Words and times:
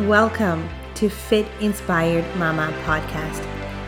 Welcome 0.00 0.68
to 0.96 1.08
Fit 1.08 1.46
Inspired 1.60 2.26
Mama 2.36 2.70
podcast. 2.84 3.42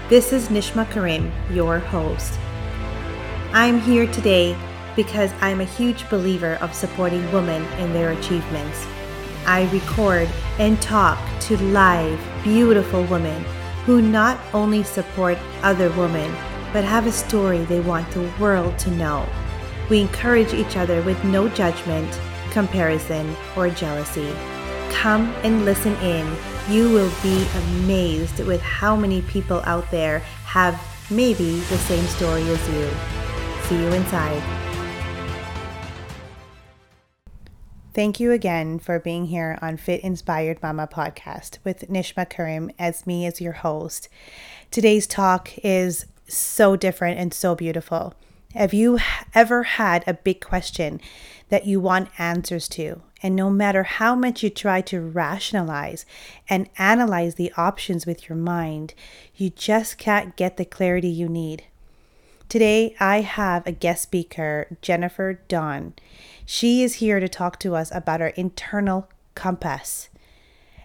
This 0.08 0.32
is 0.32 0.48
Nishma 0.48 0.90
Karim, 0.90 1.30
your 1.50 1.80
host. 1.80 2.32
I'm 3.52 3.79
here 3.79 4.06
today 4.06 4.56
because 4.96 5.30
I'm 5.42 5.61
a 5.61 5.66
huge 5.66 6.08
believer 6.08 6.54
of 6.62 6.72
supporting 6.72 7.30
women 7.30 7.62
in 7.75 7.93
their 7.93 8.12
achievements. 8.12 8.86
I 9.44 9.68
record 9.71 10.30
and 10.58 10.80
talk 10.80 11.18
to 11.40 11.62
live, 11.64 12.18
beautiful 12.43 13.04
women 13.04 13.45
who 13.84 14.00
not 14.00 14.40
only 14.54 14.84
support 14.84 15.36
other 15.62 15.90
women, 15.90 16.34
but 16.72 16.84
have 16.84 17.06
a 17.06 17.12
story 17.12 17.66
they 17.66 17.80
want 17.80 18.11
the 18.12 18.32
world 18.40 18.79
to 18.79 18.90
know. 18.93 19.29
We 19.90 20.00
encourage 20.00 20.54
each 20.54 20.79
other 20.79 21.02
with 21.02 21.22
no 21.25 21.50
judgment, 21.50 22.18
comparison, 22.50 23.36
or 23.54 23.68
jealousy. 23.68 24.34
Come 24.90 25.32
and 25.42 25.64
listen 25.64 25.94
in. 25.96 26.36
You 26.68 26.90
will 26.90 27.12
be 27.22 27.46
amazed 27.54 28.40
with 28.40 28.60
how 28.60 28.96
many 28.96 29.22
people 29.22 29.62
out 29.64 29.90
there 29.90 30.18
have 30.44 30.80
maybe 31.11 31.61
the 31.61 31.78
same 31.78 32.05
story 32.06 32.42
as 32.42 32.69
you. 32.69 32.91
See 33.69 33.83
you 33.83 33.92
inside. 33.92 34.42
Thank 37.94 38.20
you 38.20 38.30
again 38.30 38.78
for 38.78 39.00
being 39.00 39.27
here 39.27 39.58
on 39.61 39.77
Fit 39.77 40.02
Inspired 40.02 40.62
Mama 40.62 40.86
podcast 40.86 41.58
with 41.64 41.89
Nishma 41.89 42.28
Karim 42.28 42.70
as 42.78 43.06
me 43.06 43.27
as 43.27 43.41
your 43.41 43.55
host. 43.55 44.08
Today's 44.70 45.06
talk 45.06 45.50
is 45.64 46.06
so 46.28 46.77
different 46.77 47.19
and 47.19 47.34
so 47.34 47.55
beautiful. 47.55 48.14
Have 48.55 48.72
you 48.72 48.98
ever 49.34 49.64
had 49.64 50.05
a 50.06 50.14
big 50.14 50.41
question 50.41 51.00
that 51.48 51.66
you 51.66 51.80
want 51.80 52.08
answers 52.19 52.69
to? 52.69 53.02
And 53.22 53.34
no 53.34 53.50
matter 53.50 53.83
how 53.83 54.15
much 54.15 54.42
you 54.42 54.51
try 54.51 54.81
to 54.83 55.01
rationalize 55.01 56.06
and 56.48 56.69
analyze 56.79 57.34
the 57.34 57.53
options 57.56 58.06
with 58.06 58.29
your 58.29 58.37
mind, 58.37 58.95
you 59.34 59.51
just 59.51 59.98
can't 59.98 60.37
get 60.37 60.56
the 60.56 60.65
clarity 60.65 61.09
you 61.09 61.29
need. 61.29 61.65
Today, 62.48 62.95
I 62.98 63.20
have 63.20 63.67
a 63.67 63.73
guest 63.73 64.03
speaker, 64.03 64.79
Jennifer 64.81 65.41
Dawn. 65.48 65.95
She 66.47 66.83
is 66.83 66.95
here 66.95 67.20
to 67.20 67.29
talk 67.29 67.59
to 67.61 67.75
us 67.75 67.95
about 67.95 68.23
our 68.23 68.29
internal 68.29 69.09
compass 69.35 70.09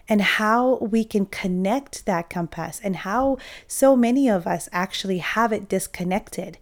and 0.08 0.20
how 0.20 0.76
we 0.76 1.04
can 1.04 1.26
connect 1.26 2.04
that 2.04 2.28
compass 2.28 2.80
and 2.84 2.96
how 2.96 3.38
so 3.66 3.96
many 3.96 4.28
of 4.28 4.46
us 4.46 4.68
actually 4.72 5.18
have 5.18 5.52
it 5.52 5.68
disconnected. 5.68 6.58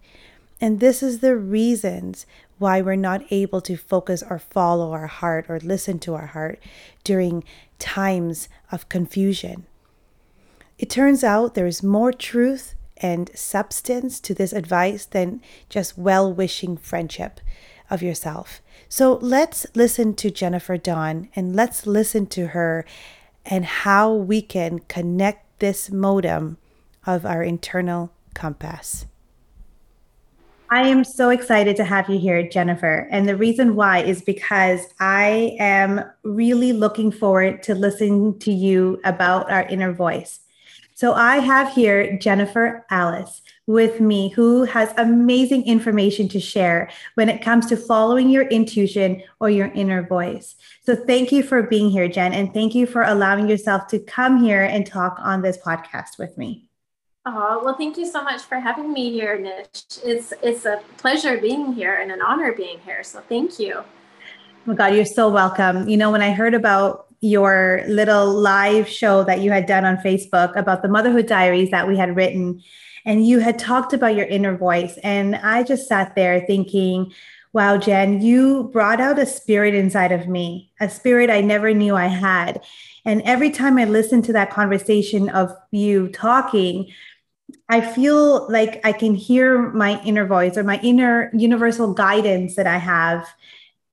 And 0.61 0.79
this 0.79 1.03
is 1.03 1.19
the 1.19 1.35
reasons 1.35 2.25
why 2.63 2.79
we're 2.79 2.95
not 2.95 3.21
able 3.29 3.59
to 3.59 3.75
focus 3.75 4.23
or 4.29 4.39
follow 4.39 4.93
our 4.93 5.07
heart 5.07 5.45
or 5.49 5.59
listen 5.59 5.99
to 5.99 6.13
our 6.13 6.27
heart 6.27 6.57
during 7.03 7.43
times 7.77 8.47
of 8.71 8.87
confusion. 8.87 9.65
It 10.79 10.89
turns 10.89 11.25
out 11.25 11.55
there 11.55 11.67
is 11.67 11.83
more 11.83 12.13
truth 12.13 12.75
and 12.95 13.29
substance 13.35 14.21
to 14.21 14.33
this 14.33 14.53
advice 14.53 15.05
than 15.05 15.41
just 15.67 15.97
well 15.97 16.33
wishing 16.33 16.77
friendship 16.77 17.41
of 17.89 18.01
yourself. 18.01 18.61
So 18.87 19.15
let's 19.21 19.65
listen 19.75 20.13
to 20.15 20.31
Jennifer 20.31 20.77
Dawn 20.77 21.27
and 21.35 21.53
let's 21.53 21.85
listen 21.85 22.27
to 22.27 22.47
her 22.47 22.85
and 23.45 23.65
how 23.65 24.13
we 24.13 24.41
can 24.41 24.79
connect 24.79 25.59
this 25.59 25.91
modem 25.91 26.57
of 27.05 27.25
our 27.25 27.43
internal 27.43 28.13
compass. 28.33 29.05
I 30.73 30.87
am 30.87 31.03
so 31.03 31.29
excited 31.29 31.75
to 31.75 31.83
have 31.83 32.09
you 32.09 32.17
here, 32.17 32.49
Jennifer. 32.49 33.07
And 33.11 33.29
the 33.29 33.37
reason 33.37 33.75
why 33.75 33.99
is 33.99 34.23
because 34.23 34.87
I 34.99 35.55
am 35.59 36.01
really 36.23 36.73
looking 36.73 37.11
forward 37.11 37.61
to 37.63 37.75
listening 37.75 38.39
to 38.39 38.51
you 38.51 38.99
about 39.05 39.51
our 39.51 39.67
inner 39.67 39.93
voice. 39.93 40.39
So 40.95 41.13
I 41.13 41.37
have 41.37 41.71
here 41.71 42.17
Jennifer 42.17 42.87
Alice 42.89 43.43
with 43.67 44.01
me, 44.01 44.29
who 44.29 44.63
has 44.63 44.91
amazing 44.97 45.67
information 45.67 46.27
to 46.29 46.39
share 46.39 46.89
when 47.13 47.29
it 47.29 47.43
comes 47.43 47.67
to 47.67 47.77
following 47.77 48.31
your 48.31 48.47
intuition 48.47 49.21
or 49.39 49.51
your 49.51 49.67
inner 49.75 50.01
voice. 50.01 50.55
So 50.87 50.95
thank 50.95 51.31
you 51.31 51.43
for 51.43 51.61
being 51.61 51.91
here, 51.91 52.07
Jen, 52.07 52.33
and 52.33 52.51
thank 52.51 52.73
you 52.73 52.87
for 52.87 53.03
allowing 53.03 53.47
yourself 53.47 53.85
to 53.89 53.99
come 53.99 54.43
here 54.43 54.63
and 54.63 54.87
talk 54.87 55.17
on 55.19 55.43
this 55.43 55.59
podcast 55.59 56.17
with 56.17 56.35
me. 56.35 56.67
Oh, 57.25 57.61
well, 57.63 57.75
thank 57.75 57.97
you 57.97 58.05
so 58.05 58.21
much 58.21 58.41
for 58.41 58.59
having 58.59 58.91
me 58.91 59.11
here, 59.11 59.39
Nish. 59.39 59.85
It's 60.03 60.33
it's 60.43 60.65
a 60.65 60.81
pleasure 60.97 61.37
being 61.37 61.71
here 61.71 61.95
and 61.95 62.11
an 62.11 62.21
honor 62.21 62.51
being 62.51 62.79
here. 62.79 63.01
So 63.03 63.21
thank 63.29 63.59
you. 63.59 63.75
Oh 63.77 63.85
my 64.65 64.75
God, 64.75 64.93
you're 64.93 65.05
so 65.05 65.29
welcome. 65.29 65.87
You 65.87 65.95
know, 65.95 66.11
when 66.11 66.21
I 66.21 66.33
heard 66.33 66.53
about 66.53 67.05
your 67.21 67.81
little 67.87 68.27
live 68.27 68.89
show 68.89 69.23
that 69.23 69.39
you 69.39 69.51
had 69.51 69.65
done 69.65 69.85
on 69.85 69.95
Facebook 69.97 70.53
about 70.57 70.81
the 70.81 70.89
motherhood 70.89 71.25
diaries 71.25 71.71
that 71.71 71.87
we 71.87 71.95
had 71.95 72.13
written, 72.17 72.61
and 73.05 73.25
you 73.25 73.39
had 73.39 73.57
talked 73.57 73.93
about 73.93 74.15
your 74.15 74.25
inner 74.25 74.57
voice, 74.57 74.97
and 75.01 75.37
I 75.37 75.63
just 75.63 75.87
sat 75.87 76.15
there 76.15 76.41
thinking, 76.41 77.13
wow, 77.53 77.77
Jen, 77.77 78.21
you 78.21 78.69
brought 78.73 78.99
out 78.99 79.17
a 79.17 79.25
spirit 79.25 79.75
inside 79.75 80.11
of 80.11 80.27
me, 80.27 80.71
a 80.81 80.89
spirit 80.89 81.29
I 81.29 81.39
never 81.39 81.73
knew 81.73 81.95
I 81.95 82.07
had. 82.07 82.61
And 83.05 83.21
every 83.23 83.49
time 83.49 83.77
I 83.77 83.85
listened 83.85 84.25
to 84.25 84.33
that 84.33 84.49
conversation 84.49 85.29
of 85.29 85.53
you 85.71 86.09
talking, 86.09 86.91
I 87.69 87.81
feel 87.81 88.49
like 88.51 88.81
I 88.85 88.91
can 88.91 89.15
hear 89.15 89.71
my 89.71 90.01
inner 90.03 90.25
voice 90.25 90.57
or 90.57 90.63
my 90.63 90.79
inner 90.81 91.29
universal 91.33 91.93
guidance 91.93 92.55
that 92.55 92.67
I 92.67 92.77
have 92.77 93.27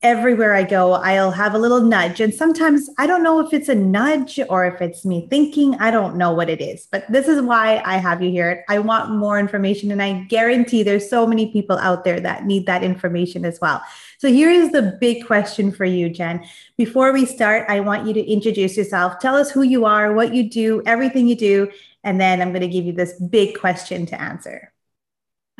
everywhere 0.02 0.54
I 0.54 0.62
go. 0.62 0.92
I'll 0.92 1.30
have 1.30 1.54
a 1.54 1.58
little 1.58 1.82
nudge. 1.82 2.20
And 2.20 2.32
sometimes 2.32 2.88
I 2.96 3.06
don't 3.06 3.22
know 3.22 3.38
if 3.40 3.52
it's 3.52 3.68
a 3.68 3.74
nudge 3.74 4.40
or 4.48 4.64
if 4.64 4.80
it's 4.80 5.04
me 5.04 5.26
thinking. 5.28 5.74
I 5.74 5.90
don't 5.90 6.16
know 6.16 6.32
what 6.32 6.48
it 6.48 6.62
is. 6.62 6.88
But 6.90 7.04
this 7.12 7.28
is 7.28 7.42
why 7.42 7.82
I 7.84 7.98
have 7.98 8.22
you 8.22 8.30
here. 8.30 8.64
I 8.68 8.78
want 8.78 9.14
more 9.14 9.38
information. 9.38 9.90
And 9.90 10.02
I 10.02 10.24
guarantee 10.24 10.82
there's 10.82 11.08
so 11.08 11.26
many 11.26 11.52
people 11.52 11.76
out 11.76 12.04
there 12.04 12.18
that 12.18 12.46
need 12.46 12.64
that 12.64 12.82
information 12.82 13.44
as 13.44 13.60
well. 13.60 13.82
So 14.18 14.28
here 14.28 14.50
is 14.50 14.72
the 14.72 14.96
big 15.00 15.26
question 15.26 15.70
for 15.70 15.84
you, 15.84 16.08
Jen. 16.08 16.46
Before 16.78 17.12
we 17.12 17.26
start, 17.26 17.66
I 17.68 17.80
want 17.80 18.06
you 18.06 18.14
to 18.14 18.26
introduce 18.26 18.78
yourself. 18.78 19.18
Tell 19.18 19.34
us 19.34 19.50
who 19.50 19.62
you 19.62 19.84
are, 19.84 20.14
what 20.14 20.34
you 20.34 20.48
do, 20.48 20.82
everything 20.86 21.28
you 21.28 21.36
do, 21.36 21.70
and 22.04 22.20
then 22.20 22.40
I'm 22.40 22.50
going 22.50 22.62
to 22.62 22.68
give 22.68 22.84
you 22.84 22.92
this 22.92 23.20
big 23.20 23.58
question 23.58 24.06
to 24.06 24.20
answer. 24.20 24.72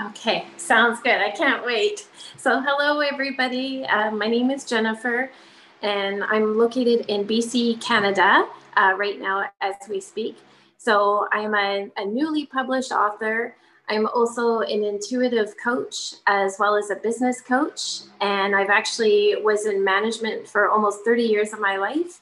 Okay, 0.02 0.46
sounds 0.56 1.00
good. 1.00 1.20
I 1.20 1.30
can't 1.30 1.64
wait. 1.64 2.06
So, 2.38 2.62
hello, 2.62 3.00
everybody. 3.00 3.84
Uh, 3.84 4.10
my 4.10 4.28
name 4.28 4.50
is 4.50 4.64
Jennifer, 4.64 5.30
and 5.82 6.24
I'm 6.24 6.56
located 6.56 7.04
in 7.08 7.26
BC, 7.26 7.82
Canada, 7.82 8.48
uh, 8.76 8.94
right 8.96 9.20
now 9.20 9.44
as 9.60 9.74
we 9.90 10.00
speak. 10.00 10.38
So, 10.78 11.28
I'm 11.32 11.54
a, 11.54 11.90
a 11.98 12.06
newly 12.06 12.46
published 12.46 12.92
author. 12.92 13.54
I'm 13.90 14.06
also 14.06 14.60
an 14.60 14.84
intuitive 14.84 15.54
coach 15.62 16.14
as 16.26 16.56
well 16.58 16.76
as 16.76 16.90
a 16.90 16.96
business 16.96 17.42
coach, 17.42 18.02
and 18.22 18.56
I've 18.56 18.70
actually 18.70 19.36
was 19.42 19.66
in 19.66 19.84
management 19.84 20.48
for 20.48 20.70
almost 20.70 21.04
30 21.04 21.24
years 21.24 21.52
of 21.52 21.60
my 21.60 21.76
life. 21.76 22.20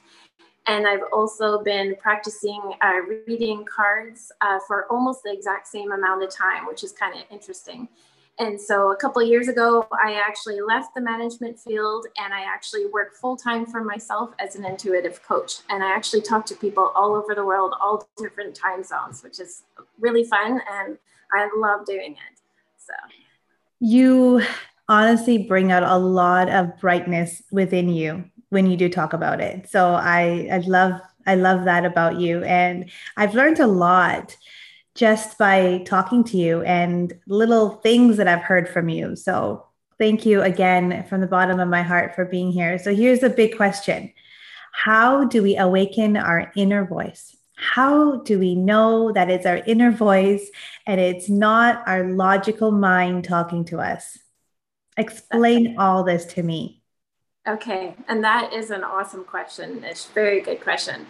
And 0.67 0.87
I've 0.87 1.03
also 1.11 1.63
been 1.63 1.95
practicing 1.95 2.61
uh, 2.81 2.99
reading 3.27 3.65
cards 3.65 4.31
uh, 4.41 4.59
for 4.67 4.85
almost 4.91 5.23
the 5.23 5.31
exact 5.31 5.67
same 5.67 5.91
amount 5.91 6.23
of 6.23 6.29
time, 6.33 6.67
which 6.67 6.83
is 6.83 6.91
kind 6.91 7.15
of 7.15 7.23
interesting. 7.31 7.87
And 8.39 8.59
so 8.59 8.91
a 8.91 8.95
couple 8.95 9.21
years 9.21 9.49
ago, 9.49 9.85
I 9.91 10.13
actually 10.13 10.61
left 10.61 10.95
the 10.95 11.01
management 11.01 11.59
field 11.59 12.05
and 12.17 12.33
I 12.33 12.41
actually 12.41 12.85
work 12.85 13.13
full 13.13 13.35
time 13.35 13.65
for 13.65 13.83
myself 13.83 14.31
as 14.39 14.55
an 14.55 14.63
intuitive 14.63 15.21
coach. 15.23 15.55
And 15.69 15.83
I 15.83 15.93
actually 15.93 16.21
talk 16.21 16.45
to 16.45 16.55
people 16.55 16.93
all 16.95 17.15
over 17.15 17.35
the 17.35 17.43
world, 17.43 17.73
all 17.81 18.07
different 18.17 18.55
time 18.55 18.81
zones, 18.81 19.23
which 19.23 19.41
is 19.41 19.63
really 19.99 20.23
fun. 20.23 20.61
And 20.71 20.97
I 21.33 21.49
love 21.57 21.85
doing 21.85 22.13
it. 22.13 22.39
So 22.77 22.93
you 23.81 24.41
honestly 24.87 25.39
bring 25.39 25.73
out 25.73 25.83
a 25.83 25.97
lot 25.97 26.49
of 26.49 26.79
brightness 26.79 27.43
within 27.51 27.89
you 27.89 28.23
when 28.49 28.69
you 28.69 28.77
do 28.77 28.89
talk 28.89 29.13
about 29.13 29.41
it. 29.41 29.69
So 29.69 29.93
I 29.93 30.49
I 30.51 30.57
love 30.59 30.99
I 31.25 31.35
love 31.35 31.65
that 31.65 31.85
about 31.85 32.19
you 32.19 32.43
and 32.43 32.89
I've 33.17 33.35
learned 33.35 33.59
a 33.59 33.67
lot 33.67 34.35
just 34.95 35.37
by 35.37 35.83
talking 35.85 36.23
to 36.25 36.37
you 36.37 36.61
and 36.63 37.13
little 37.27 37.69
things 37.69 38.17
that 38.17 38.27
I've 38.27 38.41
heard 38.41 38.67
from 38.67 38.89
you. 38.89 39.15
So 39.15 39.65
thank 39.97 40.25
you 40.25 40.41
again 40.41 41.05
from 41.07 41.21
the 41.21 41.27
bottom 41.27 41.59
of 41.59 41.69
my 41.69 41.83
heart 41.83 42.15
for 42.15 42.25
being 42.25 42.51
here. 42.51 42.77
So 42.79 42.93
here's 42.93 43.23
a 43.23 43.29
big 43.29 43.55
question. 43.55 44.11
How 44.71 45.25
do 45.25 45.43
we 45.43 45.57
awaken 45.57 46.17
our 46.17 46.51
inner 46.55 46.85
voice? 46.85 47.35
How 47.55 48.17
do 48.21 48.39
we 48.39 48.55
know 48.55 49.11
that 49.11 49.29
it's 49.29 49.45
our 49.45 49.57
inner 49.57 49.91
voice 49.91 50.49
and 50.87 50.99
it's 50.99 51.29
not 51.29 51.83
our 51.87 52.05
logical 52.05 52.71
mind 52.71 53.25
talking 53.25 53.65
to 53.65 53.79
us? 53.79 54.17
Explain 54.97 55.75
all 55.77 56.03
this 56.03 56.25
to 56.33 56.43
me. 56.43 56.78
Okay, 57.47 57.95
and 58.07 58.23
that 58.23 58.53
is 58.53 58.69
an 58.69 58.83
awesome 58.83 59.23
question. 59.23 59.83
It's 59.83 60.07
a 60.07 60.13
very 60.13 60.41
good 60.41 60.61
question. 60.61 61.07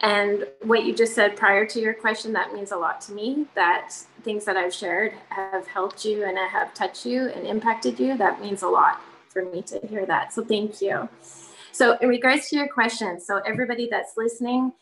And 0.00 0.46
what 0.62 0.84
you 0.84 0.94
just 0.94 1.14
said 1.14 1.36
prior 1.36 1.64
to 1.66 1.80
your 1.80 1.94
question, 1.94 2.32
that 2.32 2.52
means 2.52 2.72
a 2.72 2.76
lot 2.76 3.00
to 3.02 3.12
me. 3.12 3.46
That 3.54 3.92
things 4.22 4.44
that 4.46 4.56
I've 4.56 4.74
shared 4.74 5.14
have 5.28 5.66
helped 5.66 6.04
you 6.04 6.24
and 6.24 6.36
have 6.36 6.74
touched 6.74 7.06
you 7.06 7.28
and 7.28 7.46
impacted 7.46 8.00
you. 8.00 8.16
That 8.16 8.40
means 8.40 8.62
a 8.62 8.68
lot 8.68 9.00
for 9.28 9.44
me 9.44 9.62
to 9.62 9.78
hear 9.86 10.04
that. 10.06 10.32
So 10.32 10.44
thank 10.44 10.80
you. 10.80 11.08
So 11.70 11.96
in 11.98 12.08
regards 12.08 12.48
to 12.48 12.56
your 12.56 12.68
question, 12.68 13.20
so 13.20 13.38
everybody 13.46 13.88
that's 13.90 14.16
listening, 14.16 14.72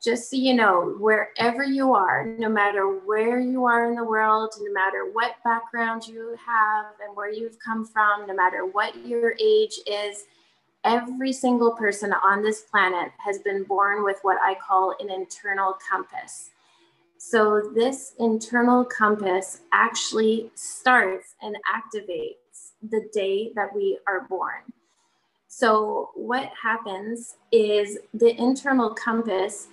just 0.00 0.30
so 0.30 0.36
you 0.36 0.54
know, 0.54 0.96
wherever 0.98 1.62
you 1.62 1.92
are, 1.94 2.26
no 2.38 2.48
matter 2.48 2.86
where 2.86 3.38
you 3.38 3.66
are 3.66 3.90
in 3.90 3.94
the 3.94 4.04
world, 4.04 4.54
no 4.60 4.72
matter 4.72 5.10
what 5.12 5.36
background 5.44 6.06
you 6.06 6.36
have 6.44 6.86
and 7.06 7.14
where 7.14 7.30
you've 7.30 7.58
come 7.58 7.84
from, 7.84 8.26
no 8.26 8.34
matter 8.34 8.64
what 8.64 8.96
your 9.06 9.34
age 9.38 9.78
is, 9.86 10.24
every 10.84 11.32
single 11.32 11.72
person 11.72 12.12
on 12.24 12.42
this 12.42 12.62
planet 12.62 13.12
has 13.18 13.38
been 13.40 13.64
born 13.64 14.02
with 14.02 14.18
what 14.22 14.38
I 14.42 14.54
call 14.54 14.94
an 14.98 15.10
internal 15.10 15.76
compass. 15.88 16.50
So, 17.18 17.70
this 17.72 18.14
internal 18.18 18.84
compass 18.84 19.60
actually 19.72 20.50
starts 20.56 21.36
and 21.40 21.56
activates 21.72 22.72
the 22.82 23.08
day 23.12 23.52
that 23.54 23.72
we 23.72 23.98
are 24.08 24.26
born. 24.28 24.72
So, 25.46 26.10
what 26.16 26.50
happens 26.60 27.36
is 27.52 27.98
the 28.12 28.34
internal 28.40 28.90
compass 28.90 29.68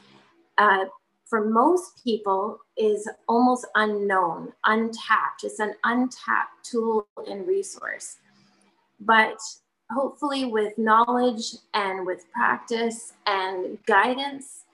uh, 0.60 0.86
for 1.26 1.50
most 1.50 2.04
people 2.04 2.60
is 2.78 3.08
almost 3.28 3.66
unknown, 3.76 4.52
untapped. 4.66 5.44
It's 5.44 5.60
an 5.60 5.74
untapped 5.84 6.64
tool 6.64 7.08
and 7.28 7.48
resource. 7.48 8.18
But 9.00 9.38
hopefully, 9.90 10.46
with 10.46 10.78
knowledge 10.78 11.56
and 11.74 12.06
with 12.06 12.26
practice 12.34 13.14
and 13.26 13.78
guidance, 13.86 14.66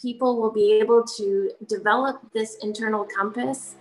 people 0.00 0.40
will 0.40 0.52
be 0.52 0.72
able 0.72 1.04
to 1.16 1.50
develop 1.68 2.20
this 2.32 2.56
internal 2.62 3.04
compass. 3.04 3.74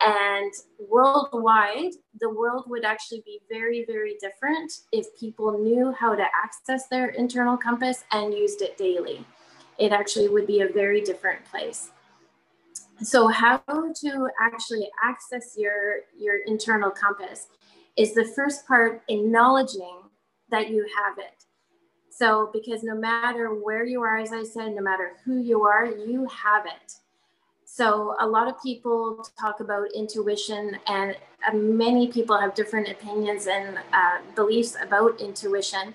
And 0.00 0.52
worldwide, 0.88 1.92
the 2.20 2.30
world 2.30 2.64
would 2.68 2.84
actually 2.84 3.22
be 3.24 3.40
very, 3.50 3.84
very 3.84 4.16
different 4.20 4.72
if 4.90 5.06
people 5.18 5.58
knew 5.58 5.92
how 5.92 6.14
to 6.14 6.24
access 6.42 6.88
their 6.88 7.10
internal 7.10 7.56
compass 7.56 8.04
and 8.10 8.32
used 8.32 8.62
it 8.62 8.76
daily 8.76 9.24
it 9.78 9.92
actually 9.92 10.28
would 10.28 10.46
be 10.46 10.60
a 10.60 10.68
very 10.68 11.00
different 11.00 11.44
place. 11.44 11.90
So 13.02 13.28
how 13.28 13.62
to 13.66 14.28
actually 14.40 14.88
access 15.02 15.54
your, 15.56 16.00
your 16.16 16.36
internal 16.46 16.90
compass 16.90 17.48
is 17.96 18.14
the 18.14 18.24
first 18.24 18.66
part 18.66 19.02
acknowledging 19.08 19.98
that 20.50 20.70
you 20.70 20.86
have 20.96 21.18
it. 21.18 21.44
So 22.10 22.50
because 22.52 22.82
no 22.82 22.94
matter 22.94 23.48
where 23.48 23.84
you 23.84 24.02
are, 24.02 24.18
as 24.18 24.32
I 24.32 24.44
said, 24.44 24.74
no 24.74 24.82
matter 24.82 25.12
who 25.24 25.38
you 25.38 25.62
are, 25.62 25.86
you 25.86 26.26
have 26.26 26.66
it. 26.66 26.92
So 27.64 28.14
a 28.20 28.26
lot 28.26 28.48
of 28.48 28.62
people 28.62 29.26
talk 29.40 29.60
about 29.60 29.88
intuition, 29.94 30.76
and 30.86 31.16
uh, 31.48 31.54
many 31.54 32.06
people 32.08 32.38
have 32.38 32.54
different 32.54 32.90
opinions 32.90 33.46
and 33.46 33.78
uh, 33.94 34.18
beliefs 34.34 34.76
about 34.80 35.18
intuition. 35.22 35.94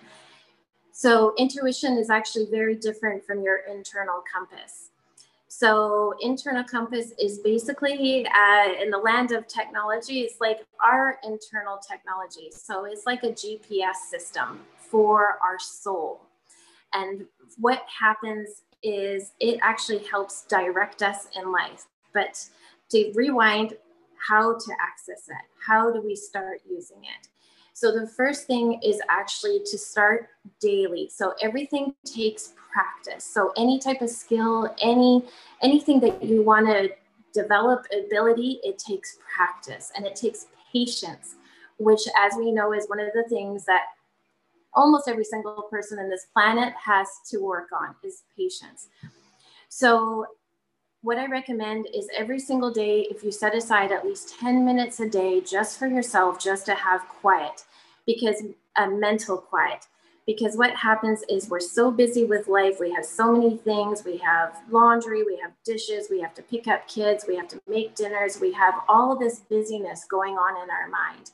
So 0.97 1.35
intuition 1.37 1.95
is 1.99 2.09
actually 2.09 2.47
very 2.49 2.73
different 2.73 3.23
from 3.23 3.43
your 3.43 3.59
internal 3.69 4.23
compass. 4.33 4.89
So 5.47 6.15
internal 6.21 6.63
compass 6.63 7.13
is 7.21 7.37
basically 7.37 8.25
uh, 8.25 8.81
in 8.81 8.89
the 8.89 8.97
land 8.97 9.31
of 9.31 9.47
technology, 9.47 10.21
it's 10.21 10.41
like 10.41 10.65
our 10.83 11.19
internal 11.23 11.77
technology. 11.77 12.49
So 12.49 12.85
it's 12.85 13.05
like 13.05 13.21
a 13.21 13.29
GPS 13.29 14.09
system 14.09 14.61
for 14.75 15.37
our 15.43 15.59
soul. 15.59 16.19
And 16.93 17.25
what 17.59 17.83
happens 17.87 18.63
is 18.81 19.33
it 19.39 19.59
actually 19.61 19.99
helps 19.99 20.45
direct 20.45 21.03
us 21.03 21.27
in 21.35 21.51
life. 21.51 21.85
But 22.11 22.43
to 22.89 23.11
rewind, 23.13 23.77
how 24.27 24.53
to 24.53 24.71
access 24.81 25.29
it, 25.29 25.45
how 25.63 25.91
do 25.91 26.01
we 26.01 26.15
start 26.15 26.61
using 26.67 27.03
it? 27.03 27.27
So 27.77 27.91
the 27.91 28.07
first 28.07 28.47
thing 28.47 28.81
is 28.83 28.99
actually 29.07 29.59
to 29.67 29.77
start 29.77 30.29
daily. 30.59 31.11
So 31.13 31.35
everything 31.43 31.93
takes 32.03 32.55
practice. 32.73 33.23
So 33.23 33.53
any 33.55 33.77
type 33.77 34.01
of 34.01 34.09
skill, 34.09 34.73
any 34.81 35.23
anything 35.61 35.99
that 35.99 36.23
you 36.23 36.41
want 36.41 36.65
to 36.65 36.89
develop 37.35 37.85
ability, 37.93 38.59
it 38.63 38.79
takes 38.79 39.19
practice 39.31 39.91
and 39.95 40.07
it 40.07 40.15
takes 40.15 40.47
patience, 40.73 41.35
which 41.77 42.01
as 42.17 42.33
we 42.35 42.51
know 42.51 42.73
is 42.73 42.87
one 42.87 42.99
of 42.99 43.09
the 43.13 43.25
things 43.29 43.63
that 43.65 43.83
almost 44.73 45.07
every 45.07 45.23
single 45.23 45.67
person 45.69 45.99
in 45.99 46.09
this 46.09 46.25
planet 46.33 46.73
has 46.83 47.07
to 47.29 47.37
work 47.37 47.67
on 47.79 47.93
is 48.03 48.23
patience. 48.35 48.87
So 49.69 50.25
what 51.07 51.17
I 51.17 51.25
recommend 51.25 51.87
is 51.95 52.09
every 52.13 52.37
single 52.37 52.69
day, 52.69 53.07
if 53.09 53.23
you 53.23 53.31
set 53.31 53.55
aside 53.55 53.93
at 53.93 54.03
least 54.05 54.37
10 54.41 54.65
minutes 54.65 54.99
a 54.99 55.07
day 55.07 55.39
just 55.39 55.79
for 55.79 55.87
yourself, 55.87 56.37
just 56.37 56.65
to 56.65 56.75
have 56.75 57.07
quiet, 57.07 57.63
because 58.05 58.43
a 58.77 58.81
uh, 58.81 58.89
mental 58.89 59.37
quiet. 59.37 59.87
Because 60.25 60.57
what 60.57 60.75
happens 60.75 61.23
is 61.29 61.49
we're 61.49 61.61
so 61.61 61.91
busy 61.91 62.25
with 62.25 62.49
life. 62.49 62.81
We 62.81 62.91
have 62.91 63.05
so 63.05 63.31
many 63.31 63.55
things. 63.55 64.03
We 64.03 64.17
have 64.17 64.57
laundry, 64.69 65.23
we 65.23 65.39
have 65.41 65.53
dishes, 65.63 66.07
we 66.11 66.19
have 66.19 66.33
to 66.33 66.41
pick 66.41 66.67
up 66.67 66.89
kids, 66.89 67.23
we 67.25 67.37
have 67.37 67.47
to 67.47 67.61
make 67.69 67.95
dinners. 67.95 68.41
We 68.41 68.51
have 68.51 68.73
all 68.89 69.17
this 69.17 69.39
busyness 69.39 70.03
going 70.03 70.33
on 70.33 70.61
in 70.61 70.69
our 70.69 70.89
mind. 70.89 71.31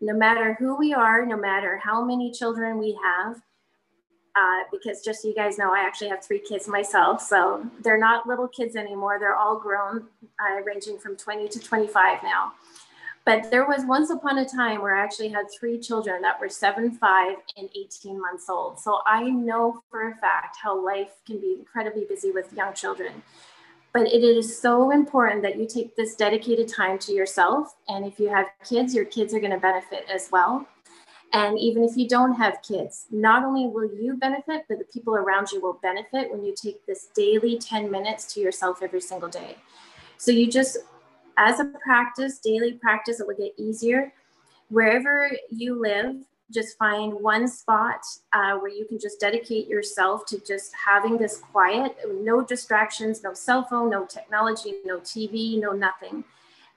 No 0.00 0.12
matter 0.12 0.54
who 0.54 0.74
we 0.76 0.92
are, 0.92 1.24
no 1.24 1.36
matter 1.36 1.78
how 1.78 2.04
many 2.04 2.32
children 2.32 2.78
we 2.78 2.98
have, 3.00 3.40
uh, 4.36 4.64
because 4.70 5.02
just 5.02 5.22
so 5.22 5.28
you 5.28 5.34
guys 5.34 5.58
know, 5.58 5.72
I 5.72 5.80
actually 5.80 6.08
have 6.08 6.24
three 6.24 6.38
kids 6.38 6.68
myself. 6.68 7.20
So 7.20 7.66
they're 7.82 7.98
not 7.98 8.26
little 8.26 8.48
kids 8.48 8.76
anymore. 8.76 9.18
They're 9.18 9.36
all 9.36 9.58
grown, 9.58 10.06
uh, 10.40 10.62
ranging 10.62 10.98
from 10.98 11.16
20 11.16 11.48
to 11.48 11.60
25 11.60 12.22
now. 12.22 12.52
But 13.24 13.50
there 13.50 13.66
was 13.66 13.84
once 13.84 14.10
upon 14.10 14.38
a 14.38 14.48
time 14.48 14.80
where 14.80 14.94
I 14.94 15.02
actually 15.04 15.28
had 15.28 15.46
three 15.50 15.78
children 15.78 16.22
that 16.22 16.40
were 16.40 16.48
seven, 16.48 16.90
five, 16.92 17.36
and 17.56 17.68
18 17.76 18.20
months 18.20 18.48
old. 18.48 18.78
So 18.78 19.00
I 19.06 19.24
know 19.24 19.82
for 19.90 20.08
a 20.08 20.16
fact 20.16 20.56
how 20.62 20.82
life 20.82 21.10
can 21.26 21.38
be 21.38 21.56
incredibly 21.58 22.04
busy 22.04 22.30
with 22.30 22.52
young 22.54 22.72
children. 22.72 23.22
But 23.92 24.06
it 24.06 24.22
is 24.22 24.58
so 24.60 24.90
important 24.90 25.42
that 25.42 25.58
you 25.58 25.66
take 25.66 25.96
this 25.96 26.14
dedicated 26.14 26.68
time 26.68 26.98
to 27.00 27.12
yourself. 27.12 27.74
And 27.88 28.06
if 28.06 28.18
you 28.20 28.28
have 28.28 28.46
kids, 28.64 28.94
your 28.94 29.04
kids 29.04 29.34
are 29.34 29.40
going 29.40 29.52
to 29.52 29.58
benefit 29.58 30.06
as 30.12 30.28
well. 30.30 30.66
And 31.32 31.58
even 31.58 31.84
if 31.84 31.96
you 31.96 32.08
don't 32.08 32.34
have 32.34 32.60
kids, 32.62 33.06
not 33.10 33.44
only 33.44 33.68
will 33.68 33.84
you 33.84 34.14
benefit, 34.14 34.64
but 34.68 34.78
the 34.78 34.84
people 34.84 35.14
around 35.14 35.52
you 35.52 35.60
will 35.60 35.74
benefit 35.74 36.30
when 36.30 36.44
you 36.44 36.54
take 36.54 36.84
this 36.86 37.08
daily 37.14 37.58
10 37.58 37.90
minutes 37.90 38.32
to 38.34 38.40
yourself 38.40 38.82
every 38.82 39.00
single 39.00 39.28
day. 39.28 39.56
So 40.16 40.32
you 40.32 40.50
just, 40.50 40.78
as 41.36 41.60
a 41.60 41.66
practice, 41.84 42.38
daily 42.38 42.72
practice, 42.72 43.20
it 43.20 43.26
will 43.26 43.36
get 43.36 43.54
easier. 43.56 44.12
Wherever 44.68 45.30
you 45.50 45.80
live, 45.80 46.16
just 46.52 46.76
find 46.78 47.12
one 47.12 47.46
spot 47.46 48.00
uh, 48.32 48.56
where 48.56 48.70
you 48.70 48.84
can 48.84 48.98
just 48.98 49.20
dedicate 49.20 49.68
yourself 49.68 50.26
to 50.26 50.40
just 50.40 50.72
having 50.74 51.16
this 51.16 51.38
quiet, 51.38 51.96
no 52.22 52.42
distractions, 52.42 53.22
no 53.22 53.32
cell 53.34 53.64
phone, 53.64 53.88
no 53.90 54.04
technology, 54.04 54.74
no 54.84 54.98
TV, 54.98 55.60
no 55.60 55.70
nothing, 55.70 56.24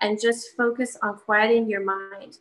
and 0.01 0.21
just 0.21 0.55
focus 0.55 0.95
on 1.01 1.17
quieting 1.17 1.67
your 1.67 1.83
mind 1.83 2.37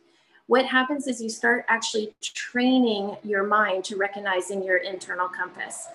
what 0.47 0.65
happens 0.65 1.07
is 1.07 1.21
you 1.21 1.29
start 1.29 1.65
actually 1.69 2.13
training 2.21 3.15
your 3.23 3.43
mind 3.43 3.83
to 3.85 3.95
recognizing 3.95 4.63
your 4.63 4.77
internal 4.77 5.27
compass. 5.27 5.87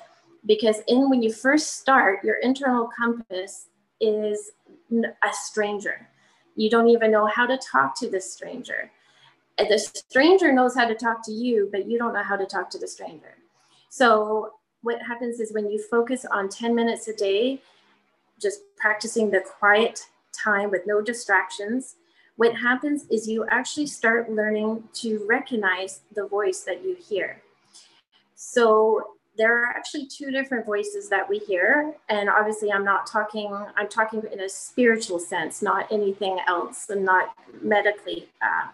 Because 0.47 0.81
in 0.87 1.11
when 1.11 1.23
you 1.23 1.33
first 1.33 1.78
start, 1.78 2.25
your 2.25 2.37
internal 2.37 2.88
compass 2.97 3.67
is 4.00 4.52
a 4.93 5.33
stranger. 5.33 6.09
You 6.57 6.71
don't 6.71 6.88
even 6.88 7.11
know 7.11 7.26
how 7.26 7.47
to 7.47 7.59
talk 7.59 7.99
to 8.00 8.09
this 8.09 8.33
stranger. 8.33 8.90
And 9.59 9.69
the 9.69 9.78
stranger 9.78 10.52
knows 10.52 10.75
how 10.75 10.87
to 10.87 10.95
talk 10.95 11.25
to 11.26 11.33
you, 11.33 11.69
but 11.71 11.87
you 11.87 11.99
don't 11.99 12.14
know 12.14 12.23
how 12.23 12.37
to 12.37 12.47
talk 12.47 12.71
to 12.71 12.78
the 12.78 12.87
stranger. 12.87 13.37
So 13.90 14.55
what 14.83 15.02
happens 15.02 15.40
is 15.40 15.52
when 15.52 15.69
you 15.71 15.83
focus 15.83 16.25
on 16.31 16.49
10 16.49 16.75
minutes 16.75 17.09
a 17.09 17.14
day, 17.14 17.61
just 18.40 18.61
practicing 18.76 19.31
the 19.31 19.40
quiet 19.40 20.07
time 20.33 20.71
with 20.71 20.83
no 20.87 21.02
distractions, 21.02 21.97
what 22.38 22.54
happens 22.54 23.04
is 23.11 23.28
you 23.28 23.45
actually 23.50 23.88
start 23.88 24.30
learning 24.30 24.85
to 24.92 25.26
recognize 25.28 26.02
the 26.14 26.25
voice 26.28 26.61
that 26.61 26.85
you 26.85 26.95
hear. 26.95 27.42
So 28.37 29.16
there 29.37 29.59
are 29.59 29.66
actually 29.66 30.07
two 30.07 30.30
different 30.30 30.64
voices 30.64 31.09
that 31.09 31.28
we 31.28 31.38
hear. 31.38 31.95
And 32.09 32.28
obviously, 32.28 32.71
I'm 32.71 32.85
not 32.85 33.09
talking, 33.09 33.52
I'm 33.76 33.88
talking 33.88 34.23
in 34.33 34.40
a 34.40 34.49
spiritual 34.49 35.18
sense, 35.18 35.62
not 35.62 35.90
anything 35.90 36.38
else, 36.47 36.88
and 36.90 37.04
not 37.04 37.35
medically. 37.61 38.28
Uh, 38.40 38.68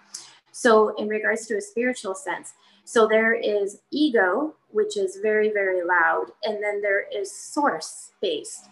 so, 0.53 0.95
in 0.97 1.09
regards 1.09 1.47
to 1.47 1.57
a 1.57 1.61
spiritual 1.61 2.15
sense, 2.15 2.53
so 2.85 3.09
there 3.09 3.33
is 3.33 3.81
ego, 3.91 4.55
which 4.73 4.99
is 4.99 5.21
very, 5.23 5.51
very 5.51 5.83
loud, 5.83 6.27
and 6.43 6.63
then 6.63 6.83
there 6.83 7.07
is 7.11 7.35
source 7.35 8.11
based. 8.21 8.67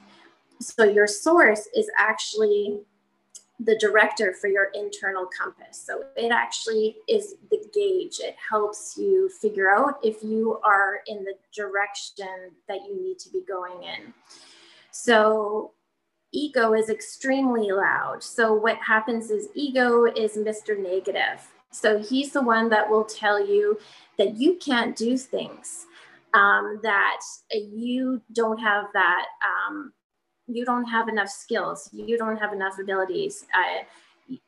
So, 0.60 0.84
your 0.84 1.06
source 1.06 1.66
is 1.74 1.90
actually 1.98 2.82
the 3.64 3.76
director 3.78 4.32
for 4.32 4.48
your 4.48 4.68
internal 4.74 5.26
compass. 5.26 5.82
So 5.84 6.04
it 6.16 6.30
actually 6.32 6.96
is 7.08 7.34
the 7.50 7.64
gauge. 7.72 8.20
It 8.20 8.36
helps 8.50 8.96
you 8.96 9.28
figure 9.28 9.70
out 9.70 9.98
if 10.02 10.22
you 10.22 10.60
are 10.64 11.00
in 11.06 11.24
the 11.24 11.34
direction 11.54 12.52
that 12.68 12.84
you 12.86 13.02
need 13.02 13.18
to 13.20 13.30
be 13.30 13.42
going 13.46 13.82
in. 13.82 14.14
So 14.90 15.72
ego 16.32 16.74
is 16.74 16.88
extremely 16.88 17.70
loud. 17.72 18.22
So 18.22 18.52
what 18.52 18.78
happens 18.78 19.30
is 19.30 19.48
ego 19.54 20.04
is 20.04 20.36
Mr. 20.36 20.78
Negative. 20.78 21.40
So 21.70 21.98
he's 21.98 22.32
the 22.32 22.42
one 22.42 22.68
that 22.70 22.88
will 22.90 23.04
tell 23.04 23.44
you 23.44 23.78
that 24.18 24.36
you 24.36 24.56
can't 24.56 24.96
do 24.96 25.16
things. 25.18 25.86
um, 26.34 26.80
that 26.82 27.20
you 27.50 28.22
don't 28.32 28.58
have 28.58 28.86
that 28.94 29.26
um, 29.44 29.92
you 30.54 30.64
don't 30.64 30.84
have 30.84 31.08
enough 31.08 31.28
skills 31.28 31.88
you 31.92 32.16
don't 32.18 32.36
have 32.36 32.52
enough 32.52 32.78
abilities 32.78 33.46
uh, 33.54 33.82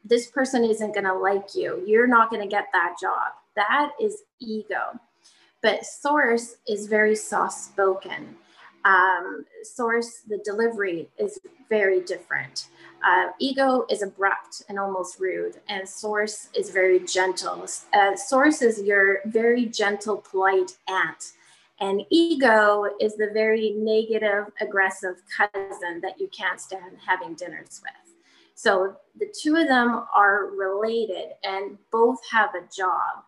this 0.04 0.28
person 0.28 0.64
isn't 0.64 0.94
going 0.94 1.04
to 1.04 1.12
like 1.12 1.54
you. 1.54 1.82
You're 1.87 2.06
not 2.06 2.30
going 2.30 2.40
to 2.40 2.49
get 2.49 2.68
that 2.73 2.94
job. 3.00 3.32
That 3.56 3.90
is 4.00 4.23
ego. 4.40 4.99
But 5.62 5.84
source 5.84 6.56
is 6.66 6.87
very 6.87 7.16
soft 7.16 7.58
spoken 7.58 8.37
um, 8.84 9.44
source 9.62 10.20
the 10.28 10.38
delivery 10.44 11.08
is 11.18 11.38
very 11.68 12.00
different. 12.00 12.68
Uh, 13.06 13.30
ego 13.38 13.87
is 13.90 14.02
abrupt 14.02 14.62
and 14.68 14.78
almost 14.78 15.18
rude 15.18 15.61
and 15.68 15.88
source 15.88 16.49
is 16.54 16.70
very 16.70 17.00
gentle. 17.00 17.66
Uh, 17.92 18.14
source 18.14 18.62
is 18.62 18.82
your 18.82 19.20
very 19.26 19.66
gentle 19.66 20.18
polite 20.18 20.76
aunt 20.88 21.32
and 21.84 22.02
ego 22.08 22.84
is 22.98 23.14
the 23.16 23.28
very 23.34 23.72
negative, 23.76 24.46
aggressive 24.60 25.16
cousin 25.36 26.00
that 26.00 26.18
you 26.18 26.28
can't 26.28 26.58
stand 26.58 26.96
having 27.06 27.34
dinners 27.34 27.82
with. 27.82 28.14
So 28.54 28.96
the 29.18 29.32
two 29.38 29.56
of 29.56 29.68
them 29.68 30.04
are 30.14 30.46
related 30.46 31.32
and 31.42 31.76
both 31.92 32.20
have 32.30 32.54
a 32.54 32.62
job. 32.74 33.24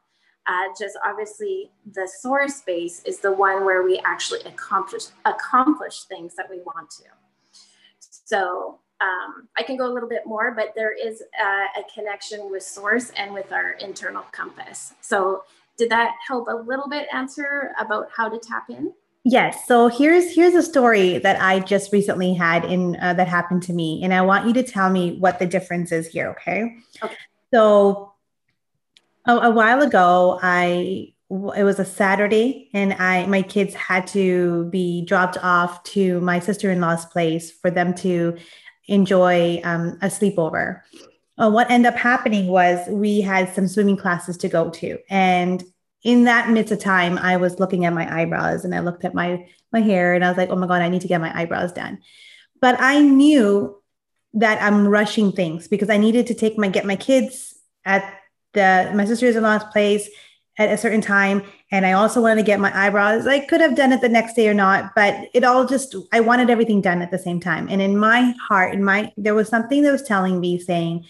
Uh, 0.47 0.69
just 0.79 0.97
obviously, 1.05 1.71
the 1.93 2.09
source 2.21 2.55
space 2.57 3.03
is 3.05 3.19
the 3.19 3.33
one 3.33 3.65
where 3.67 3.83
we 3.83 4.01
actually 4.07 4.41
accomplish 4.43 5.07
accomplish 5.27 6.05
things 6.05 6.35
that 6.37 6.49
we 6.49 6.61
want 6.61 6.89
to. 6.91 7.05
So 7.99 8.79
um, 9.03 9.49
I 9.59 9.65
can 9.65 9.77
go 9.77 9.87
a 9.87 9.93
little 9.93 10.09
bit 10.09 10.23
more, 10.25 10.53
but 10.53 10.73
there 10.75 10.95
is 10.95 11.23
a, 11.39 11.81
a 11.81 11.85
connection 11.93 12.51
with 12.51 12.63
source 12.63 13.11
and 13.19 13.35
with 13.35 13.53
our 13.53 13.73
internal 13.73 14.25
compass. 14.33 14.95
So 15.03 15.43
did 15.77 15.91
that 15.91 16.13
help 16.27 16.49
a 16.49 16.55
little 16.55 16.89
bit 16.89 17.07
answer 17.13 17.73
about 17.79 18.09
how 18.15 18.29
to 18.29 18.39
tap 18.39 18.71
in? 18.71 18.93
Yes. 19.25 19.67
So 19.67 19.89
here's 19.89 20.35
here's 20.35 20.55
a 20.55 20.63
story 20.63 21.19
that 21.19 21.41
I 21.43 21.59
just 21.59 21.93
recently 21.93 22.33
had 22.33 22.65
in 22.65 22.97
uh, 23.01 23.15
that 23.15 23.27
happened 23.27 23.65
to 23.65 23.73
me, 23.73 24.01
and 24.05 24.15
I 24.15 24.23
want 24.23 24.47
you 24.47 24.53
to 24.55 24.63
tell 24.63 24.89
me 24.89 25.17
what 25.19 25.41
the 25.41 25.47
difference 25.47 25.91
is 25.91 26.07
here. 26.07 26.29
Okay. 26.31 26.77
Okay. 27.03 27.17
So 27.53 28.13
a, 29.27 29.37
a 29.37 29.51
while 29.51 29.83
ago, 29.83 30.39
I 30.41 31.13
it 31.29 31.65
was 31.65 31.81
a 31.81 31.85
Saturday, 31.85 32.71
and 32.73 32.93
I 32.95 33.27
my 33.27 33.43
kids 33.43 33.75
had 33.75 34.07
to 34.09 34.67
be 34.67 35.05
dropped 35.05 35.39
off 35.43 35.83
to 35.95 36.21
my 36.21 36.39
sister 36.39 36.71
in 36.71 36.81
law's 36.81 37.05
place 37.07 37.51
for 37.51 37.69
them 37.69 37.95
to 37.95 38.37
enjoy 38.87 39.61
um, 39.65 39.99
a 40.03 40.07
sleepover 40.07 40.83
uh, 41.39 41.51
what 41.51 41.71
ended 41.71 41.93
up 41.93 41.99
happening 41.99 42.49
was 42.49 42.87
we 42.89 43.21
had 43.21 43.53
some 43.55 43.69
swimming 43.69 43.97
classes 43.97 44.37
to 44.39 44.49
go 44.49 44.71
to. 44.71 44.99
And 45.11 45.63
in 46.07 46.25
that 46.25 46.49
midst 46.51 46.73
of 46.73 46.79
time 46.79 47.19
i 47.19 47.37
was 47.37 47.59
looking 47.59 47.85
at 47.85 47.93
my 47.93 48.21
eyebrows 48.21 48.65
and 48.65 48.75
i 48.75 48.79
looked 48.79 49.05
at 49.05 49.13
my 49.13 49.45
my 49.73 49.81
hair 49.81 50.15
and 50.15 50.25
i 50.25 50.29
was 50.29 50.37
like 50.37 50.51
oh 50.51 50.57
my 50.57 50.67
god 50.67 50.81
i 50.81 50.89
need 50.89 51.01
to 51.01 51.09
get 51.09 51.21
my 51.21 51.37
eyebrows 51.37 51.73
done. 51.73 51.99
But 52.61 52.81
i 52.81 53.01
knew 53.01 53.83
that 54.35 54.63
i'm 54.63 54.87
rushing 54.87 55.33
things 55.33 55.69
because 55.69 55.91
i 55.91 55.97
needed 55.97 56.29
to 56.29 56.35
take 56.35 56.57
my 56.57 56.69
get 56.69 56.87
my 56.87 56.97
kids 56.97 57.55
at 57.85 58.15
the 58.53 58.93
my 58.95 59.05
sister's-in-law's 59.05 59.65
place 59.65 60.09
at 60.59 60.71
a 60.71 60.79
certain 60.79 61.01
time 61.01 61.43
and 61.71 61.85
i 61.85 61.93
also 61.93 62.21
wanted 62.21 62.37
to 62.37 62.47
get 62.47 62.61
my 62.61 62.87
eyebrows. 62.87 63.27
I 63.27 63.41
could 63.41 63.61
have 63.61 63.77
done 63.77 63.93
it 63.93 64.01
the 64.01 64.09
next 64.09 64.35
day 64.35 64.49
or 64.49 64.55
not 64.55 64.95
but 64.95 65.29
it 65.35 65.45
all 65.45 65.67
just 65.67 65.95
i 66.13 66.21
wanted 66.21 66.51
everything 66.51 66.81
done 66.81 67.03
at 67.03 67.11
the 67.11 67.19
same 67.19 67.41
time. 67.41 67.69
And 67.71 67.81
in 67.81 67.97
my 67.97 68.35
heart 68.49 68.75
in 68.75 68.85
my 68.85 69.13
there 69.17 69.35
was 69.35 69.49
something 69.49 69.83
that 69.83 69.93
was 69.93 70.03
telling 70.03 70.41
me 70.41 70.59
saying 70.59 71.07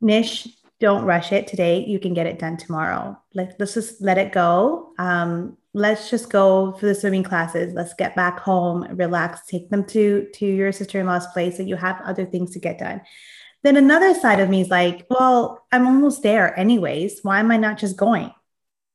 nish 0.00 0.48
don't 0.80 1.04
rush 1.04 1.32
it 1.32 1.48
today. 1.48 1.84
You 1.84 1.98
can 1.98 2.14
get 2.14 2.26
it 2.26 2.38
done 2.38 2.56
tomorrow. 2.56 3.20
Let, 3.34 3.56
let's 3.58 3.74
just 3.74 4.00
let 4.00 4.16
it 4.16 4.32
go. 4.32 4.92
Um, 4.98 5.56
let's 5.74 6.08
just 6.08 6.30
go 6.30 6.72
for 6.78 6.86
the 6.86 6.94
swimming 6.94 7.24
classes. 7.24 7.74
Let's 7.74 7.94
get 7.94 8.14
back 8.14 8.40
home 8.40 8.86
relax 8.96 9.46
take 9.46 9.70
them 9.70 9.84
to 9.86 10.28
to 10.34 10.46
your 10.46 10.72
sister-in-law's 10.72 11.26
place 11.28 11.56
so 11.56 11.62
you 11.62 11.76
have 11.76 12.00
other 12.04 12.24
things 12.24 12.52
to 12.52 12.58
get 12.58 12.78
done. 12.78 13.00
Then 13.64 13.76
another 13.76 14.14
side 14.14 14.38
of 14.38 14.48
me 14.48 14.60
is 14.60 14.68
like, 14.68 15.06
well, 15.10 15.66
I'm 15.72 15.86
almost 15.86 16.22
there 16.22 16.58
anyways. 16.58 17.20
Why 17.22 17.40
am 17.40 17.50
I 17.50 17.56
not 17.56 17.78
just 17.78 17.96
going? 17.96 18.32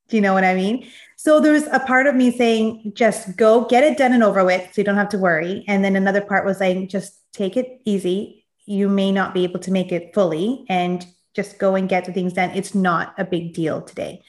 Do 0.10 0.17
you 0.17 0.22
know 0.22 0.33
what 0.33 0.43
I 0.43 0.53
mean? 0.53 0.88
So 1.17 1.39
there's 1.39 1.63
a 1.67 1.79
part 1.79 2.07
of 2.07 2.15
me 2.15 2.36
saying, 2.36 2.91
just 2.95 3.38
go 3.38 3.65
get 3.65 3.83
it 3.83 3.98
done 3.98 4.13
and 4.13 4.24
over 4.24 4.43
with 4.43 4.74
so 4.74 4.81
you 4.81 4.83
don't 4.83 4.98
have 4.98 5.10
to 5.10 5.17
worry. 5.17 5.63
And 5.67 5.83
then 5.83 5.95
another 5.95 6.22
part 6.22 6.45
was 6.45 6.57
saying, 6.57 6.89
just 6.89 7.13
take 7.31 7.55
it 7.55 7.81
easy. 7.86 8.45
You 8.65 8.89
may 8.89 9.12
not 9.12 9.33
be 9.33 9.43
able 9.43 9.60
to 9.62 9.72
make 9.72 9.91
it 9.91 10.13
fully 10.13 10.65
and 10.69 11.05
just 11.33 11.60
go 11.60 11.75
and 11.75 11.88
get 11.88 12.05
the 12.05 12.13
things 12.13 12.33
done. 12.33 12.51
It's 12.51 12.75
not 12.75 13.13
a 13.17 13.24
big 13.24 13.53
deal 13.53 13.81
today. 13.81 14.22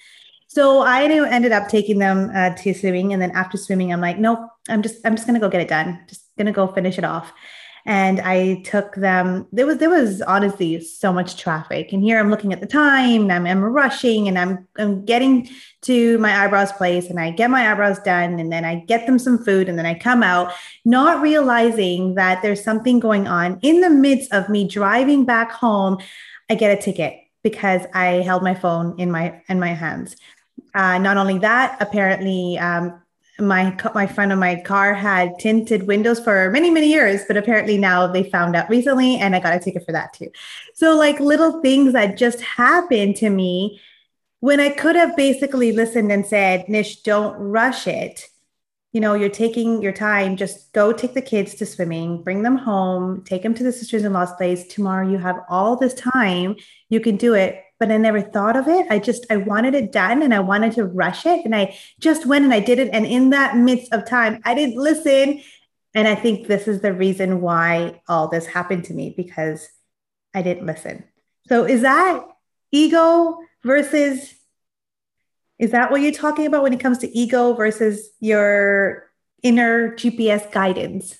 So 0.46 0.82
I 0.82 1.02
ended 1.02 1.50
up 1.50 1.68
taking 1.68 1.98
them 1.98 2.30
uh, 2.32 2.50
to 2.50 2.72
swimming. 2.72 3.12
And 3.12 3.20
then 3.20 3.32
after 3.32 3.58
swimming, 3.58 3.92
I'm 3.92 4.00
like, 4.00 4.18
nope, 4.18 4.48
I'm 4.68 4.82
just, 4.82 5.04
I'm 5.04 5.16
just 5.16 5.26
going 5.26 5.34
to 5.34 5.44
go 5.44 5.50
get 5.50 5.62
it 5.62 5.68
done. 5.68 6.00
Just 6.08 6.30
going 6.38 6.46
to 6.46 6.52
go 6.52 6.68
finish 6.68 6.96
it 6.96 7.04
off 7.04 7.32
and 7.86 8.20
I 8.20 8.62
took 8.62 8.94
them. 8.94 9.46
There 9.52 9.66
was 9.66 9.78
there 9.78 9.90
was 9.90 10.22
honestly 10.22 10.80
so 10.80 11.12
much 11.12 11.36
traffic, 11.36 11.92
and 11.92 12.02
here 12.02 12.18
I'm 12.18 12.30
looking 12.30 12.52
at 12.52 12.60
the 12.60 12.66
time, 12.66 13.30
I'm, 13.30 13.46
I'm 13.46 13.62
rushing, 13.62 14.26
and 14.28 14.38
I'm 14.38 14.66
I'm 14.78 15.04
getting 15.04 15.48
to 15.82 16.18
my 16.18 16.44
eyebrows 16.44 16.72
place, 16.72 17.10
and 17.10 17.20
I 17.20 17.30
get 17.30 17.50
my 17.50 17.70
eyebrows 17.70 17.98
done, 18.00 18.38
and 18.40 18.50
then 18.50 18.64
I 18.64 18.76
get 18.76 19.06
them 19.06 19.18
some 19.18 19.38
food, 19.38 19.68
and 19.68 19.78
then 19.78 19.86
I 19.86 19.94
come 19.94 20.22
out, 20.22 20.52
not 20.84 21.20
realizing 21.20 22.14
that 22.14 22.40
there's 22.42 22.64
something 22.64 23.00
going 23.00 23.28
on 23.28 23.58
in 23.62 23.80
the 23.80 23.90
midst 23.90 24.32
of 24.32 24.48
me 24.48 24.66
driving 24.66 25.24
back 25.24 25.52
home. 25.52 25.98
I 26.48 26.54
get 26.54 26.76
a 26.76 26.80
ticket 26.80 27.18
because 27.42 27.82
I 27.92 28.22
held 28.22 28.42
my 28.42 28.54
phone 28.54 28.98
in 28.98 29.10
my 29.10 29.42
in 29.48 29.60
my 29.60 29.74
hands. 29.74 30.16
Uh, 30.74 30.98
not 30.98 31.16
only 31.16 31.38
that, 31.38 31.76
apparently 31.80 32.58
um, 32.58 33.00
my 33.38 33.76
my 33.94 34.06
front 34.06 34.30
of 34.30 34.38
my 34.38 34.60
car 34.60 34.94
had 34.94 35.38
tinted 35.38 35.86
windows 35.86 36.20
for 36.20 36.50
many 36.50 36.70
many 36.70 36.88
years 36.88 37.22
but 37.26 37.36
apparently 37.36 37.76
now 37.76 38.06
they 38.06 38.22
found 38.30 38.54
out 38.54 38.70
recently 38.70 39.16
and 39.16 39.34
i 39.34 39.40
got 39.40 39.56
a 39.56 39.58
ticket 39.58 39.84
for 39.84 39.92
that 39.92 40.12
too. 40.12 40.30
So 40.74 40.96
like 40.96 41.18
little 41.18 41.60
things 41.60 41.92
that 41.94 42.16
just 42.16 42.40
happened 42.40 43.16
to 43.16 43.30
me 43.30 43.80
when 44.40 44.60
i 44.60 44.70
could 44.70 44.94
have 44.94 45.16
basically 45.16 45.72
listened 45.72 46.12
and 46.12 46.24
said 46.24 46.68
nish 46.68 47.02
don't 47.02 47.36
rush 47.36 47.86
it. 47.86 48.28
You 48.92 49.00
know 49.00 49.14
you're 49.14 49.28
taking 49.28 49.82
your 49.82 49.92
time. 49.92 50.36
Just 50.36 50.72
go 50.72 50.92
take 50.92 51.14
the 51.14 51.22
kids 51.22 51.56
to 51.56 51.66
swimming 51.66 52.22
bring 52.22 52.42
them 52.42 52.56
home 52.56 53.24
take 53.24 53.42
them 53.42 53.54
to 53.54 53.64
the 53.64 53.72
sisters-in-law's 53.72 54.34
place. 54.34 54.68
Tomorrow 54.68 55.08
you 55.08 55.18
have 55.18 55.40
all 55.48 55.76
this 55.76 55.94
time. 55.94 56.54
You 56.88 57.00
can 57.00 57.16
do 57.16 57.34
it 57.34 57.63
but 57.78 57.90
I 57.90 57.96
never 57.96 58.20
thought 58.20 58.56
of 58.56 58.68
it. 58.68 58.86
I 58.90 58.98
just 58.98 59.26
I 59.30 59.36
wanted 59.36 59.74
it 59.74 59.92
done 59.92 60.22
and 60.22 60.32
I 60.32 60.40
wanted 60.40 60.72
to 60.74 60.84
rush 60.84 61.26
it 61.26 61.44
and 61.44 61.54
I 61.54 61.76
just 61.98 62.26
went 62.26 62.44
and 62.44 62.54
I 62.54 62.60
did 62.60 62.78
it 62.78 62.90
and 62.92 63.04
in 63.06 63.30
that 63.30 63.56
midst 63.56 63.92
of 63.92 64.06
time 64.06 64.40
I 64.44 64.54
didn't 64.54 64.76
listen 64.76 65.42
and 65.94 66.08
I 66.08 66.14
think 66.14 66.46
this 66.46 66.66
is 66.66 66.80
the 66.80 66.92
reason 66.92 67.40
why 67.40 68.00
all 68.08 68.28
this 68.28 68.46
happened 68.46 68.84
to 68.86 68.94
me 68.94 69.14
because 69.16 69.68
I 70.34 70.42
didn't 70.42 70.66
listen. 70.66 71.04
So 71.46 71.64
is 71.64 71.82
that 71.82 72.24
ego 72.72 73.38
versus 73.62 74.34
is 75.58 75.70
that 75.70 75.90
what 75.90 76.00
you're 76.00 76.12
talking 76.12 76.46
about 76.46 76.64
when 76.64 76.72
it 76.72 76.80
comes 76.80 76.98
to 76.98 77.16
ego 77.16 77.54
versus 77.54 78.10
your 78.18 79.10
inner 79.42 79.94
GPS 79.94 80.50
guidance? 80.50 81.16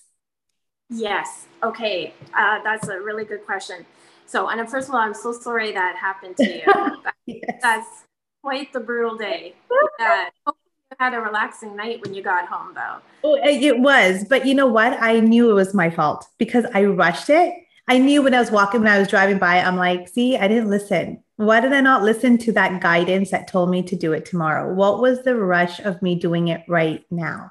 Yes. 0.91 1.47
Okay. 1.63 2.13
Uh, 2.37 2.63
that's 2.65 2.89
a 2.89 3.01
really 3.01 3.25
good 3.25 3.47
question. 3.47 3.87
So, 4.27 4.49
and 4.49 4.69
first 4.69 4.89
of 4.89 4.95
all, 4.95 5.01
I'm 5.01 5.15
so 5.15 5.33
sorry 5.33 5.73
that 5.73 5.97
happened 5.97 6.37
to 6.39 6.45
you. 6.45 7.03
yes. 7.27 7.59
That's 7.61 8.05
quite 8.43 8.73
the 8.73 8.81
brutal 8.81 9.17
day. 9.17 9.55
Uh, 10.01 10.27
you 10.47 10.97
had 10.99 11.15
a 11.15 11.21
relaxing 11.21 11.77
night 11.77 12.01
when 12.03 12.15
you 12.15 12.23
got 12.23 12.47
home, 12.47 12.75
though. 12.75 12.99
Oh, 13.23 13.39
it 13.43 13.79
was. 13.79 14.25
But 14.29 14.47
you 14.47 14.55
know 14.55 14.67
what? 14.67 15.01
I 15.03 15.21
knew 15.21 15.51
it 15.51 15.55
was 15.55 15.75
my 15.75 15.91
fault 15.91 16.27
because 16.39 16.65
I 16.75 16.85
rushed 16.85 17.31
it. 17.31 17.55
I 17.89 17.99
knew 17.99 18.23
when 18.23 18.35
I 18.35 18.41
was 18.41 18.51
walking, 18.51 18.81
when 18.81 18.93
I 18.93 18.99
was 18.99 19.09
driving 19.09 19.39
by, 19.39 19.59
I'm 19.59 19.77
like, 19.77 20.09
see, 20.09 20.37
I 20.37 20.49
didn't 20.49 20.71
listen. 20.71 21.23
Why 21.37 21.61
did 21.61 21.73
I 21.73 21.81
not 21.81 22.03
listen 22.03 22.39
to 22.39 22.53
that 22.53 22.81
guidance 22.81 23.31
that 23.31 23.49
told 23.49 23.71
me 23.71 23.83
to 23.83 23.97
do 23.97 24.13
it 24.13 24.25
tomorrow? 24.25 24.73
What 24.73 25.01
was 25.01 25.23
the 25.23 25.37
rush 25.37 25.81
of 25.81 26.01
me 26.01 26.15
doing 26.15 26.49
it 26.49 26.63
right 26.67 27.05
now? 27.11 27.51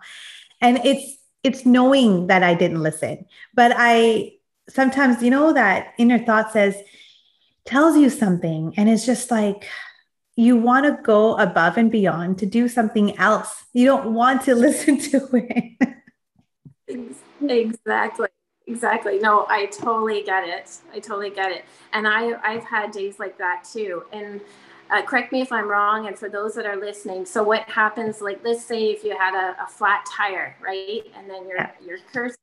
And 0.60 0.80
it's, 0.84 1.18
it's 1.44 1.66
knowing 1.66 2.28
that 2.28 2.42
I 2.42 2.56
didn't 2.56 2.82
listen, 2.82 3.26
but 3.54 3.74
I 3.76 4.32
sometimes 4.70 5.22
you 5.22 5.30
know 5.30 5.54
that 5.54 5.94
inner 5.98 6.20
thought 6.20 6.52
says 6.52 6.76
tells 7.66 7.98
you 7.98 8.10
something 8.10 8.74
and 8.78 8.90
it's 8.90 9.06
just 9.06 9.32
like 9.32 9.68
you 10.36 10.58
want 10.58 10.86
to 10.86 11.02
go 11.04 11.38
above 11.38 11.78
and 11.78 11.92
beyond 11.92 12.40
to 12.40 12.46
do 12.46 12.68
something 12.68 13.18
else. 13.18 13.66
You 13.74 13.86
don't 13.86 14.14
want 14.14 14.42
to 14.44 14.56
listen 14.68 14.98
to 15.00 15.30
it. 16.88 17.16
Exactly. 17.42 18.30
Exactly. 18.66 19.20
No 19.20 19.46
i 19.50 19.66
totally 19.66 20.24
get 20.24 20.48
it. 20.48 20.78
I 20.94 21.00
totally 21.00 21.30
get 21.30 21.52
it. 21.52 21.66
And 21.92 22.08
i 22.08 22.34
i've 22.44 22.64
had 22.64 22.92
days 22.92 23.20
like 23.20 23.38
that 23.38 23.68
too. 23.72 24.04
And 24.12 24.42
uh, 24.90 25.02
correct 25.02 25.32
me 25.32 25.42
if 25.42 25.52
i'm 25.52 25.68
wrong 25.68 26.08
and 26.08 26.20
for 26.20 26.30
those 26.30 26.54
that 26.54 26.66
are 26.66 26.76
listening 26.76 27.26
so 27.26 27.42
what 27.42 27.62
happens 27.70 28.22
like 28.22 28.40
let's 28.44 28.64
say 28.64 28.92
if 28.92 29.04
you 29.04 29.18
had 29.18 29.34
a, 29.34 29.64
a 29.64 29.66
flat 29.66 30.06
tire 30.06 30.56
right? 30.62 31.04
And 31.16 31.28
then 31.30 31.48
you're 31.48 31.58
yeah. 31.58 31.72
you're 31.84 32.00
cursing 32.12 32.36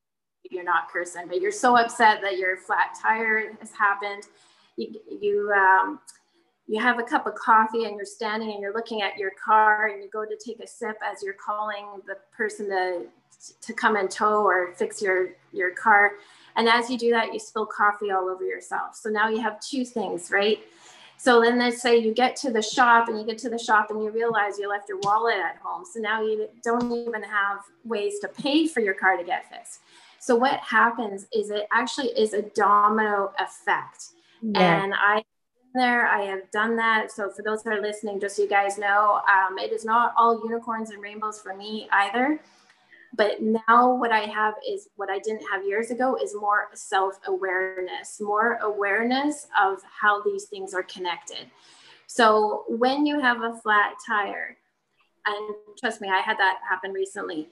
you're 0.50 0.64
not 0.64 0.90
cursing, 0.90 1.26
but 1.28 1.40
you're 1.40 1.52
so 1.52 1.76
upset 1.76 2.20
that 2.22 2.38
your 2.38 2.56
flat 2.56 2.96
tire 3.00 3.52
has 3.60 3.72
happened. 3.72 4.24
You, 4.76 5.00
you, 5.20 5.52
um, 5.52 6.00
you 6.70 6.80
have 6.80 7.00
a 7.00 7.02
cup 7.02 7.26
of 7.26 7.34
coffee 7.34 7.84
and 7.84 7.96
you're 7.96 8.04
standing 8.04 8.52
and 8.52 8.60
you're 8.60 8.72
looking 8.72 9.02
at 9.02 9.16
your 9.16 9.32
car 9.42 9.88
and 9.88 10.02
you 10.02 10.08
go 10.08 10.24
to 10.24 10.36
take 10.44 10.60
a 10.60 10.66
sip 10.66 10.96
as 11.04 11.20
you're 11.20 11.34
calling 11.34 12.00
the 12.06 12.16
person 12.36 12.68
to 12.68 13.06
to 13.62 13.72
come 13.72 13.96
and 13.96 14.10
tow 14.10 14.44
or 14.46 14.72
fix 14.74 15.02
your 15.02 15.30
your 15.52 15.72
car. 15.72 16.12
And 16.56 16.68
as 16.68 16.88
you 16.88 16.96
do 16.96 17.10
that 17.10 17.32
you 17.32 17.40
spill 17.40 17.66
coffee 17.66 18.12
all 18.12 18.28
over 18.28 18.44
yourself. 18.44 18.94
So 18.94 19.08
now 19.08 19.28
you 19.28 19.40
have 19.40 19.58
two 19.60 19.84
things 19.84 20.30
right? 20.30 20.60
So 21.16 21.40
then 21.42 21.58
let's 21.58 21.82
say 21.82 21.98
you 21.98 22.14
get 22.14 22.36
to 22.36 22.52
the 22.52 22.62
shop 22.62 23.08
and 23.08 23.18
you 23.18 23.26
get 23.26 23.38
to 23.38 23.50
the 23.50 23.58
shop 23.58 23.90
and 23.90 24.02
you 24.02 24.10
realize 24.10 24.58
you 24.58 24.68
left 24.68 24.88
your 24.88 24.98
wallet 25.02 25.36
at 25.36 25.56
home. 25.56 25.84
So 25.84 26.00
now 26.00 26.22
you 26.22 26.48
don't 26.62 26.92
even 26.92 27.22
have 27.22 27.58
ways 27.84 28.20
to 28.20 28.28
pay 28.28 28.68
for 28.68 28.80
your 28.80 28.94
car 28.94 29.16
to 29.16 29.24
get 29.24 29.50
fixed 29.50 29.80
so 30.20 30.36
what 30.36 30.60
happens 30.60 31.26
is 31.34 31.50
it 31.50 31.66
actually 31.72 32.08
is 32.08 32.34
a 32.34 32.42
domino 32.42 33.32
effect 33.38 34.08
yeah. 34.42 34.84
and 34.84 34.94
i 34.94 35.22
there. 35.74 36.06
I 36.06 36.22
have 36.22 36.50
done 36.50 36.76
that. 36.76 37.12
So 37.12 37.30
for 37.30 37.42
those 37.42 37.62
that 37.62 37.72
are 37.72 37.82
listening, 37.82 38.20
just 38.20 38.36
so 38.36 38.42
you 38.42 38.48
guys 38.48 38.78
know, 38.78 39.20
um, 39.28 39.58
it 39.58 39.72
is 39.72 39.84
not 39.84 40.14
all 40.16 40.42
unicorns 40.44 40.90
and 40.90 41.02
rainbows 41.02 41.40
for 41.40 41.54
me 41.54 41.88
either. 41.92 42.40
But 43.16 43.42
now 43.42 43.94
what 43.94 44.12
I 44.12 44.20
have 44.20 44.54
is 44.68 44.88
what 44.96 45.10
I 45.10 45.18
didn't 45.18 45.44
have 45.50 45.64
years 45.64 45.90
ago 45.90 46.16
is 46.22 46.34
more 46.34 46.68
self-awareness, 46.74 48.20
more 48.20 48.58
awareness 48.62 49.48
of 49.60 49.78
how 50.00 50.22
these 50.22 50.44
things 50.44 50.74
are 50.74 50.84
connected. 50.84 51.50
So 52.06 52.64
when 52.68 53.06
you 53.06 53.20
have 53.20 53.42
a 53.42 53.56
flat 53.62 53.94
tire, 54.06 54.56
and 55.26 55.54
trust 55.78 56.00
me, 56.00 56.08
I 56.08 56.20
had 56.20 56.38
that 56.38 56.58
happen 56.68 56.92
recently. 56.92 57.48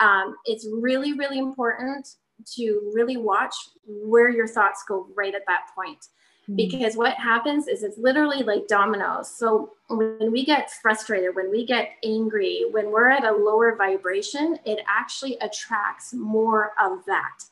Um, 0.00 0.36
it's 0.46 0.66
really, 0.70 1.12
really 1.12 1.38
important 1.38 2.08
to 2.56 2.90
really 2.94 3.16
watch 3.16 3.54
where 3.86 4.30
your 4.30 4.48
thoughts 4.48 4.82
go 4.88 5.06
right 5.14 5.34
at 5.34 5.42
that 5.46 5.66
point 5.74 6.06
Mm-hmm. 6.50 6.56
because 6.56 6.96
what 6.96 7.14
happens 7.14 7.68
is 7.68 7.82
it's 7.82 7.98
literally 7.98 8.42
like 8.42 8.66
dominoes. 8.66 9.30
So 9.30 9.74
when 9.88 10.32
we 10.32 10.44
get 10.44 10.70
frustrated, 10.82 11.36
when 11.36 11.50
we 11.50 11.64
get 11.64 11.90
angry, 12.02 12.64
when 12.70 12.90
we're 12.90 13.10
at 13.10 13.24
a 13.24 13.30
lower 13.30 13.76
vibration, 13.76 14.58
it 14.64 14.80
actually 14.88 15.36
attracts 15.42 16.12
more 16.12 16.72
of 16.82 17.04
that 17.06 17.44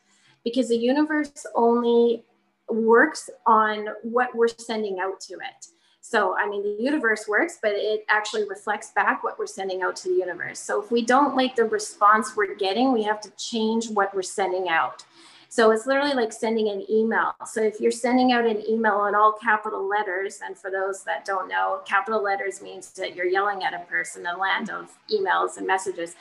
because 0.43 0.69
the 0.69 0.77
universe 0.77 1.47
only 1.55 2.25
works 2.69 3.31
on 3.47 3.89
what 4.03 4.35
we're 4.35 4.49
sending 4.49 4.99
out 5.01 5.21
to 5.21 5.35
it. 5.35 5.67
So, 6.11 6.35
I 6.39 6.49
mean, 6.49 6.63
the 6.63 6.83
universe 6.83 7.29
works, 7.29 7.59
but 7.61 7.73
it 7.75 8.07
actually 8.09 8.49
reflects 8.49 8.93
back 8.93 9.23
what 9.23 9.39
we're 9.39 9.47
sending 9.47 9.83
out 9.83 9.95
to 9.97 10.09
the 10.09 10.15
universe. 10.15 10.59
So, 10.59 10.83
if 10.83 10.91
we 10.91 11.03
don't 11.03 11.37
like 11.37 11.55
the 11.55 11.67
response 11.67 12.35
we're 12.35 12.55
getting, 12.55 12.95
we 12.95 13.03
have 13.03 13.21
to 13.21 13.31
change 13.37 13.91
what 13.91 14.15
we're 14.15 14.23
sending 14.23 14.71
out. 14.71 15.05
So 15.51 15.71
it's 15.71 15.87
literally 15.87 16.15
like 16.15 16.33
sending 16.33 16.69
an 16.69 16.85
email. 16.91 17.35
So 17.47 17.63
if 17.63 17.81
you're 17.81 17.91
sending 17.91 18.33
out 18.33 18.45
an 18.45 18.63
email 18.69 19.07
in 19.07 19.15
all 19.15 19.33
capital 19.33 19.89
letters, 19.89 20.41
and 20.45 20.57
for 20.57 20.71
those 20.71 21.03
that 21.05 21.25
don't 21.25 21.49
know, 21.49 21.81
capital 21.87 22.23
letters 22.23 22.61
means 22.61 22.91
that 22.93 23.17
you're 23.17 23.27
yelling 23.27 23.65
at 23.65 23.73
a 23.73 23.79
person, 23.87 24.27
a 24.27 24.37
land 24.37 24.69
of 24.71 24.93
emails 25.11 25.57
and 25.57 25.67
messages. 25.67 26.17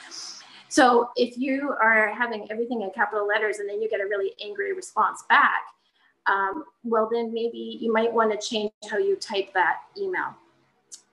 So 0.70 1.10
if 1.18 1.38
you 1.38 1.76
are 1.82 2.14
having 2.14 2.50
everything 2.50 2.84
in 2.84 2.92
capital 2.92 3.28
letters 3.28 3.60
and 3.60 3.70
then 3.70 3.82
you 3.82 3.90
get 3.90 4.00
a 4.00 4.06
really 4.06 4.32
angry 4.42 4.72
response 4.72 5.24
back, 5.28 5.62
um, 6.28 6.66
well, 6.84 7.10
then 7.12 7.34
maybe 7.34 7.78
you 7.80 7.92
might 7.92 8.12
want 8.12 8.32
to 8.32 8.48
change 8.48 8.72
how 8.90 8.98
you 8.98 9.16
type 9.16 9.54
that 9.54 9.78
email. 9.98 10.36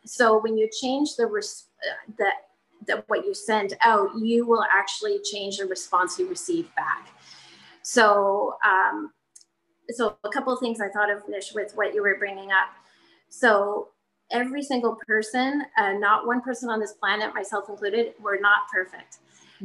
So 0.05 0.39
when 0.41 0.59
you 0.59 0.69
change 0.81 1.17
the, 1.17 1.27
res- 1.27 1.67
the, 2.19 2.31
the 2.87 3.05
what 3.07 3.25
you 3.25 3.35
send 3.35 3.77
out, 3.81 4.11
you 4.19 4.47
will 4.47 4.65
actually 4.73 5.21
change 5.23 5.59
the 5.59 5.67
response 5.67 6.19
you 6.19 6.29
receive 6.29 6.75
back. 6.75 7.09
So, 7.83 8.57
um, 8.65 9.13
so 9.91 10.17
a 10.25 10.29
couple 10.31 10.57
things 10.57 10.81
I 10.81 10.89
thought 10.89 11.11
of 11.11 11.29
Nish 11.29 11.55
with 11.55 11.73
what 11.75 11.95
you 11.95 12.03
were 12.03 12.17
bringing 12.19 12.51
up. 12.51 12.69
So 13.29 13.89
every 14.31 14.63
single 14.63 14.99
person, 15.07 15.65
uh, 15.77 15.93
not 15.93 16.27
one 16.27 16.41
person 16.41 16.71
on 16.71 16.81
this 16.81 16.93
planet, 16.93 17.35
myself 17.35 17.69
included, 17.69 18.15
we're 18.23 18.41
not 18.41 18.61
perfect. 18.73 19.19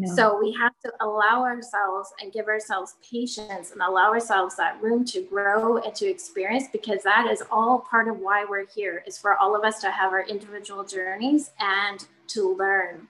So 0.07 0.39
we 0.39 0.53
have 0.53 0.73
to 0.85 0.93
allow 1.01 1.43
ourselves 1.43 2.13
and 2.21 2.31
give 2.31 2.47
ourselves 2.47 2.95
patience 3.09 3.71
and 3.71 3.81
allow 3.81 4.11
ourselves 4.11 4.55
that 4.57 4.81
room 4.81 5.03
to 5.05 5.21
grow 5.23 5.77
and 5.77 5.93
to 5.95 6.07
experience 6.07 6.65
because 6.71 7.03
that 7.03 7.27
is 7.29 7.43
all 7.51 7.79
part 7.79 8.07
of 8.07 8.19
why 8.19 8.45
we're 8.45 8.65
here 8.65 9.03
is 9.05 9.17
for 9.17 9.35
all 9.37 9.55
of 9.55 9.63
us 9.63 9.81
to 9.81 9.91
have 9.91 10.11
our 10.11 10.21
individual 10.21 10.83
journeys 10.83 11.51
and 11.59 12.07
to 12.27 12.55
learn. 12.55 13.07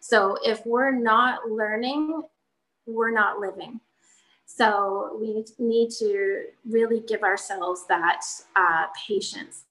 So 0.00 0.38
if 0.44 0.64
we're 0.64 0.92
not 0.92 1.50
learning, 1.50 2.22
we're 2.86 3.12
not 3.12 3.38
living. 3.38 3.80
So 4.46 5.18
we 5.20 5.44
need 5.58 5.90
to 5.98 6.44
really 6.68 7.00
give 7.00 7.22
ourselves 7.22 7.84
that 7.88 8.22
uh, 8.56 8.86
patience. 9.08 9.64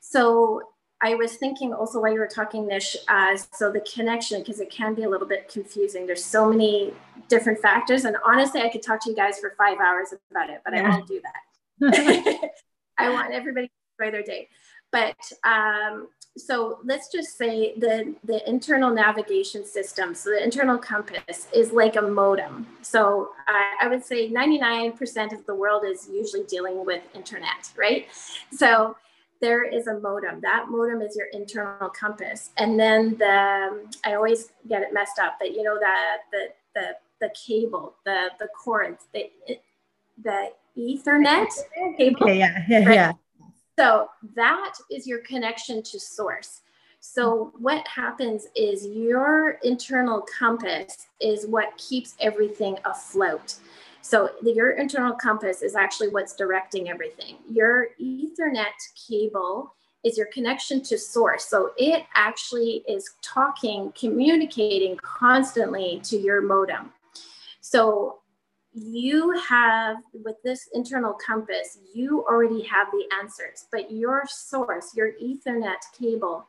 So 0.00 0.62
I 1.02 1.14
was 1.14 1.36
thinking 1.36 1.72
also 1.72 2.00
while 2.00 2.12
you 2.12 2.18
were 2.18 2.26
talking, 2.26 2.66
Nish, 2.66 2.96
uh, 3.08 3.36
so 3.52 3.72
the 3.72 3.80
connection, 3.80 4.40
because 4.40 4.60
it 4.60 4.70
can 4.70 4.94
be 4.94 5.04
a 5.04 5.08
little 5.08 5.26
bit 5.26 5.50
confusing. 5.50 6.06
There's 6.06 6.24
so 6.24 6.50
many 6.50 6.92
different 7.28 7.60
factors. 7.60 8.04
And 8.04 8.16
honestly, 8.24 8.60
I 8.60 8.68
could 8.68 8.82
talk 8.82 9.02
to 9.04 9.10
you 9.10 9.16
guys 9.16 9.38
for 9.38 9.54
five 9.56 9.78
hours 9.78 10.12
about 10.30 10.50
it, 10.50 10.60
but 10.64 10.74
yeah. 10.74 10.82
I 10.82 10.88
won't 10.90 11.08
do 11.08 11.22
that. 11.22 12.50
I 12.98 13.08
want 13.10 13.32
everybody 13.32 13.68
to 13.68 14.04
enjoy 14.04 14.12
their 14.12 14.22
day. 14.22 14.48
But 14.92 15.16
um, 15.44 16.08
so 16.36 16.80
let's 16.84 17.10
just 17.10 17.38
say 17.38 17.74
the, 17.78 18.14
the 18.24 18.46
internal 18.48 18.90
navigation 18.90 19.64
system, 19.64 20.14
so 20.14 20.30
the 20.30 20.42
internal 20.42 20.76
compass 20.76 21.48
is 21.54 21.72
like 21.72 21.96
a 21.96 22.02
modem. 22.02 22.66
So 22.82 23.30
I, 23.46 23.76
I 23.82 23.88
would 23.88 24.04
say 24.04 24.30
99% 24.30 25.32
of 25.32 25.46
the 25.46 25.54
world 25.54 25.84
is 25.86 26.08
usually 26.12 26.44
dealing 26.44 26.84
with 26.84 27.02
internet, 27.14 27.72
right? 27.76 28.06
So 28.52 28.96
there 29.40 29.64
is 29.64 29.86
a 29.86 29.98
modem. 29.98 30.40
That 30.42 30.66
modem 30.68 31.00
is 31.02 31.16
your 31.16 31.26
internal 31.32 31.88
compass. 31.88 32.50
And 32.56 32.78
then 32.78 33.16
the, 33.16 33.88
I 34.04 34.14
always 34.14 34.52
get 34.68 34.82
it 34.82 34.92
messed 34.92 35.18
up, 35.18 35.36
but 35.38 35.52
you 35.52 35.62
know, 35.62 35.78
that 35.80 36.18
the, 36.30 36.48
the, 36.74 36.96
the 37.20 37.34
cable, 37.34 37.94
the, 38.04 38.30
the 38.38 38.48
cords, 38.48 39.06
the, 39.12 39.30
the 40.22 40.50
ethernet 40.76 41.48
cable. 41.96 42.22
Okay, 42.22 42.38
yeah, 42.38 42.64
yeah, 42.68 42.84
right? 42.84 42.94
yeah. 42.94 43.12
So 43.78 44.10
that 44.36 44.74
is 44.90 45.06
your 45.06 45.20
connection 45.20 45.82
to 45.84 45.98
source. 45.98 46.60
So 47.00 47.52
what 47.58 47.86
happens 47.88 48.46
is 48.54 48.86
your 48.86 49.58
internal 49.64 50.20
compass 50.38 51.08
is 51.18 51.46
what 51.46 51.76
keeps 51.78 52.14
everything 52.20 52.78
afloat. 52.84 53.54
So 54.02 54.30
the, 54.42 54.52
your 54.52 54.72
internal 54.72 55.14
compass 55.14 55.62
is 55.62 55.74
actually 55.74 56.08
what's 56.08 56.34
directing 56.34 56.88
everything. 56.88 57.36
Your 57.48 57.88
Ethernet 58.00 58.64
cable 59.08 59.74
is 60.04 60.16
your 60.16 60.26
connection 60.32 60.82
to 60.82 60.98
source. 60.98 61.44
So 61.44 61.72
it 61.76 62.04
actually 62.14 62.82
is 62.88 63.10
talking, 63.22 63.92
communicating 63.98 64.96
constantly 64.96 66.00
to 66.04 66.16
your 66.16 66.40
modem. 66.40 66.92
So 67.60 68.20
you 68.72 69.32
have 69.48 69.96
with 70.12 70.36
this 70.44 70.68
internal 70.74 71.12
compass 71.14 71.78
you 71.92 72.24
already 72.28 72.62
have 72.62 72.86
the 72.92 73.04
answers 73.20 73.66
but 73.72 73.90
your 73.90 74.22
source 74.28 74.94
your 74.94 75.12
ethernet 75.20 75.80
cable 75.98 76.46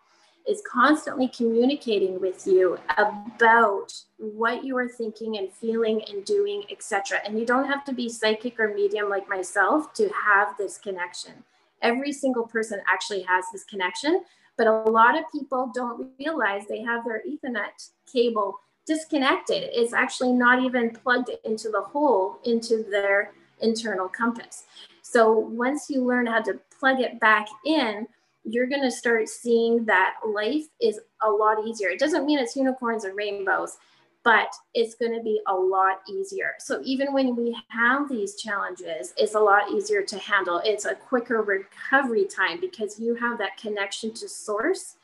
is 0.48 0.62
constantly 0.70 1.28
communicating 1.28 2.20
with 2.20 2.46
you 2.48 2.78
about 2.98 3.94
what 4.18 4.64
you 4.64 4.78
are 4.78 4.88
thinking 4.88 5.38
and 5.38 5.52
feeling 5.52 6.02
and 6.10 6.26
doing 6.26 6.64
etc 6.70 7.20
and 7.26 7.40
you 7.40 7.46
don't 7.46 7.68
have 7.68 7.84
to 7.84 7.94
be 7.94 8.10
psychic 8.10 8.60
or 8.60 8.74
medium 8.74 9.10
like 9.10 9.28
myself 9.30 9.94
to 9.94 10.10
have 10.10 10.56
this 10.58 10.78
connection 10.78 11.34
every 11.82 12.12
single 12.12 12.44
person 12.44 12.80
actually 12.88 13.22
has 13.22 13.46
this 13.52 13.64
connection 13.64 14.24
but 14.58 14.68
a 14.68 14.72
lot 14.72 15.18
of 15.18 15.24
people 15.32 15.72
don't 15.74 16.10
realize 16.20 16.68
they 16.68 16.82
have 16.82 17.04
their 17.06 17.24
ethernet 17.28 17.90
cable 18.12 18.60
disconnected. 18.86 19.70
It's 19.72 19.94
actually 19.94 20.34
not 20.34 20.64
even 20.64 20.92
plugged 20.92 21.30
into 21.46 21.70
the 21.70 21.82
hole 21.82 22.40
into 22.44 22.84
their 22.84 23.34
internal 23.62 24.08
compass. 24.08 24.64
So 25.02 25.32
once 25.32 25.90
you 25.90 26.04
learn 26.04 26.26
how 26.26 26.42
to 26.42 26.60
plug 26.78 27.00
it 27.00 27.20
back 27.20 27.48
in, 27.66 28.08
you're 28.44 28.68
going 28.68 28.82
to 28.82 28.92
start 28.92 29.30
seeing 29.30 29.86
that 29.86 30.16
life 30.26 30.66
is 30.82 31.00
a 31.22 31.30
lot 31.30 31.66
easier. 31.66 31.90
It 31.90 32.00
doesn't 32.00 32.26
mean 32.26 32.40
it's 32.40 32.56
unicorns 32.56 33.04
and 33.04 33.16
rainbows, 33.16 33.78
but 34.24 34.54
it's 34.74 34.96
going 34.96 35.14
to 35.16 35.24
be 35.24 35.42
a 35.48 35.54
lot 35.54 36.00
easier. 36.10 36.54
So 36.60 36.82
even 36.84 37.14
when 37.14 37.36
we 37.36 37.58
have 37.70 38.10
these 38.10 38.36
challenges, 38.36 39.14
it's 39.18 39.36
a 39.36 39.40
lot 39.40 39.72
easier 39.72 40.04
to 40.04 40.18
handle. 40.18 40.62
It's 40.64 40.86
a 40.86 40.96
quicker 40.96 41.42
recovery 41.42 42.26
time 42.26 42.60
because 42.60 43.00
you 43.00 43.16
have 43.16 43.38
that 43.40 43.58
connection 43.58 44.14
to 44.16 44.28
source 44.28 44.96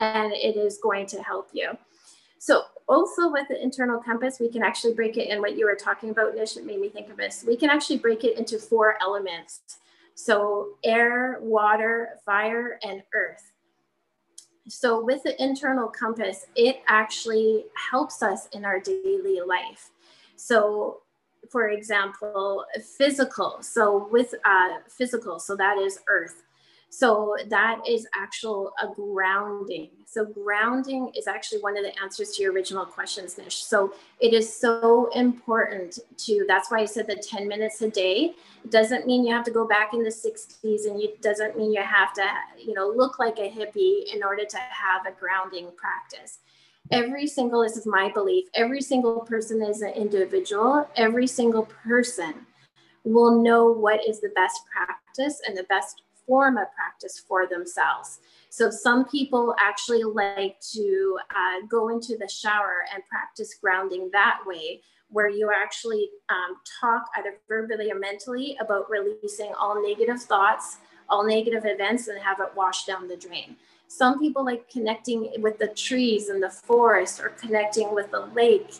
and 0.00 0.32
it 0.32 0.56
is 0.56 0.78
going 0.82 1.06
to 1.06 1.22
help 1.22 1.48
you. 1.52 1.76
So 2.38 2.62
also 2.88 3.30
with 3.30 3.46
the 3.48 3.62
internal 3.62 4.00
compass, 4.00 4.40
we 4.40 4.48
can 4.48 4.62
actually 4.64 4.94
break 4.94 5.16
it 5.16 5.28
in 5.28 5.40
what 5.40 5.56
you 5.56 5.66
were 5.66 5.76
talking 5.76 6.10
about, 6.10 6.34
Nish, 6.34 6.56
it 6.56 6.66
made 6.66 6.80
me 6.80 6.88
think 6.88 7.08
of 7.08 7.16
this. 7.16 7.44
We 7.46 7.56
can 7.56 7.70
actually 7.70 7.98
break 7.98 8.24
it 8.24 8.36
into 8.36 8.58
four 8.58 8.96
elements. 9.00 9.60
So 10.14 10.76
air, 10.84 11.38
water, 11.40 12.20
fire, 12.24 12.78
and 12.82 13.02
earth. 13.14 13.52
So 14.68 15.04
with 15.04 15.22
the 15.24 15.40
internal 15.42 15.88
compass, 15.88 16.46
it 16.54 16.82
actually 16.88 17.66
helps 17.90 18.22
us 18.22 18.48
in 18.52 18.64
our 18.64 18.78
daily 18.78 19.40
life. 19.40 19.90
So 20.36 21.02
for 21.50 21.68
example, 21.68 22.64
physical. 22.96 23.58
So 23.60 24.08
with 24.10 24.34
uh, 24.44 24.78
physical, 24.88 25.38
so 25.38 25.56
that 25.56 25.78
is 25.78 25.98
earth. 26.08 26.44
So 26.94 27.34
that 27.48 27.80
is 27.88 28.06
actual 28.14 28.74
a 28.78 28.86
grounding. 28.86 29.88
So 30.04 30.26
grounding 30.26 31.10
is 31.16 31.26
actually 31.26 31.62
one 31.62 31.78
of 31.78 31.84
the 31.84 31.98
answers 31.98 32.32
to 32.32 32.42
your 32.42 32.52
original 32.52 32.84
questions, 32.84 33.38
Nish. 33.38 33.64
So 33.64 33.94
it 34.20 34.34
is 34.34 34.54
so 34.54 35.08
important 35.14 36.00
to, 36.18 36.44
that's 36.46 36.70
why 36.70 36.80
I 36.80 36.84
said 36.84 37.06
the 37.06 37.16
10 37.16 37.48
minutes 37.48 37.80
a 37.80 37.88
day. 37.88 38.34
Doesn't 38.68 39.06
mean 39.06 39.24
you 39.24 39.32
have 39.32 39.44
to 39.46 39.50
go 39.50 39.66
back 39.66 39.94
in 39.94 40.02
the 40.02 40.10
60s 40.10 40.84
and 40.84 41.00
it 41.00 41.22
doesn't 41.22 41.56
mean 41.56 41.72
you 41.72 41.82
have 41.82 42.12
to, 42.12 42.26
you 42.58 42.74
know, 42.74 42.92
look 42.94 43.18
like 43.18 43.38
a 43.38 43.50
hippie 43.50 44.14
in 44.14 44.22
order 44.22 44.44
to 44.44 44.58
have 44.58 45.06
a 45.06 45.18
grounding 45.18 45.68
practice. 45.74 46.40
Every 46.90 47.26
single, 47.26 47.62
this 47.62 47.78
is 47.78 47.86
my 47.86 48.12
belief, 48.12 48.48
every 48.54 48.82
single 48.82 49.20
person 49.20 49.62
is 49.62 49.80
an 49.80 49.94
individual. 49.94 50.86
Every 50.96 51.26
single 51.26 51.64
person 51.86 52.34
will 53.02 53.42
know 53.42 53.72
what 53.72 54.06
is 54.06 54.20
the 54.20 54.28
best 54.34 54.60
practice 54.70 55.40
and 55.48 55.56
the 55.56 55.64
best 55.64 56.02
form 56.26 56.56
of 56.56 56.66
practice 56.74 57.18
for 57.18 57.46
themselves. 57.46 58.20
So 58.48 58.70
some 58.70 59.06
people 59.06 59.54
actually 59.58 60.02
like 60.02 60.60
to 60.72 61.18
uh, 61.34 61.66
go 61.68 61.88
into 61.88 62.16
the 62.16 62.28
shower 62.28 62.84
and 62.92 63.02
practice 63.06 63.54
grounding 63.60 64.10
that 64.12 64.40
way, 64.46 64.82
where 65.08 65.28
you 65.28 65.50
actually 65.54 66.08
um, 66.28 66.56
talk 66.80 67.04
either 67.18 67.34
verbally 67.48 67.90
or 67.90 67.98
mentally 67.98 68.56
about 68.60 68.90
releasing 68.90 69.52
all 69.58 69.82
negative 69.82 70.20
thoughts, 70.22 70.78
all 71.08 71.26
negative 71.26 71.64
events, 71.66 72.08
and 72.08 72.18
have 72.18 72.40
it 72.40 72.48
wash 72.56 72.84
down 72.84 73.08
the 73.08 73.16
drain. 73.16 73.56
Some 73.88 74.18
people 74.18 74.42
like 74.42 74.70
connecting 74.70 75.30
with 75.42 75.58
the 75.58 75.68
trees 75.68 76.30
in 76.30 76.40
the 76.40 76.48
forest 76.48 77.20
or 77.20 77.28
connecting 77.30 77.94
with 77.94 78.10
the 78.10 78.26
lake. 78.34 78.76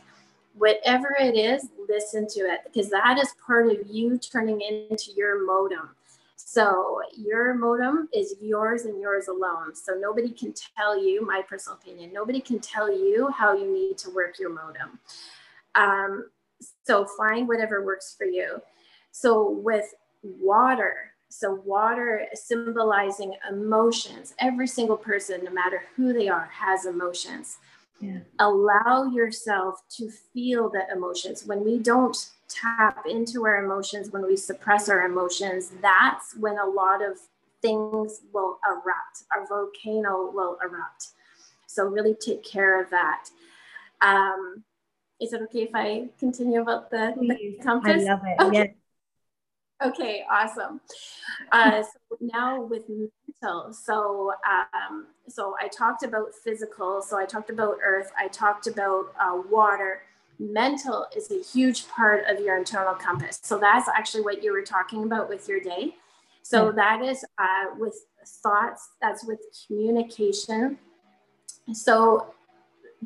Whatever 0.57 1.15
it 1.21 1.37
is, 1.37 1.69
listen 1.87 2.27
to 2.29 2.41
it 2.41 2.61
because 2.65 2.89
that 2.91 3.19
is 3.19 3.35
part 3.47 3.67
of 3.71 3.87
you 3.89 4.17
turning 4.19 4.61
into 4.63 5.13
your 5.15 5.45
modem. 5.47 5.91
So 6.53 7.01
your 7.17 7.55
modem 7.55 8.11
is 8.13 8.35
yours 8.39 8.85
and 8.85 9.01
yours 9.01 9.29
alone. 9.29 9.75
So 9.75 9.95
nobody 9.95 10.29
can 10.29 10.53
tell 10.77 11.03
you, 11.03 11.25
my 11.27 11.41
personal 11.49 11.79
opinion, 11.79 12.13
nobody 12.13 12.43
can 12.43 12.59
tell 12.59 12.93
you 12.93 13.31
how 13.31 13.57
you 13.57 13.73
need 13.73 13.97
to 13.99 14.11
work 14.11 14.39
your 14.39 14.51
modem. 14.51 14.99
Um, 15.75 16.29
so 16.85 17.07
find 17.07 17.49
whatever 17.49 17.83
works 17.83 18.15
for 18.19 18.25
you. 18.25 18.61
So 19.13 19.49
with 19.49 19.95
water, 20.23 21.13
so 21.31 21.55
water 21.65 22.27
symbolizing 22.35 23.35
emotions. 23.49 24.35
Every 24.39 24.67
single 24.67 24.99
person, 24.99 25.45
no 25.45 25.53
matter 25.53 25.85
who 25.97 26.13
they 26.13 26.29
are, 26.29 26.51
has 26.53 26.85
emotions. 26.85 27.57
Yeah. 27.99 28.19
Allow 28.41 29.11
yourself 29.11 29.81
to 29.97 30.11
feel 30.11 30.69
the 30.69 30.83
emotions. 30.95 31.47
When 31.47 31.65
we 31.65 31.79
don't 31.79 32.29
tap 32.53 33.05
into 33.09 33.47
our 33.47 33.65
emotions, 33.65 34.11
when 34.11 34.27
we 34.27 34.37
suppress 34.37 34.89
our 34.89 35.07
emotions, 35.07 35.73
that's 35.81 36.37
when 36.37 36.59
a 36.59 36.67
lot 36.67 37.03
of 37.03 37.19
things 37.63 38.21
will 38.33 38.59
erupt. 38.69 39.25
Our 39.35 39.47
volcano 39.47 40.31
will 40.33 40.59
erupt. 40.63 41.09
So 41.67 41.87
really 41.87 42.15
take 42.15 42.45
care 42.45 42.83
of 42.83 42.91
that. 42.91 43.29
Um, 44.01 44.65
is 45.21 45.33
it 45.33 45.41
okay 45.43 45.63
if 45.63 45.71
I 45.75 46.09
continue 46.19 46.61
about 46.61 46.91
the, 46.91 47.15
the 47.17 47.59
compass? 47.63 48.05
I 48.05 48.13
love 48.13 48.21
it. 48.25 48.43
Okay. 48.43 48.57
Yes. 48.59 48.69
Okay, 49.85 50.25
awesome. 50.31 50.81
Uh, 51.51 51.83
so 51.83 52.17
now 52.21 52.63
with 52.63 52.85
mental, 52.89 53.73
so 53.73 54.33
um, 54.47 55.07
so 55.29 55.57
I 55.61 55.69
talked 55.69 56.05
about 56.05 56.35
physical. 56.45 57.03
So 57.03 57.19
I 57.19 57.25
talked 57.25 57.51
about 57.51 57.79
earth. 57.83 58.13
I 58.17 58.29
talked 58.29 58.69
about 58.69 59.13
uh, 59.19 59.43
water 59.51 60.03
mental 60.43 61.07
is 61.17 61.31
a 61.31 61.41
huge 61.43 61.89
part 61.89 62.25
of 62.27 62.41
your 62.41 62.57
internal 62.57 62.95
compass. 62.95 63.41
So 63.43 63.59
that's 63.59 63.89
actually 63.89 64.23
what 64.23 64.43
you 64.43 64.53
were 64.53 64.63
talking 64.63 65.05
about 65.05 65.29
with 65.29 65.49
your 65.49 65.61
day. 65.61 65.95
So 66.43 66.67
yeah. 66.67 66.73
that 66.77 67.03
is 67.03 67.25
uh, 67.39 67.77
with 67.79 67.95
thoughts, 68.43 68.91
that's 69.01 69.25
with 69.25 69.41
communication. 69.67 70.79
So 71.73 72.35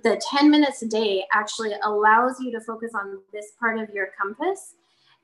the 0.02 0.20
10 0.30 0.50
minutes 0.50 0.82
a 0.82 0.86
day 0.86 1.24
actually 1.32 1.72
allows 1.84 2.40
you 2.40 2.50
to 2.52 2.60
focus 2.60 2.92
on 2.94 3.18
this 3.32 3.52
part 3.58 3.78
of 3.78 3.90
your 3.90 4.08
compass 4.18 4.74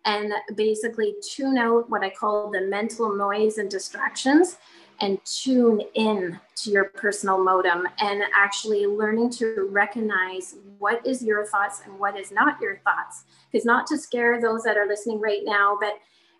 and 0.05 0.33
basically 0.57 1.15
tune 1.23 1.57
out 1.57 1.89
what 1.89 2.03
I 2.03 2.11
call 2.11 2.51
the 2.51 2.63
mental 2.63 3.15
noise 3.15 3.59
and 3.59 3.71
distractions 3.71 4.59
and 5.03 5.23
tune 5.25 5.83
in 5.95 6.39
to 6.55 6.71
your 6.71 6.85
personal 6.85 7.43
modem 7.43 7.89
and 7.99 8.23
actually 8.35 8.87
learning 8.87 9.29
to 9.29 9.69
recognize 9.71 10.55
what 10.79 11.05
is 11.05 11.25
your 11.25 11.45
thoughts 11.45 11.83
and 11.85 11.99
what 11.99 12.17
is 12.17 12.31
not 12.31 12.61
your 12.61 12.79
thoughts. 12.79 13.25
Because 13.51 13.67
not 13.67 13.85
to 13.89 13.99
scare 13.99 14.41
those 14.41 14.63
that 14.63 14.77
are 14.77 14.87
listening 14.87 15.21
right 15.21 15.43
now, 15.43 15.77
but 15.79 15.95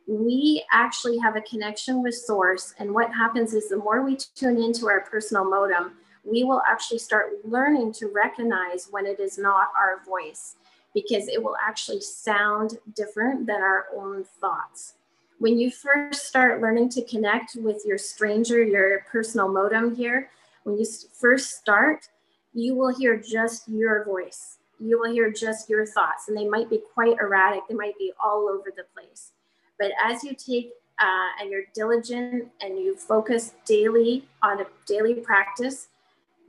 we 0.07 0.65
actually 0.73 1.19
have 1.19 1.35
a 1.35 1.41
connection 1.41 2.05
with 2.05 2.15
source. 2.15 2.73
And 2.79 2.95
what 2.95 3.13
happens 3.13 3.53
is 3.53 3.69
the 3.69 3.77
more 3.77 4.05
we 4.05 4.17
tune 4.17 4.63
into 4.63 4.87
our 4.87 5.01
personal 5.01 5.45
modem, 5.45 5.95
we 6.25 6.45
will 6.45 6.63
actually 6.69 7.01
start 7.01 7.45
learning 7.45 7.93
to 7.95 8.13
recognize 8.15 8.87
when 8.93 9.07
it 9.07 9.19
is 9.19 9.39
not 9.39 9.69
our 9.77 10.05
voice 10.07 10.55
because 10.95 11.27
it 11.27 11.43
will 11.43 11.57
actually 11.61 12.01
sound 12.01 12.79
different 12.95 13.45
than 13.45 13.61
our 13.61 13.87
own 13.97 14.23
thoughts 14.23 14.95
when 15.43 15.59
you 15.59 15.73
first 15.73 16.25
start 16.25 16.61
learning 16.61 16.89
to 16.89 17.03
connect 17.03 17.57
with 17.57 17.83
your 17.85 17.99
stranger, 17.99 18.63
your 18.63 19.05
personal 19.11 19.49
modem 19.49 19.93
here, 19.93 20.31
when 20.63 20.79
you 20.79 20.87
first 21.21 21.57
start, 21.57 22.09
you 22.55 22.77
will 22.77 22.97
hear 22.97 23.17
just 23.17 23.69
your 23.69 24.05
voice. 24.05 24.59
You 24.79 25.01
will 25.01 25.11
hear 25.11 25.33
just 25.33 25.69
your 25.69 25.85
thoughts, 25.85 26.29
and 26.29 26.37
they 26.37 26.47
might 26.47 26.71
be 26.71 26.81
quite 26.95 27.17
erratic. 27.21 27.63
They 27.69 27.75
might 27.75 27.99
be 27.99 28.13
all 28.25 28.49
over 28.49 28.73
the 28.77 28.85
place. 28.95 29.33
But 29.81 29.91
as 30.01 30.23
you 30.23 30.33
take 30.35 30.71
uh, 31.01 31.31
and 31.41 31.51
you're 31.51 31.65
diligent 31.75 32.49
and 32.61 32.79
you 32.79 32.95
focus 32.95 33.55
daily 33.65 34.29
on 34.45 34.61
a 34.61 34.67
daily 34.87 35.15
practice, 35.15 35.89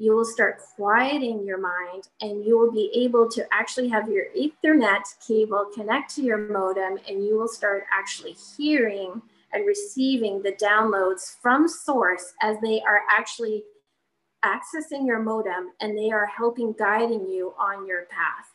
you 0.03 0.13
will 0.13 0.25
start 0.25 0.59
quieting 0.75 1.45
your 1.45 1.57
mind 1.57 2.09
and 2.19 2.43
you 2.43 2.59
will 2.59 2.71
be 2.71 2.91
able 2.93 3.29
to 3.29 3.47
actually 3.53 3.87
have 3.87 4.09
your 4.09 4.25
Ethernet 4.37 5.03
cable 5.25 5.65
connect 5.73 6.13
to 6.13 6.21
your 6.21 6.37
modem 6.37 6.99
and 7.07 7.25
you 7.25 7.39
will 7.39 7.47
start 7.47 7.85
actually 7.91 8.35
hearing 8.57 9.21
and 9.53 9.65
receiving 9.65 10.41
the 10.41 10.51
downloads 10.53 11.35
from 11.41 11.69
source 11.69 12.33
as 12.41 12.57
they 12.61 12.81
are 12.81 13.03
actually 13.09 13.63
accessing 14.43 15.05
your 15.05 15.19
modem 15.19 15.71
and 15.79 15.97
they 15.97 16.11
are 16.11 16.25
helping 16.25 16.73
guiding 16.73 17.25
you 17.29 17.53
on 17.57 17.87
your 17.87 18.03
path. 18.05 18.51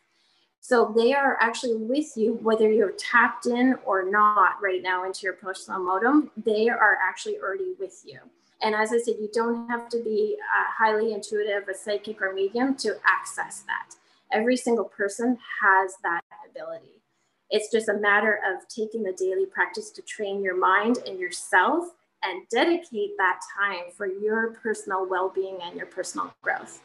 So 0.61 0.93
they 0.95 1.15
are 1.15 1.39
actually 1.41 1.77
with 1.77 2.15
you, 2.15 2.35
whether 2.43 2.71
you're 2.71 2.93
tapped 2.93 3.47
in 3.47 3.77
or 3.87 4.11
not 4.11 4.61
right 4.63 4.83
now 4.83 5.07
into 5.07 5.21
your 5.23 5.33
personal 5.33 5.83
modem, 5.83 6.31
they 6.37 6.69
are 6.69 6.99
actually 7.03 7.39
already 7.39 7.73
with 7.79 8.03
you. 8.05 8.19
And 8.61 8.75
as 8.75 8.93
I 8.93 8.99
said, 8.99 9.15
you 9.21 9.29
don't 9.33 9.69
have 9.69 9.89
to 9.91 10.03
be 10.03 10.37
uh, 10.41 10.65
highly 10.77 11.13
intuitive, 11.13 11.69
a 11.69 11.75
psychic 11.75 12.21
or 12.21 12.33
medium 12.33 12.75
to 12.77 12.97
access 13.07 13.63
that. 13.67 13.95
Every 14.33 14.57
single 14.57 14.85
person 14.85 15.39
has 15.63 15.95
that 16.03 16.23
ability. 16.51 17.03
It's 17.51 17.71
just 17.71 17.89
a 17.89 17.95
matter 17.95 18.41
of 18.47 18.69
taking 18.69 19.03
the 19.03 19.13
daily 19.13 19.47
practice 19.47 19.91
to 19.93 20.03
train 20.03 20.43
your 20.43 20.57
mind 20.57 20.99
and 21.07 21.19
yourself 21.19 21.87
and 22.23 22.43
dedicate 22.51 23.17
that 23.17 23.41
time 23.57 23.93
for 23.97 24.07
your 24.07 24.55
personal 24.55 25.09
well 25.09 25.31
being 25.35 25.59
and 25.63 25.77
your 25.77 25.87
personal 25.87 26.35
growth. 26.43 26.83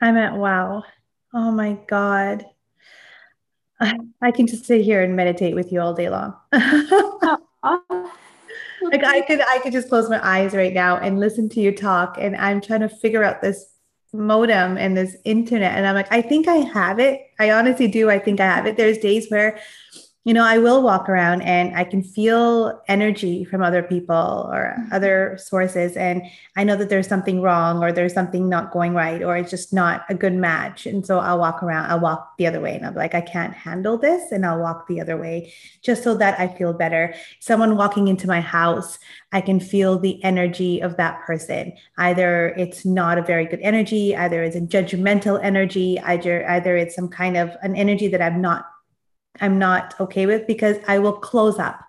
I'm 0.00 0.16
at 0.16 0.34
wow. 0.34 0.84
Oh 1.34 1.50
my 1.50 1.78
God. 1.86 2.46
I 3.80 4.32
can 4.32 4.46
just 4.46 4.64
sit 4.64 4.80
here 4.80 5.02
and 5.02 5.14
meditate 5.14 5.54
with 5.54 5.72
you 5.72 5.80
all 5.80 5.94
day 5.94 6.08
long. 6.08 6.34
Oh, 7.60 8.12
like 8.82 9.04
I 9.04 9.20
could 9.22 9.40
I 9.40 9.58
could 9.58 9.72
just 9.72 9.88
close 9.88 10.08
my 10.08 10.20
eyes 10.26 10.54
right 10.54 10.72
now 10.72 10.96
and 10.98 11.20
listen 11.20 11.48
to 11.50 11.60
you 11.60 11.74
talk 11.74 12.16
and 12.18 12.36
I'm 12.36 12.60
trying 12.60 12.80
to 12.80 12.88
figure 12.88 13.24
out 13.24 13.42
this 13.42 13.74
modem 14.12 14.78
and 14.78 14.96
this 14.96 15.16
internet 15.24 15.72
and 15.76 15.86
I'm 15.86 15.94
like 15.94 16.10
I 16.12 16.22
think 16.22 16.48
I 16.48 16.56
have 16.56 16.98
it. 16.98 17.20
I 17.38 17.50
honestly 17.50 17.88
do. 17.88 18.10
I 18.10 18.18
think 18.18 18.40
I 18.40 18.46
have 18.46 18.66
it. 18.66 18.76
There's 18.76 18.98
days 18.98 19.28
where 19.28 19.58
you 20.28 20.34
know, 20.34 20.44
I 20.44 20.58
will 20.58 20.82
walk 20.82 21.08
around 21.08 21.40
and 21.40 21.74
I 21.74 21.84
can 21.84 22.02
feel 22.02 22.82
energy 22.86 23.46
from 23.46 23.62
other 23.62 23.82
people 23.82 24.50
or 24.52 24.74
mm-hmm. 24.78 24.92
other 24.92 25.38
sources. 25.42 25.96
And 25.96 26.20
I 26.54 26.64
know 26.64 26.76
that 26.76 26.90
there's 26.90 27.06
something 27.06 27.40
wrong 27.40 27.82
or 27.82 27.92
there's 27.92 28.12
something 28.12 28.46
not 28.46 28.70
going 28.70 28.92
right 28.92 29.22
or 29.22 29.38
it's 29.38 29.48
just 29.50 29.72
not 29.72 30.04
a 30.10 30.14
good 30.14 30.34
match. 30.34 30.84
And 30.84 31.06
so 31.06 31.18
I'll 31.18 31.38
walk 31.38 31.62
around, 31.62 31.90
I'll 31.90 32.00
walk 32.00 32.36
the 32.36 32.46
other 32.46 32.60
way 32.60 32.76
and 32.76 32.84
I'm 32.84 32.94
like, 32.94 33.14
I 33.14 33.22
can't 33.22 33.54
handle 33.54 33.96
this. 33.96 34.30
And 34.30 34.44
I'll 34.44 34.60
walk 34.60 34.86
the 34.86 35.00
other 35.00 35.16
way 35.16 35.50
just 35.80 36.04
so 36.04 36.14
that 36.18 36.38
I 36.38 36.46
feel 36.46 36.74
better. 36.74 37.14
Someone 37.40 37.78
walking 37.78 38.08
into 38.08 38.26
my 38.26 38.42
house, 38.42 38.98
I 39.32 39.40
can 39.40 39.60
feel 39.60 39.98
the 39.98 40.22
energy 40.22 40.80
of 40.80 40.98
that 40.98 41.22
person. 41.22 41.72
Either 41.96 42.50
it's 42.58 42.84
not 42.84 43.16
a 43.16 43.22
very 43.22 43.46
good 43.46 43.60
energy, 43.62 44.14
either 44.14 44.42
it's 44.42 44.56
a 44.56 44.60
judgmental 44.60 45.42
energy, 45.42 45.98
either, 46.00 46.46
either 46.50 46.76
it's 46.76 46.94
some 46.94 47.08
kind 47.08 47.38
of 47.38 47.56
an 47.62 47.74
energy 47.76 48.08
that 48.08 48.20
I'm 48.20 48.42
not 48.42 48.66
I'm 49.40 49.58
not 49.58 49.94
okay 50.00 50.26
with 50.26 50.46
because 50.46 50.76
I 50.86 50.98
will 50.98 51.14
close 51.14 51.58
up. 51.58 51.84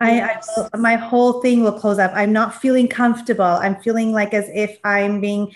Yes. 0.00 0.48
I, 0.58 0.68
I 0.72 0.76
my 0.76 0.96
whole 0.96 1.40
thing 1.40 1.62
will 1.62 1.78
close 1.78 1.98
up. 1.98 2.10
I'm 2.14 2.32
not 2.32 2.60
feeling 2.60 2.88
comfortable. 2.88 3.44
I'm 3.44 3.76
feeling 3.76 4.12
like 4.12 4.34
as 4.34 4.48
if 4.52 4.78
I'm 4.84 5.20
being 5.20 5.54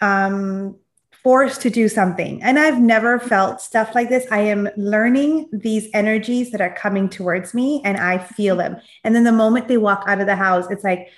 um, 0.00 0.76
forced 1.22 1.60
to 1.62 1.70
do 1.70 1.88
something. 1.88 2.42
And 2.42 2.58
I've 2.58 2.80
never 2.80 3.18
felt 3.18 3.60
stuff 3.60 3.94
like 3.94 4.08
this. 4.08 4.26
I 4.30 4.40
am 4.40 4.68
learning 4.76 5.48
these 5.52 5.88
energies 5.92 6.50
that 6.50 6.60
are 6.60 6.74
coming 6.74 7.08
towards 7.08 7.52
me 7.52 7.82
and 7.84 7.98
I 7.98 8.18
feel 8.18 8.56
them. 8.56 8.78
And 9.04 9.14
then 9.14 9.24
the 9.24 9.32
moment 9.32 9.68
they 9.68 9.76
walk 9.76 10.04
out 10.06 10.20
of 10.20 10.26
the 10.26 10.36
house, 10.36 10.70
it's 10.70 10.84
like, 10.84 11.08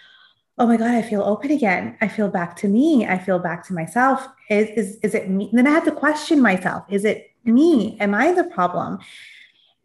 oh 0.59 0.67
my 0.67 0.77
God, 0.77 0.91
I 0.91 1.03
feel 1.03 1.23
open 1.23 1.51
again. 1.51 1.97
I 2.01 2.09
feel 2.09 2.29
back 2.29 2.57
to 2.57 2.69
me. 2.69 3.07
I 3.07 3.19
feel 3.19 3.39
back 3.39 3.67
to 3.69 3.73
myself. 3.73 4.27
Is, 4.51 4.69
is, 4.71 4.97
is 5.03 5.15
it 5.15 5.31
me? 5.31 5.49
And 5.49 5.59
then 5.59 5.67
I 5.67 5.71
have 5.71 5.85
to 5.85 5.93
question 5.93 6.41
myself. 6.41 6.85
Is 6.91 7.05
it 7.05 7.32
me? 7.45 7.97
Am 8.01 8.15
I 8.15 8.33
the 8.33 8.45
problem? 8.45 8.99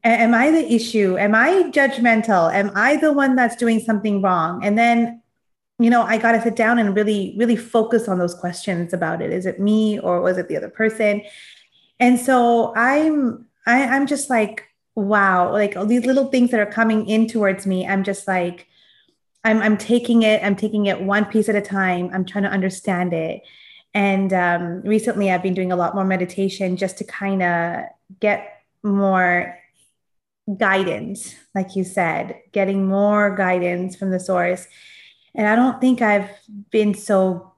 Am 0.04 0.34
I 0.34 0.52
the 0.52 0.72
issue? 0.72 1.18
Am 1.18 1.36
I 1.36 1.70
judgmental? 1.72 2.54
Am 2.54 2.72
I 2.76 2.98
the 2.98 3.12
one 3.12 3.36
that's 3.36 3.56
doing 3.56 3.80
something 3.80 4.22
wrong? 4.22 4.64
And 4.64 4.78
then 4.78 5.22
you 5.80 5.90
know, 5.90 6.02
I 6.02 6.18
got 6.18 6.32
to 6.32 6.42
sit 6.42 6.56
down 6.56 6.80
and 6.80 6.96
really, 6.96 7.36
really 7.38 7.56
focus 7.56 8.08
on 8.08 8.18
those 8.18 8.34
questions 8.34 8.94
about 8.94 9.22
it. 9.22 9.32
Is 9.32 9.46
it 9.46 9.60
me 9.60 10.00
or 10.00 10.22
was 10.22 10.38
it 10.38 10.48
the 10.48 10.58
other 10.58 10.70
person? 10.70 11.22
And 12.00 12.20
so 12.20 12.74
I'm, 12.76 13.46
I, 13.68 13.84
I'm 13.84 14.08
just 14.08 14.30
like, 14.30 14.68
wow, 14.96 15.52
like 15.52 15.78
all 15.78 15.86
these 15.86 16.06
little 16.06 16.28
things 16.28 16.50
that 16.52 16.60
are 16.60 16.72
coming 16.72 17.08
in 17.08 17.28
towards 17.28 17.68
me. 17.68 17.86
I'm 17.88 18.04
just 18.04 18.28
like, 18.28 18.68
I'm, 19.44 19.62
I'm 19.62 19.78
taking 19.78 20.24
it, 20.24 20.44
I'm 20.44 20.56
taking 20.56 20.88
it 20.88 21.02
one 21.02 21.26
piece 21.26 21.48
at 21.48 21.56
a 21.56 21.62
time. 21.62 22.10
I'm 22.12 22.26
trying 22.26 22.46
to 22.46 22.50
understand 22.50 23.14
it. 23.14 23.44
And 23.98 24.32
um, 24.32 24.82
recently 24.82 25.32
I've 25.32 25.42
been 25.42 25.56
doing 25.56 25.72
a 25.72 25.76
lot 25.76 25.96
more 25.96 26.06
meditation 26.06 26.78
just 26.78 27.00
to 27.00 27.04
kind 27.04 27.42
of 27.42 27.86
get 28.20 28.62
more 28.84 29.58
guidance, 30.58 31.36
like 31.56 31.76
you 31.76 31.84
said, 31.84 32.40
getting 32.52 32.88
more 32.88 33.36
guidance 33.36 33.96
from 33.96 34.12
the 34.12 34.20
source 34.20 34.68
and 35.38 35.48
I 35.48 35.56
don't 35.56 35.80
think 35.80 36.02
I've 36.02 36.30
been 36.72 36.94
so. 36.94 37.54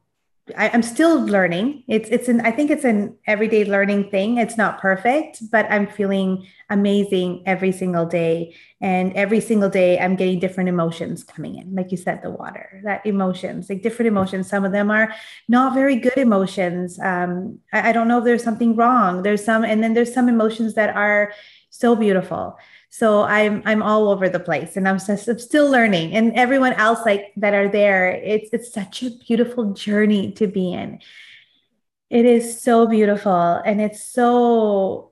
I, 0.58 0.68
am 0.68 0.82
still 0.82 1.20
learning. 1.20 1.84
It's 1.88 2.10
it's 2.10 2.28
an 2.28 2.42
I 2.42 2.52
think 2.52 2.72
it's 2.72 2.84
an 2.84 3.16
everyday 3.28 3.66
learning 3.66 4.10
thing. 4.10 4.38
It's 4.38 4.58
not 4.58 4.80
perfect, 4.80 5.50
but 5.52 5.66
I'm 5.70 5.88
feeling 5.88 6.48
amazing 6.70 7.44
every 7.46 7.72
single 7.72 8.06
day. 8.06 8.56
And 8.82 9.14
every 9.14 9.42
single 9.42 9.70
day, 9.70 10.00
I'm 10.00 10.16
getting 10.16 10.40
different 10.40 10.70
emotions 10.70 11.24
coming 11.24 11.56
in. 11.56 11.76
Like 11.76 11.92
you 11.92 11.98
said, 11.98 12.22
the 12.22 12.32
water, 12.32 12.82
that 12.86 13.06
emotions, 13.06 13.70
like 13.70 13.82
different 13.82 14.08
emotions. 14.08 14.50
Some 14.50 14.64
of 14.64 14.72
them 14.72 14.90
are 14.90 15.14
not 15.48 15.74
very 15.74 15.98
good 15.98 16.18
emotions. 16.18 17.00
Um, 17.00 17.60
I, 17.74 17.90
I 17.90 17.92
don't 17.92 18.08
know 18.08 18.20
if 18.20 18.24
there's 18.24 18.44
something 18.44 18.76
wrong. 18.76 19.24
There's 19.24 19.44
some, 19.44 19.64
and 19.66 19.84
then 19.84 19.94
there's 19.94 20.14
some 20.14 20.30
emotions 20.30 20.76
that 20.76 20.96
are 20.96 21.34
so 21.70 21.96
beautiful 21.96 22.58
so 22.90 23.24
i'm 23.24 23.62
i'm 23.66 23.82
all 23.84 24.10
over 24.10 24.28
the 24.30 24.40
place 24.40 24.76
and 24.76 24.88
i'm, 24.88 24.98
just, 24.98 25.28
I'm 25.28 25.40
still 25.40 25.70
learning 25.70 26.14
and 26.14 26.34
everyone 26.34 26.74
else 26.74 27.00
like 27.06 27.32
that 27.38 27.54
are 27.54 27.70
there 27.70 28.10
it's 28.10 28.50
it's 28.52 28.74
such 28.74 29.04
a 29.04 29.12
beautiful 29.12 29.74
journey 29.74 30.32
to 30.34 30.48
be 30.48 30.74
in 30.74 31.00
it 32.10 32.26
is 32.26 32.62
so 32.62 32.88
beautiful 32.88 33.62
and 33.66 33.80
it's 33.80 34.04
so 34.04 35.12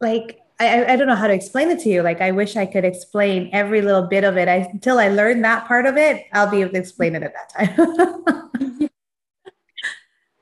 like 0.00 0.40
I, 0.58 0.92
I 0.92 0.96
don't 0.96 1.06
know 1.06 1.14
how 1.14 1.26
to 1.26 1.34
explain 1.34 1.70
it 1.70 1.80
to 1.80 1.90
you. 1.90 2.02
Like 2.02 2.20
I 2.20 2.30
wish 2.30 2.56
I 2.56 2.64
could 2.64 2.84
explain 2.84 3.50
every 3.52 3.82
little 3.82 4.06
bit 4.06 4.24
of 4.24 4.36
it. 4.38 4.48
I 4.48 4.56
until 4.72 4.98
I 4.98 5.08
learn 5.08 5.42
that 5.42 5.66
part 5.66 5.86
of 5.86 5.96
it, 5.96 6.24
I'll 6.32 6.50
be 6.50 6.62
able 6.62 6.72
to 6.72 6.78
explain 6.78 7.14
it 7.14 7.22
at 7.22 7.34
that 7.34 7.76
time. 7.76 8.88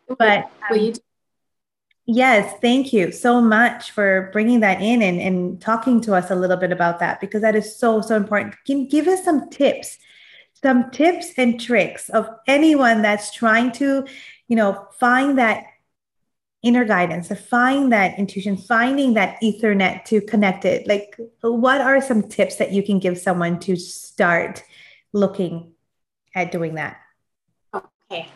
but 0.19 0.51
um, 0.71 0.95
Yes, 2.07 2.59
thank 2.61 2.93
you 2.93 3.11
so 3.13 3.41
much 3.41 3.91
for 3.93 4.29
bringing 4.33 4.61
that 4.61 4.83
in 4.83 5.01
and, 5.01 5.21
and 5.21 5.61
talking 5.61 6.03
to 6.03 6.15
us 6.15 6.31
a 6.31 6.35
little 6.35 6.59
bit 6.59 6.71
about 6.71 6.99
that 6.99 7.19
because 7.19 7.41
that 7.41 7.57
is 7.57 7.77
so, 7.77 8.03
so 8.03 8.15
important. 8.15 8.57
Can 8.67 8.87
give 8.87 9.09
us 9.09 9.25
some 9.25 9.49
tips, 9.49 9.97
some 10.53 10.91
tips 10.91 11.33
and 11.39 11.59
tricks 11.59 12.11
of 12.11 12.29
anyone 12.47 13.01
that's 13.01 13.33
trying 13.33 13.73
to, 13.73 14.07
you 14.49 14.57
know, 14.57 14.87
find 14.99 15.39
that 15.39 15.65
inner 16.63 16.85
guidance, 16.85 17.29
to 17.29 17.37
find 17.37 17.93
that 17.93 18.19
intuition, 18.19 18.57
finding 18.57 19.15
that 19.15 19.41
ethernet 19.43 20.05
to 20.05 20.21
connect 20.23 20.65
it. 20.65 20.87
Like, 20.87 21.17
what 21.41 21.81
are 21.81 22.01
some 22.03 22.23
tips 22.23 22.57
that 22.57 22.73
you 22.73 22.83
can 22.83 22.99
give 22.99 23.19
someone 23.19 23.61
to 23.61 23.77
start 23.77 24.63
looking 25.13 25.73
at 26.35 26.53
doing 26.53 26.75
that? 26.75 26.97
Okay, 27.75 28.29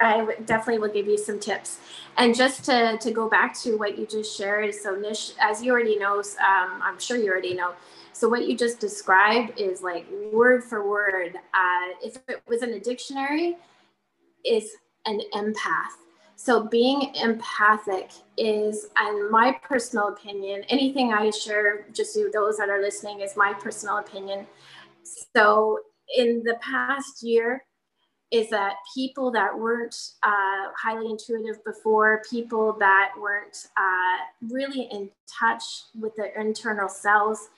I 0.00 0.36
definitely 0.44 0.80
will 0.80 0.92
give 0.92 1.06
you 1.06 1.18
some 1.18 1.38
tips. 1.38 1.78
And 2.16 2.34
just 2.34 2.64
to, 2.64 2.98
to 2.98 3.10
go 3.10 3.28
back 3.28 3.58
to 3.60 3.76
what 3.76 3.98
you 3.98 4.06
just 4.06 4.36
shared, 4.36 4.74
so 4.74 4.94
Nish, 4.94 5.32
as 5.40 5.62
you 5.62 5.72
already 5.72 5.98
know, 5.98 6.18
um, 6.18 6.80
I'm 6.82 6.98
sure 6.98 7.16
you 7.16 7.30
already 7.30 7.54
know. 7.54 7.72
So 8.12 8.28
what 8.28 8.48
you 8.48 8.56
just 8.56 8.80
described 8.80 9.60
is 9.60 9.82
like 9.82 10.06
word 10.32 10.64
for 10.64 10.88
word. 10.88 11.36
Uh, 11.52 11.88
if 12.02 12.16
it 12.28 12.42
was 12.48 12.62
in 12.62 12.70
a 12.70 12.80
dictionary, 12.80 13.56
is 14.44 14.70
an 15.04 15.20
empath. 15.34 15.96
So 16.36 16.66
being 16.66 17.14
empathic 17.14 18.10
is, 18.36 18.88
in 19.06 19.30
my 19.30 19.58
personal 19.62 20.08
opinion, 20.08 20.64
anything 20.68 21.12
I 21.12 21.30
share, 21.30 21.86
just 21.92 22.14
to 22.14 22.30
those 22.32 22.56
that 22.58 22.68
are 22.68 22.80
listening, 22.80 23.20
is 23.20 23.36
my 23.36 23.52
personal 23.54 23.98
opinion. 23.98 24.46
So 25.34 25.80
in 26.16 26.42
the 26.44 26.56
past 26.60 27.22
year, 27.22 27.64
is 28.30 28.50
that 28.50 28.74
people 28.94 29.30
that 29.30 29.56
weren't 29.56 29.94
uh, 30.22 30.70
highly 30.76 31.10
intuitive 31.10 31.64
before, 31.64 32.22
people 32.28 32.76
that 32.78 33.12
weren't 33.20 33.68
uh, 33.76 34.52
really 34.52 34.88
in 34.90 35.08
touch 35.26 35.62
with 35.98 36.14
their 36.16 36.34
internal 36.40 36.88
selves, 36.88 37.48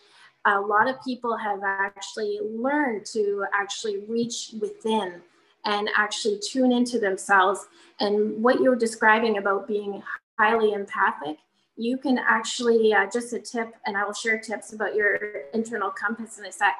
a 0.44 0.60
lot 0.60 0.88
of 0.88 0.96
people 1.02 1.36
have 1.36 1.60
actually 1.64 2.38
learned 2.42 3.04
to 3.06 3.44
actually 3.54 4.04
reach 4.08 4.54
within 4.60 5.20
and 5.64 5.88
actually 5.96 6.38
tune 6.38 6.72
into 6.72 6.98
themselves. 6.98 7.66
And 8.00 8.42
what 8.42 8.60
you're 8.60 8.76
describing 8.76 9.38
about 9.38 9.66
being 9.66 10.02
highly 10.38 10.72
empathic, 10.72 11.38
you 11.76 11.96
can 11.96 12.18
actually, 12.18 12.92
uh, 12.92 13.06
just 13.12 13.32
a 13.32 13.38
tip, 13.38 13.74
and 13.86 13.96
I 13.96 14.04
will 14.04 14.12
share 14.12 14.38
tips 14.38 14.72
about 14.72 14.94
your 14.94 15.18
internal 15.54 15.90
compass 15.90 16.38
in 16.38 16.44
a 16.44 16.52
sec 16.52 16.74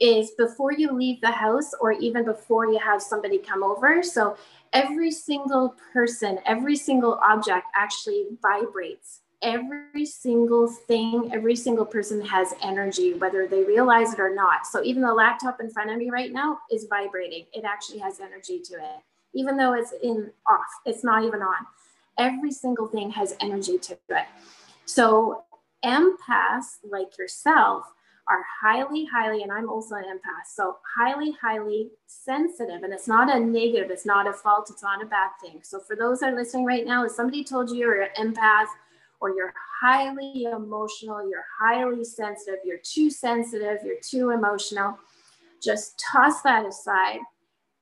is 0.00 0.32
before 0.32 0.72
you 0.72 0.92
leave 0.92 1.20
the 1.20 1.30
house 1.30 1.72
or 1.80 1.92
even 1.92 2.24
before 2.24 2.66
you 2.66 2.78
have 2.78 3.00
somebody 3.00 3.38
come 3.38 3.62
over. 3.62 4.02
So 4.02 4.36
every 4.72 5.10
single 5.10 5.76
person, 5.92 6.38
every 6.44 6.76
single 6.76 7.20
object 7.22 7.66
actually 7.74 8.26
vibrates. 8.42 9.20
Every 9.42 10.06
single 10.06 10.68
thing, 10.68 11.30
every 11.32 11.54
single 11.54 11.84
person 11.84 12.24
has 12.24 12.54
energy, 12.62 13.14
whether 13.14 13.46
they 13.46 13.62
realize 13.62 14.14
it 14.14 14.20
or 14.20 14.34
not. 14.34 14.66
So 14.66 14.82
even 14.82 15.02
the 15.02 15.12
laptop 15.12 15.60
in 15.60 15.70
front 15.70 15.90
of 15.90 15.98
me 15.98 16.10
right 16.10 16.32
now 16.32 16.58
is 16.70 16.86
vibrating. 16.88 17.44
It 17.52 17.64
actually 17.64 17.98
has 17.98 18.20
energy 18.20 18.60
to 18.60 18.74
it, 18.74 19.02
even 19.34 19.56
though 19.56 19.74
it's 19.74 19.92
in 20.02 20.30
off, 20.48 20.60
it's 20.86 21.04
not 21.04 21.24
even 21.24 21.42
on. 21.42 21.66
Every 22.16 22.52
single 22.52 22.86
thing 22.86 23.10
has 23.10 23.36
energy 23.40 23.76
to 23.78 23.98
it. 24.08 24.26
So 24.86 25.44
empaths 25.84 26.78
like 26.88 27.18
yourself 27.18 27.92
are 28.28 28.42
highly, 28.62 29.04
highly, 29.04 29.42
and 29.42 29.52
I'm 29.52 29.68
also 29.68 29.96
an 29.96 30.04
empath, 30.04 30.46
so 30.54 30.78
highly, 30.96 31.32
highly 31.40 31.90
sensitive. 32.06 32.82
And 32.82 32.92
it's 32.92 33.08
not 33.08 33.34
a 33.34 33.38
negative, 33.38 33.90
it's 33.90 34.06
not 34.06 34.28
a 34.28 34.32
fault, 34.32 34.70
it's 34.70 34.82
not 34.82 35.02
a 35.02 35.06
bad 35.06 35.30
thing. 35.42 35.60
So 35.62 35.78
for 35.80 35.94
those 35.94 36.20
that 36.20 36.32
are 36.32 36.36
listening 36.36 36.64
right 36.64 36.86
now, 36.86 37.04
if 37.04 37.12
somebody 37.12 37.44
told 37.44 37.70
you 37.70 37.76
you're 37.76 38.02
an 38.02 38.08
empath 38.18 38.68
or 39.20 39.30
you're 39.30 39.52
highly 39.82 40.44
emotional, 40.44 41.28
you're 41.28 41.44
highly 41.60 42.04
sensitive, 42.04 42.60
you're 42.64 42.78
too 42.82 43.10
sensitive, 43.10 43.78
you're 43.84 44.00
too 44.02 44.30
emotional, 44.30 44.98
just 45.62 46.02
toss 46.12 46.42
that 46.42 46.66
aside 46.66 47.20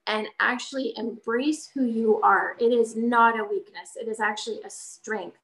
and 0.07 0.26
actually 0.40 0.92
embrace 0.96 1.68
who 1.72 1.85
you 1.85 2.20
are. 2.22 2.57
It 2.59 2.72
is 2.72 2.96
not 2.96 3.38
a 3.38 3.44
weakness, 3.44 3.96
it 3.96 4.09
is 4.09 4.18
actually 4.18 4.61
a 4.64 4.70
strength. 4.70 5.38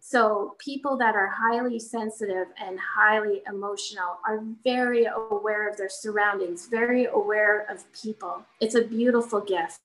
So, 0.00 0.56
people 0.58 0.96
that 0.98 1.14
are 1.14 1.26
highly 1.26 1.78
sensitive 1.78 2.46
and 2.60 2.78
highly 2.78 3.42
emotional 3.46 4.18
are 4.26 4.42
very 4.64 5.06
aware 5.06 5.68
of 5.68 5.76
their 5.76 5.88
surroundings, 5.88 6.66
very 6.66 7.06
aware 7.06 7.66
of 7.70 7.84
people. 7.92 8.42
It's 8.60 8.74
a 8.74 8.82
beautiful 8.82 9.40
gift. 9.40 9.80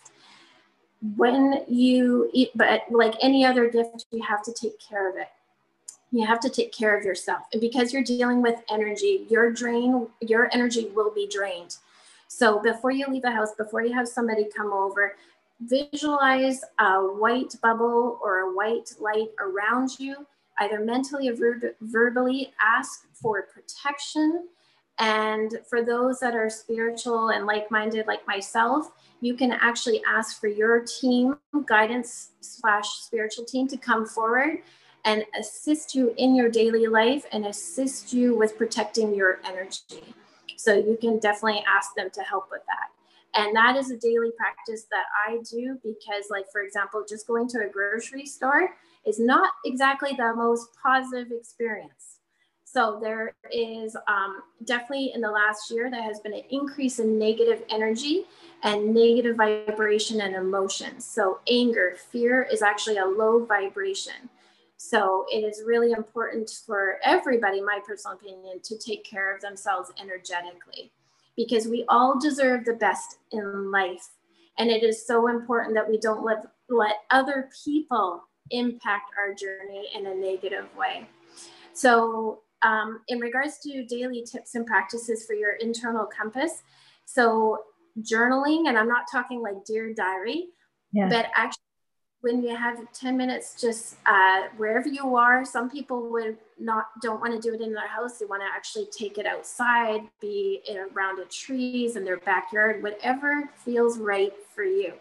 When 1.15 1.63
you 1.67 2.30
eat, 2.32 2.52
but 2.56 2.84
like 2.89 3.15
any 3.21 3.43
other 3.43 3.69
gift, 3.69 4.06
you 4.12 4.23
have 4.23 4.43
to 4.43 4.54
take 4.54 4.80
care 4.80 5.10
of 5.10 5.17
it. 5.17 5.28
You 6.12 6.26
have 6.26 6.39
to 6.41 6.49
take 6.49 6.71
care 6.71 6.97
of 6.97 7.04
yourself. 7.04 7.41
And 7.52 7.60
because 7.60 7.91
you're 7.91 8.04
dealing 8.04 8.41
with 8.41 8.62
energy, 8.69 9.26
your 9.30 9.52
drain, 9.52 10.08
your 10.21 10.49
energy 10.54 10.91
will 10.95 11.12
be 11.12 11.28
drained. 11.28 11.78
So 12.28 12.60
before 12.60 12.91
you 12.91 13.06
leave 13.08 13.23
the 13.23 13.32
house, 13.32 13.54
before 13.56 13.84
you 13.84 13.93
have 13.93 14.08
somebody 14.08 14.47
come 14.56 14.71
over, 14.71 15.15
visualize 15.67 16.62
a 16.80 16.99
white 16.99 17.56
bubble 17.62 18.19
or 18.23 18.39
a 18.39 18.54
white 18.54 18.93
light 18.99 19.30
around 19.39 19.99
you, 19.99 20.26
either 20.60 20.80
mentally 20.80 21.30
or 21.30 21.36
ver- 21.36 21.76
verbally 21.82 22.54
ask 22.62 23.08
for 23.13 23.43
protection. 23.43 24.47
And 24.99 25.60
for 25.67 25.84
those 25.84 26.19
that 26.19 26.36
are 26.36 26.49
spiritual 26.49 27.30
and 27.30 27.45
like 27.45 27.71
minded, 27.71 28.06
like 28.06 28.26
myself, 28.28 28.91
you 29.21 29.34
can 29.34 29.52
actually 29.52 30.04
ask 30.08 30.39
for 30.39 30.47
your 30.47 30.82
team, 30.82 31.38
guidance 31.65 32.32
slash 32.41 32.88
spiritual 32.88 33.45
team, 33.45 33.67
to 33.69 33.78
come 33.78 34.06
forward 34.06 34.60
and 35.06 35.26
assist 35.38 35.95
you 35.95 36.13
in 36.17 36.36
your 36.36 36.49
daily 36.49 36.88
life 36.88 37.26
and 37.32 37.45
assist 37.45 38.13
you 38.13 38.36
with 38.36 38.58
protecting 38.58 39.15
your 39.15 39.39
energy. 39.45 40.13
So 40.58 40.73
you 40.73 40.97
can 40.99 41.19
definitely 41.19 41.63
ask 41.67 41.93
them 41.95 42.10
to 42.12 42.21
help 42.21 42.49
with 42.52 42.62
that. 42.67 42.93
And 43.36 43.56
that 43.56 43.76
is 43.76 43.89
a 43.89 43.98
daily 43.98 44.32
practice 44.38 44.86
that 44.91 45.06
I 45.28 45.39
do 45.50 45.80
because, 45.84 46.26
like, 46.30 46.46
for 46.52 46.62
example, 46.62 47.04
just 47.08 47.26
going 47.26 47.48
to 47.50 47.65
a 47.65 47.69
grocery 47.69 48.26
store 48.26 48.69
is 49.06 49.19
not 49.19 49.52
exactly 49.65 50.12
the 50.15 50.34
most 50.36 50.69
positive 50.82 51.32
experience. 51.32 52.19
So 52.63 53.00
there 53.02 53.36
is 53.52 53.96
um, 54.08 54.41
definitely 54.65 55.12
in 55.13 55.22
the 55.22 55.30
last 55.30 55.69
year, 55.69 55.91
there 55.91 56.02
has 56.02 56.19
been 56.19 56.34
an 56.34 56.43
increase 56.50 57.00
in 57.00 57.19
negative 57.19 57.63
energy 57.69 58.26
and 58.63 58.93
negative 58.93 59.36
vibration 59.36 60.22
and 60.22 60.36
emotions. 60.36 61.06
So 61.06 61.39
anger, 61.48 61.96
fear 62.12 62.48
is 62.52 62.63
actually 62.63 62.98
a 62.98 63.06
low 63.06 63.46
vibration. 63.46 64.30
So 64.78 65.26
it 65.32 65.43
is 65.43 65.62
really 65.65 65.91
important 65.91 66.50
for 66.65 66.98
everybody, 67.04 67.62
my 67.62 67.80
personal 67.86 68.17
opinion, 68.17 68.60
to 68.63 68.78
take 68.78 69.04
care 69.04 69.34
of 69.34 69.41
themselves 69.41 69.91
energetically 70.00 70.91
because 71.36 71.67
we 71.67 71.86
all 71.89 72.19
deserve 72.19 72.65
the 72.65 72.74
best 72.74 73.17
in 73.32 73.72
life. 73.72 74.10
And 74.58 74.69
it 74.69 74.84
is 74.84 75.06
so 75.06 75.28
important 75.28 75.74
that 75.76 75.89
we 75.89 75.98
don't 75.98 76.24
let, 76.24 76.46
let 76.69 76.98
other 77.10 77.50
people 77.65 78.24
impact 78.52 79.12
our 79.17 79.34
journey 79.34 79.89
in 79.96 80.06
a 80.06 80.15
negative 80.15 80.65
way. 80.78 81.08
So, 81.74 82.41
um, 82.62 83.02
in 83.10 83.19
regards 83.19 83.58
to 83.60 83.84
daily 83.84 84.24
tips 84.24 84.56
and 84.56 84.65
practices 84.65 85.26
for 85.26 85.34
your 85.34 85.54
internal 85.54 86.06
compass, 86.06 86.63
so 87.06 87.63
journaling, 88.00 88.69
and 88.69 88.78
I'm 88.78 88.88
not 88.88 89.06
talking 89.12 89.41
like 89.41 89.65
Dear 89.65 89.93
Diary, 89.93 90.48
yeah. 90.93 91.10
but 91.10 91.26
actually 91.36 91.60
when 92.24 92.41
you 92.41 92.56
have 92.56 92.80
10 92.93 93.17
minutes 93.17 93.60
just 93.60 93.98
uh, 94.06 94.43
wherever 94.56 94.88
you 94.88 95.15
are 95.15 95.43
some 95.43 95.69
people 95.69 96.10
would 96.10 96.38
not 96.60 96.88
don't 97.02 97.20
want 97.20 97.34
to 97.34 97.39
do 97.39 97.54
it 97.54 97.62
in 97.62 97.74
their 97.74 97.88
house 97.88 98.18
they 98.18 98.26
want 98.26 98.42
to 98.42 98.48
actually 98.48 98.86
take 98.86 99.18
it 99.18 99.26
outside 99.26 100.02
be 100.20 100.62
in 100.68 100.78
around 100.78 101.18
the 101.18 101.26
trees 101.26 101.96
in 101.96 102.04
their 102.04 102.18
backyard 102.18 102.82
whatever 102.84 103.50
feels 103.58 103.98
right 103.98 104.34
for 104.54 104.63
you. 104.63 104.94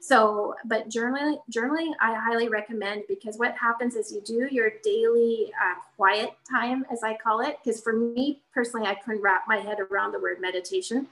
So 0.00 0.54
but 0.64 0.88
journaling 0.88 1.38
journaling 1.50 1.92
i 2.00 2.14
highly 2.14 2.48
recommend 2.48 3.02
because 3.08 3.38
what 3.38 3.56
happens 3.56 3.96
is 3.96 4.12
you 4.12 4.20
do 4.20 4.46
your 4.54 4.70
daily 4.84 5.52
uh, 5.60 5.74
quiet 5.96 6.30
time 6.48 6.84
as 6.92 7.02
i 7.02 7.16
call 7.16 7.40
it 7.40 7.58
because 7.64 7.80
for 7.80 7.92
me 7.92 8.40
personally 8.54 8.86
i 8.86 8.94
couldn't 8.94 9.20
wrap 9.20 9.44
my 9.48 9.56
head 9.56 9.78
around 9.80 10.12
the 10.12 10.20
word 10.20 10.40
meditation 10.40 11.08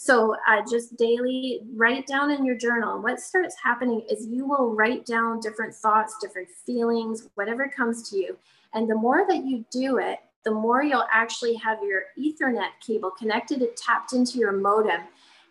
so 0.00 0.36
uh, 0.46 0.62
just 0.70 0.96
daily 0.96 1.58
write 1.74 2.06
down 2.06 2.30
in 2.30 2.44
your 2.44 2.54
journal. 2.54 3.02
What 3.02 3.18
starts 3.18 3.56
happening 3.60 4.06
is 4.08 4.28
you 4.28 4.46
will 4.46 4.72
write 4.72 5.04
down 5.04 5.40
different 5.40 5.74
thoughts, 5.74 6.14
different 6.20 6.48
feelings, 6.64 7.28
whatever 7.34 7.66
comes 7.66 8.08
to 8.10 8.16
you. 8.16 8.38
And 8.74 8.88
the 8.88 8.94
more 8.94 9.26
that 9.28 9.44
you 9.44 9.64
do 9.72 9.98
it, 9.98 10.20
the 10.44 10.52
more 10.52 10.84
you'll 10.84 11.08
actually 11.12 11.56
have 11.56 11.78
your 11.82 12.02
Ethernet 12.16 12.68
cable 12.80 13.10
connected, 13.10 13.60
it 13.60 13.76
tapped 13.76 14.12
into 14.12 14.38
your 14.38 14.52
modem, 14.52 15.00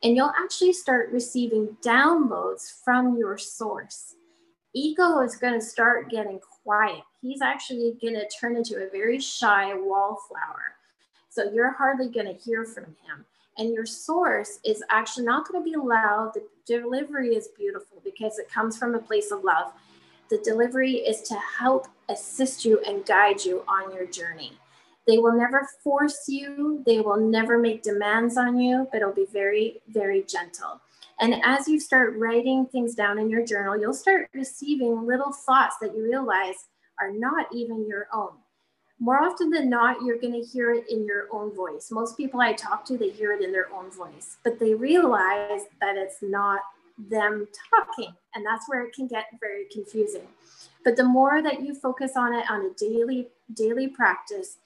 and 0.01 0.15
you'll 0.15 0.31
actually 0.41 0.71
start 0.71 1.11
receiving 1.11 1.75
downloads 1.83 2.81
from 2.85 3.17
your 3.17 3.37
source. 3.37 4.15
Ego 4.73 5.19
is 5.19 5.35
going 5.35 5.59
to 5.59 5.65
start 5.65 6.09
getting 6.09 6.39
quiet. 6.63 7.03
He's 7.21 7.41
actually 7.41 7.97
going 8.01 8.13
to 8.13 8.29
turn 8.39 8.55
into 8.55 8.77
a 8.77 8.89
very 8.89 9.19
shy 9.19 9.73
wallflower. 9.73 10.76
So 11.37 11.51
you're 11.53 11.73
hardly 11.73 12.09
going 12.09 12.25
to 12.25 12.33
hear 12.33 12.65
from 12.65 12.85
him 12.85 13.23
and 13.59 13.71
your 13.71 13.85
source 13.85 14.57
is 14.65 14.81
actually 14.89 15.25
not 15.25 15.47
going 15.47 15.63
to 15.63 15.69
be 15.69 15.77
loud. 15.77 16.31
The 16.33 16.47
delivery 16.65 17.35
is 17.35 17.49
beautiful 17.55 18.01
because 18.03 18.39
it 18.39 18.49
comes 18.49 18.75
from 18.75 18.95
a 18.95 18.99
place 18.99 19.29
of 19.29 19.43
love. 19.43 19.71
The 20.31 20.39
delivery 20.39 20.93
is 20.93 21.21
to 21.29 21.35
help 21.35 21.89
assist 22.09 22.65
you 22.65 22.79
and 22.87 23.05
guide 23.05 23.45
you 23.45 23.63
on 23.67 23.93
your 23.93 24.07
journey. 24.07 24.53
They 25.05 25.19
will 25.19 25.37
never 25.37 25.69
force 25.83 26.27
you, 26.27 26.81
they 26.87 27.01
will 27.01 27.17
never 27.17 27.59
make 27.59 27.83
demands 27.83 28.35
on 28.35 28.59
you, 28.59 28.87
but 28.91 29.01
it'll 29.01 29.13
be 29.13 29.27
very, 29.31 29.79
very 29.89 30.23
gentle. 30.23 30.81
And 31.19 31.35
as 31.45 31.67
you 31.67 31.79
start 31.79 32.17
writing 32.17 32.65
things 32.65 32.95
down 32.95 33.19
in 33.19 33.29
your 33.29 33.45
journal, 33.45 33.79
you'll 33.79 33.93
start 33.93 34.27
receiving 34.33 35.05
little 35.05 35.31
thoughts 35.31 35.75
that 35.81 35.95
you 35.95 36.03
realize 36.03 36.65
are 36.99 37.11
not 37.11 37.45
even 37.53 37.87
your 37.87 38.07
own 38.11 38.31
more 38.99 39.21
often 39.21 39.49
than 39.49 39.69
not, 39.69 40.01
you're 40.03 40.17
going 40.17 40.33
to 40.33 40.47
hear 40.47 40.73
it 40.73 40.85
in 40.89 41.05
your 41.05 41.27
own 41.31 41.55
voice. 41.55 41.89
Most 41.91 42.17
people 42.17 42.41
I 42.41 42.53
talk 42.53 42.83
to, 42.85 42.97
they 42.97 43.09
hear 43.09 43.31
it 43.31 43.43
in 43.43 43.51
their 43.51 43.71
own 43.73 43.91
voice, 43.91 44.37
but 44.43 44.59
they 44.59 44.73
realize 44.73 45.61
that 45.79 45.95
it's 45.95 46.17
not 46.21 46.61
them 46.97 47.47
talking. 47.69 48.13
And 48.33 48.45
that's 48.45 48.67
where 48.67 48.83
it 48.85 48.93
can 48.93 49.07
get 49.07 49.25
very 49.39 49.65
confusing. 49.71 50.27
But 50.83 50.95
the 50.95 51.03
more 51.03 51.41
that 51.43 51.61
you 51.61 51.75
focus 51.75 52.13
on 52.15 52.33
it 52.33 52.49
on 52.49 52.65
a 52.65 52.73
daily, 52.73 53.27
daily 53.53 53.87
practice, 53.87 54.57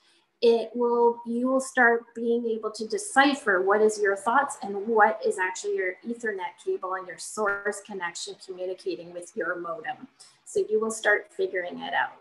it 0.42 0.72
will 0.74 1.20
you 1.26 1.48
will 1.48 1.62
start 1.62 2.04
being 2.16 2.48
able 2.48 2.72
to 2.72 2.88
decipher 2.88 3.62
what 3.62 3.82
is 3.82 4.00
your 4.00 4.16
thoughts 4.16 4.58
and 4.64 4.88
what 4.88 5.20
is 5.26 5.38
actually 5.38 5.76
your 5.76 5.94
ethernet 6.08 6.58
cable 6.66 6.96
and 6.96 7.08
your 7.08 7.18
source 7.18 7.82
connection 7.86 8.34
communicating 8.44 9.14
with 9.14 9.32
your 9.36 9.56
modem 9.60 10.08
so 10.44 10.64
you 10.68 10.80
will 10.80 10.90
start 10.90 11.28
figuring 11.32 11.80
it 11.82 11.94
out 11.94 12.14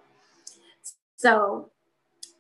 so 1.16 1.70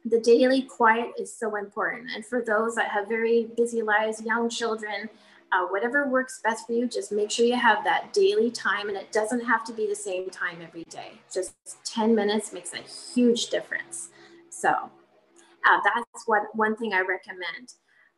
the 0.04 0.20
daily 0.20 0.62
quiet 0.62 1.12
is 1.18 1.36
so 1.36 1.56
important. 1.56 2.10
And 2.14 2.24
for 2.24 2.42
those 2.42 2.74
that 2.76 2.88
have 2.88 3.08
very 3.08 3.48
busy 3.56 3.82
lives, 3.82 4.22
young 4.22 4.48
children, 4.48 5.08
uh, 5.52 5.66
whatever 5.66 6.08
works 6.08 6.40
best 6.42 6.66
for 6.66 6.72
you, 6.72 6.86
just 6.86 7.12
make 7.12 7.30
sure 7.30 7.44
you 7.44 7.56
have 7.56 7.84
that 7.84 8.12
daily 8.12 8.50
time. 8.50 8.88
And 8.88 8.96
it 8.96 9.12
doesn't 9.12 9.44
have 9.44 9.64
to 9.64 9.72
be 9.72 9.86
the 9.86 9.96
same 9.96 10.30
time 10.30 10.58
every 10.62 10.84
day. 10.84 11.12
Just 11.32 11.54
10 11.84 12.14
minutes 12.14 12.52
makes 12.52 12.72
a 12.72 12.78
huge 13.14 13.50
difference. 13.50 14.10
So 14.48 14.70
uh, 14.70 15.80
that's 15.84 16.26
what 16.26 16.44
one 16.54 16.76
thing 16.76 16.92
I 16.92 17.00
recommend. 17.00 17.74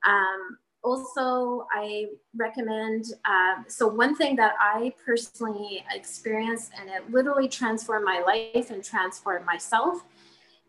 Um, 0.06 0.58
also, 0.84 1.66
I 1.72 2.06
recommend, 2.36 3.06
uh, 3.24 3.62
so 3.68 3.86
one 3.86 4.16
thing 4.16 4.34
that 4.36 4.54
I 4.60 4.92
personally 5.04 5.84
experienced 5.94 6.72
and 6.78 6.90
it 6.90 7.10
literally 7.10 7.48
transformed 7.48 8.04
my 8.04 8.20
life 8.20 8.70
and 8.70 8.82
transformed 8.82 9.46
myself 9.46 10.02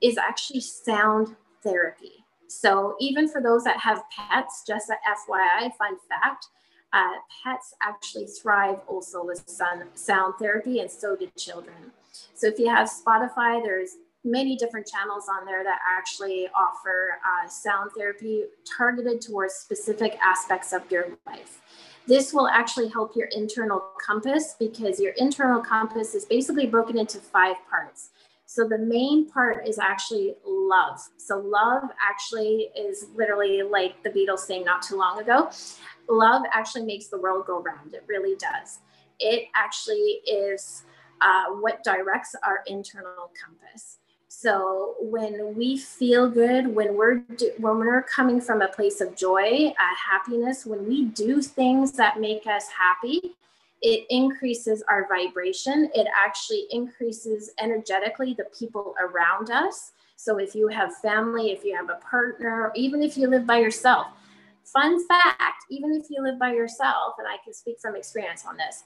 is 0.03 0.17
actually 0.17 0.59
sound 0.61 1.35
therapy. 1.63 2.25
So 2.47 2.95
even 2.99 3.27
for 3.27 3.41
those 3.41 3.63
that 3.63 3.77
have 3.77 4.03
pets, 4.11 4.63
just 4.67 4.89
a 4.89 4.93
FYI, 4.93 5.75
fun 5.75 5.97
fact, 6.07 6.47
uh, 6.91 7.15
pets 7.43 7.73
actually 7.81 8.27
thrive 8.27 8.79
also 8.87 9.25
with 9.25 9.43
sound 9.47 10.33
therapy 10.39 10.79
and 10.79 10.91
so 10.91 11.15
do 11.15 11.27
children. 11.35 11.91
So 12.35 12.45
if 12.47 12.59
you 12.59 12.69
have 12.69 12.89
Spotify, 12.89 13.63
there's 13.63 13.95
many 14.23 14.55
different 14.55 14.87
channels 14.87 15.27
on 15.27 15.45
there 15.45 15.63
that 15.63 15.79
actually 15.89 16.47
offer 16.55 17.17
uh, 17.25 17.47
sound 17.47 17.91
therapy 17.97 18.43
targeted 18.77 19.21
towards 19.21 19.55
specific 19.55 20.17
aspects 20.23 20.71
of 20.71 20.89
your 20.91 21.07
life. 21.25 21.59
This 22.05 22.33
will 22.33 22.47
actually 22.47 22.89
help 22.89 23.15
your 23.15 23.27
internal 23.27 23.81
compass 24.05 24.55
because 24.59 24.99
your 24.99 25.13
internal 25.13 25.61
compass 25.61 26.13
is 26.13 26.25
basically 26.25 26.67
broken 26.67 26.97
into 26.97 27.17
five 27.17 27.55
parts. 27.69 28.09
So 28.53 28.67
the 28.67 28.77
main 28.77 29.27
part 29.31 29.67
is 29.67 29.79
actually 29.79 30.35
love. 30.45 30.99
So 31.17 31.39
love 31.39 31.85
actually 31.99 32.69
is 32.77 33.07
literally 33.15 33.63
like 33.63 34.03
the 34.03 34.11
Beatles 34.11 34.41
saying 34.41 34.63
not 34.63 34.83
too 34.83 34.95
long 34.95 35.19
ago. 35.19 35.49
Love 36.07 36.43
actually 36.53 36.85
makes 36.85 37.07
the 37.07 37.17
world 37.17 37.47
go 37.47 37.63
round. 37.63 37.95
It 37.95 38.03
really 38.07 38.35
does. 38.35 38.77
It 39.19 39.47
actually 39.55 40.21
is 40.27 40.83
uh, 41.19 41.45
what 41.61 41.83
directs 41.83 42.35
our 42.43 42.59
internal 42.67 43.31
compass. 43.43 43.97
So 44.27 44.97
when 44.99 45.55
we 45.57 45.75
feel 45.75 46.29
good, 46.29 46.67
when 46.67 46.95
we're 46.95 47.21
do, 47.35 47.53
when 47.57 47.79
we're 47.79 48.03
coming 48.03 48.39
from 48.39 48.61
a 48.61 48.67
place 48.67 49.01
of 49.01 49.15
joy, 49.15 49.73
uh, 49.79 49.95
happiness, 50.11 50.63
when 50.63 50.87
we 50.87 51.05
do 51.05 51.41
things 51.41 51.93
that 51.93 52.19
make 52.19 52.45
us 52.45 52.67
happy, 52.67 53.35
it 53.83 54.05
increases 54.09 54.81
our 54.89 55.07
vibration. 55.09 55.89
It 55.93 56.07
actually 56.17 56.65
increases 56.71 57.51
energetically 57.59 58.33
the 58.33 58.45
people 58.57 58.95
around 58.99 59.51
us. 59.51 59.91
So 60.15 60.37
if 60.37 60.55
you 60.55 60.69
have 60.69 60.95
family, 60.95 61.51
if 61.51 61.65
you 61.65 61.75
have 61.75 61.89
a 61.89 61.99
partner, 62.09 62.71
even 62.75 63.03
if 63.03 63.17
you 63.17 63.27
live 63.27 63.45
by 63.45 63.57
yourself, 63.59 64.07
fun 64.63 65.05
fact, 65.05 65.65
even 65.69 65.91
if 65.93 66.09
you 66.09 66.23
live 66.23 66.39
by 66.39 66.53
yourself, 66.53 67.15
and 67.19 67.27
I 67.27 67.35
can 67.43 67.53
speak 67.53 67.77
from 67.81 67.97
experience 67.97 68.45
on 68.47 68.55
this, 68.55 68.85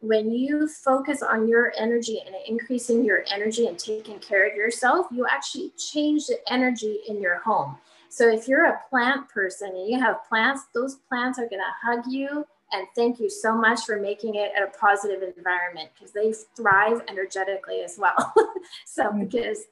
when 0.00 0.30
you 0.30 0.68
focus 0.68 1.22
on 1.22 1.48
your 1.48 1.72
energy 1.76 2.22
and 2.24 2.36
increasing 2.46 3.04
your 3.04 3.24
energy 3.32 3.66
and 3.66 3.76
taking 3.76 4.20
care 4.20 4.48
of 4.48 4.54
yourself, 4.54 5.06
you 5.10 5.26
actually 5.28 5.72
change 5.76 6.26
the 6.26 6.38
energy 6.46 7.00
in 7.08 7.20
your 7.20 7.40
home. 7.40 7.76
So 8.10 8.28
if 8.28 8.46
you're 8.46 8.66
a 8.66 8.80
plant 8.88 9.28
person 9.28 9.70
and 9.70 9.90
you 9.90 9.98
have 9.98 10.24
plants, 10.28 10.66
those 10.72 10.96
plants 11.08 11.40
are 11.40 11.48
going 11.48 11.62
to 11.62 11.86
hug 11.86 12.04
you 12.08 12.46
and 12.72 12.86
thank 12.94 13.20
you 13.20 13.30
so 13.30 13.56
much 13.56 13.84
for 13.84 14.00
making 14.00 14.34
it 14.34 14.52
a 14.60 14.66
positive 14.76 15.22
environment 15.36 15.90
because 15.94 16.12
they 16.12 16.32
thrive 16.56 17.02
energetically 17.08 17.82
as 17.82 17.98
well. 17.98 18.34
so, 18.86 19.12
because 19.12 19.64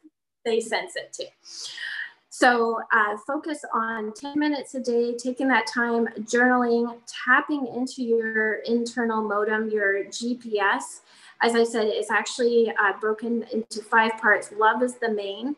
they 0.44 0.60
sense 0.60 0.94
it 0.96 1.12
too. 1.12 1.26
So, 2.28 2.80
uh, 2.92 3.16
focus 3.26 3.64
on 3.72 4.12
10 4.12 4.38
minutes 4.38 4.74
a 4.74 4.80
day, 4.80 5.14
taking 5.16 5.46
that 5.48 5.66
time, 5.66 6.08
journaling, 6.22 6.96
tapping 7.06 7.66
into 7.66 8.02
your 8.02 8.54
internal 8.66 9.22
modem, 9.22 9.70
your 9.70 10.04
GPS. 10.06 11.00
As 11.42 11.54
I 11.54 11.62
said, 11.62 11.86
it's 11.86 12.10
actually 12.10 12.70
uh, 12.70 12.98
broken 13.00 13.44
into 13.52 13.82
five 13.82 14.18
parts. 14.18 14.50
Love 14.56 14.82
is 14.82 14.94
the 14.96 15.10
main, 15.10 15.54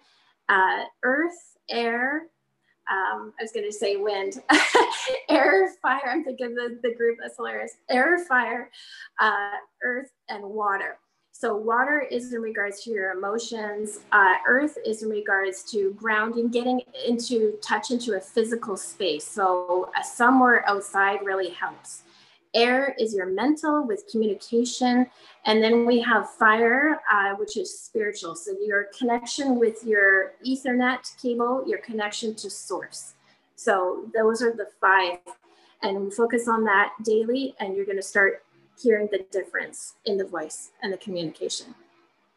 uh, 0.48 0.84
earth, 1.02 1.56
air, 1.70 2.26
um, 2.90 3.32
I 3.38 3.42
was 3.42 3.52
going 3.52 3.66
to 3.66 3.72
say 3.72 3.96
wind, 3.96 4.42
air, 5.28 5.70
fire. 5.82 6.08
I'm 6.08 6.24
thinking 6.24 6.54
the, 6.54 6.78
the 6.82 6.94
group 6.94 7.18
that's 7.20 7.36
hilarious. 7.36 7.76
Air, 7.90 8.18
fire, 8.26 8.70
uh, 9.20 9.50
earth, 9.82 10.10
and 10.28 10.44
water. 10.44 10.98
So 11.38 11.54
water 11.54 12.00
is 12.00 12.32
in 12.32 12.40
regards 12.40 12.82
to 12.84 12.90
your 12.90 13.12
emotions. 13.12 14.00
Uh, 14.10 14.36
earth 14.46 14.78
is 14.86 15.02
in 15.02 15.10
regards 15.10 15.70
to 15.70 15.92
grounding, 15.92 16.48
getting 16.48 16.80
into 17.06 17.58
touch 17.62 17.90
into 17.90 18.16
a 18.16 18.20
physical 18.20 18.74
space. 18.76 19.26
So 19.26 19.90
uh, 19.94 20.02
somewhere 20.02 20.66
outside 20.66 21.18
really 21.22 21.50
helps. 21.50 22.04
Air 22.54 22.94
is 22.98 23.14
your 23.14 23.26
mental 23.26 23.86
with 23.86 24.06
communication. 24.10 25.06
And 25.44 25.62
then 25.62 25.86
we 25.86 26.00
have 26.00 26.30
fire, 26.30 27.00
uh, 27.12 27.34
which 27.34 27.56
is 27.56 27.78
spiritual. 27.78 28.34
So 28.34 28.52
your 28.64 28.88
connection 28.98 29.58
with 29.58 29.84
your 29.84 30.32
Ethernet 30.46 31.20
cable, 31.20 31.64
your 31.66 31.78
connection 31.78 32.34
to 32.36 32.50
source. 32.50 33.14
So 33.56 34.06
those 34.14 34.42
are 34.42 34.52
the 34.52 34.68
five. 34.80 35.18
And 35.82 36.12
focus 36.12 36.48
on 36.48 36.64
that 36.64 36.94
daily, 37.04 37.54
and 37.60 37.76
you're 37.76 37.84
going 37.84 37.98
to 37.98 38.02
start 38.02 38.42
hearing 38.80 39.08
the 39.12 39.24
difference 39.30 39.94
in 40.06 40.16
the 40.16 40.24
voice 40.24 40.70
and 40.82 40.92
the 40.92 40.96
communication. 40.96 41.74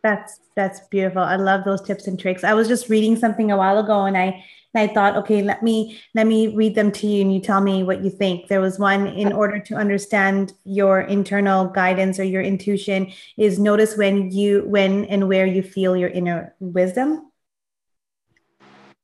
That's 0.01 0.39
that's 0.55 0.81
beautiful. 0.87 1.21
I 1.21 1.35
love 1.35 1.63
those 1.65 1.81
tips 1.81 2.07
and 2.07 2.19
tricks. 2.19 2.43
I 2.43 2.53
was 2.53 2.67
just 2.67 2.89
reading 2.89 3.15
something 3.17 3.51
a 3.51 3.57
while 3.57 3.79
ago 3.79 4.05
and 4.05 4.17
I 4.17 4.45
and 4.73 4.89
I 4.89 4.93
thought, 4.93 5.15
okay, 5.17 5.41
let 5.41 5.63
me 5.63 5.99
let 6.13 6.27
me 6.27 6.55
read 6.55 6.75
them 6.75 6.91
to 6.91 7.07
you 7.07 7.21
and 7.21 7.33
you 7.33 7.39
tell 7.39 7.61
me 7.61 7.83
what 7.83 8.03
you 8.03 8.09
think. 8.11 8.47
There 8.47 8.61
was 8.61 8.77
one 8.77 9.07
in 9.07 9.33
order 9.33 9.59
to 9.59 9.75
understand 9.75 10.53
your 10.63 11.01
internal 11.01 11.65
guidance 11.65 12.19
or 12.19 12.23
your 12.23 12.43
intuition 12.43 13.11
is 13.35 13.57
notice 13.57 13.97
when 13.97 14.31
you 14.31 14.63
when 14.67 15.05
and 15.05 15.27
where 15.27 15.47
you 15.47 15.63
feel 15.63 15.97
your 15.97 16.09
inner 16.09 16.55
wisdom. 16.59 17.31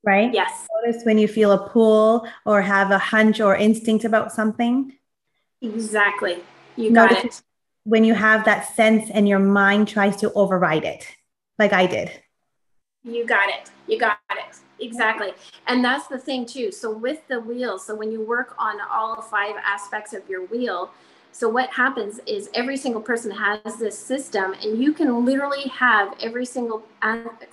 Right? 0.03 0.31
Yes. 0.31 0.67
Notice 0.83 1.03
when 1.03 1.17
you 1.17 1.27
feel 1.27 1.51
a 1.51 1.67
pull 1.69 2.27
or 2.45 2.61
have 2.61 2.91
a 2.91 2.99
hunch 2.99 3.41
or 3.41 3.55
instinct 3.55 4.05
about 4.05 4.31
something. 4.31 4.93
Exactly. 5.63 6.43
You 6.75 6.91
got 6.91 7.11
Notice 7.11 7.39
it. 7.39 7.43
When 7.85 8.03
you 8.03 8.13
have 8.13 8.45
that 8.45 8.75
sense 8.75 9.09
and 9.09 9.27
your 9.27 9.39
mind 9.39 9.87
tries 9.87 10.17
to 10.17 10.31
override 10.33 10.83
it, 10.83 11.07
like 11.57 11.73
I 11.73 11.87
did. 11.87 12.11
You 13.03 13.25
got 13.25 13.49
it. 13.49 13.71
You 13.87 13.99
got 13.99 14.19
it. 14.29 14.59
Exactly. 14.79 15.31
And 15.67 15.83
that's 15.83 16.07
the 16.07 16.17
thing 16.17 16.45
too. 16.45 16.71
So 16.71 16.91
with 16.91 17.27
the 17.27 17.39
wheel, 17.39 17.79
so 17.79 17.95
when 17.95 18.11
you 18.11 18.21
work 18.21 18.55
on 18.59 18.79
all 18.81 19.21
five 19.21 19.55
aspects 19.63 20.13
of 20.13 20.27
your 20.29 20.45
wheel, 20.45 20.91
so 21.31 21.49
what 21.49 21.69
happens 21.69 22.19
is 22.25 22.49
every 22.53 22.77
single 22.77 23.01
person 23.01 23.29
has 23.31 23.75
this 23.77 23.97
system 23.97 24.53
and 24.63 24.81
you 24.81 24.93
can 24.93 25.25
literally 25.25 25.67
have 25.67 26.15
every 26.21 26.45
single 26.45 26.83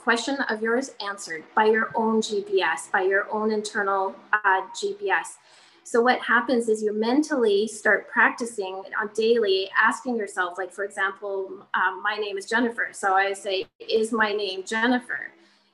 question 0.00 0.36
of 0.48 0.62
yours 0.62 0.92
answered 1.04 1.42
by 1.56 1.64
your 1.64 1.90
own 1.96 2.20
GPS, 2.22 2.90
by 2.92 3.02
your 3.02 3.28
own 3.32 3.50
internal 3.50 4.14
uh, 4.32 4.62
GPS. 4.80 5.38
So 5.84 6.00
what 6.00 6.20
happens 6.20 6.68
is 6.68 6.80
you 6.80 6.92
mentally 6.92 7.66
start 7.66 8.08
practicing 8.08 8.82
on 9.00 9.10
daily, 9.14 9.68
asking 9.76 10.16
yourself, 10.16 10.58
like 10.58 10.72
for 10.72 10.84
example, 10.84 11.66
um, 11.74 12.00
my 12.04 12.16
name 12.16 12.38
is 12.38 12.46
Jennifer. 12.46 12.90
So 12.92 13.14
I 13.14 13.32
say, 13.32 13.66
is 13.80 14.12
my 14.12 14.32
name 14.32 14.62
Jennifer? 14.64 15.28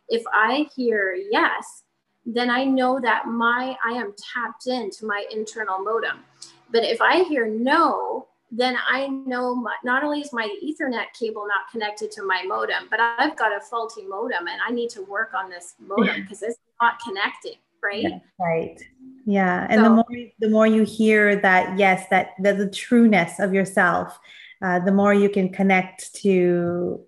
If 0.09 0.23
I 0.33 0.67
hear 0.75 1.15
yes, 1.31 1.83
then 2.25 2.51
I 2.51 2.65
know 2.65 3.01
that 3.01 3.27
my 3.27 3.77
I 3.85 3.93
am 3.93 4.15
tapped 4.35 4.67
into 4.67 5.07
my 5.07 5.25
internal 5.31 5.79
modem. 5.79 6.25
But 6.71 6.85
if 6.85 7.01
I 7.01 7.25
hear 7.25 7.47
no, 7.47 8.29
then 8.51 8.77
I 8.89 9.09
know 9.09 9.55
my, 9.55 9.75
not 9.85 10.05
only 10.05 10.21
is 10.21 10.33
my 10.33 10.49
Ethernet 10.63 11.13
cable 11.19 11.47
not 11.47 11.71
connected 11.71 12.11
to 12.13 12.23
my 12.23 12.43
modem, 12.43 12.89
but 12.91 13.01
I've 13.01 13.37
got 13.37 13.55
a 13.55 13.61
faulty 13.61 14.07
modem 14.07 14.49
and 14.49 14.61
I 14.67 14.71
need 14.71 14.91
to 14.91 15.03
work 15.03 15.35
on 15.35 15.51
this 15.51 15.75
modem 15.79 16.23
because 16.23 16.43
it's 16.43 16.59
not 16.81 16.95
connecting, 17.07 17.57
right? 17.83 18.03
Yeah, 18.03 18.19
right. 18.41 18.81
Yeah, 19.27 19.67
and 19.69 19.81
so, 19.81 19.85
the 19.85 19.91
more 19.91 20.31
the 20.41 20.49
more 20.49 20.67
you 20.67 20.85
hear 20.85 21.37
that 21.37 21.79
yes, 21.79 22.07
that, 22.09 22.31
that 22.41 22.57
the 22.57 22.71
trueness 22.71 23.39
of 23.39 23.53
yourself, 23.53 24.19
uh, 24.63 24.79
the 24.81 24.93
more 24.93 25.13
you 25.13 25.29
can 25.29 25.51
connect 25.51 26.15
to 26.23 27.05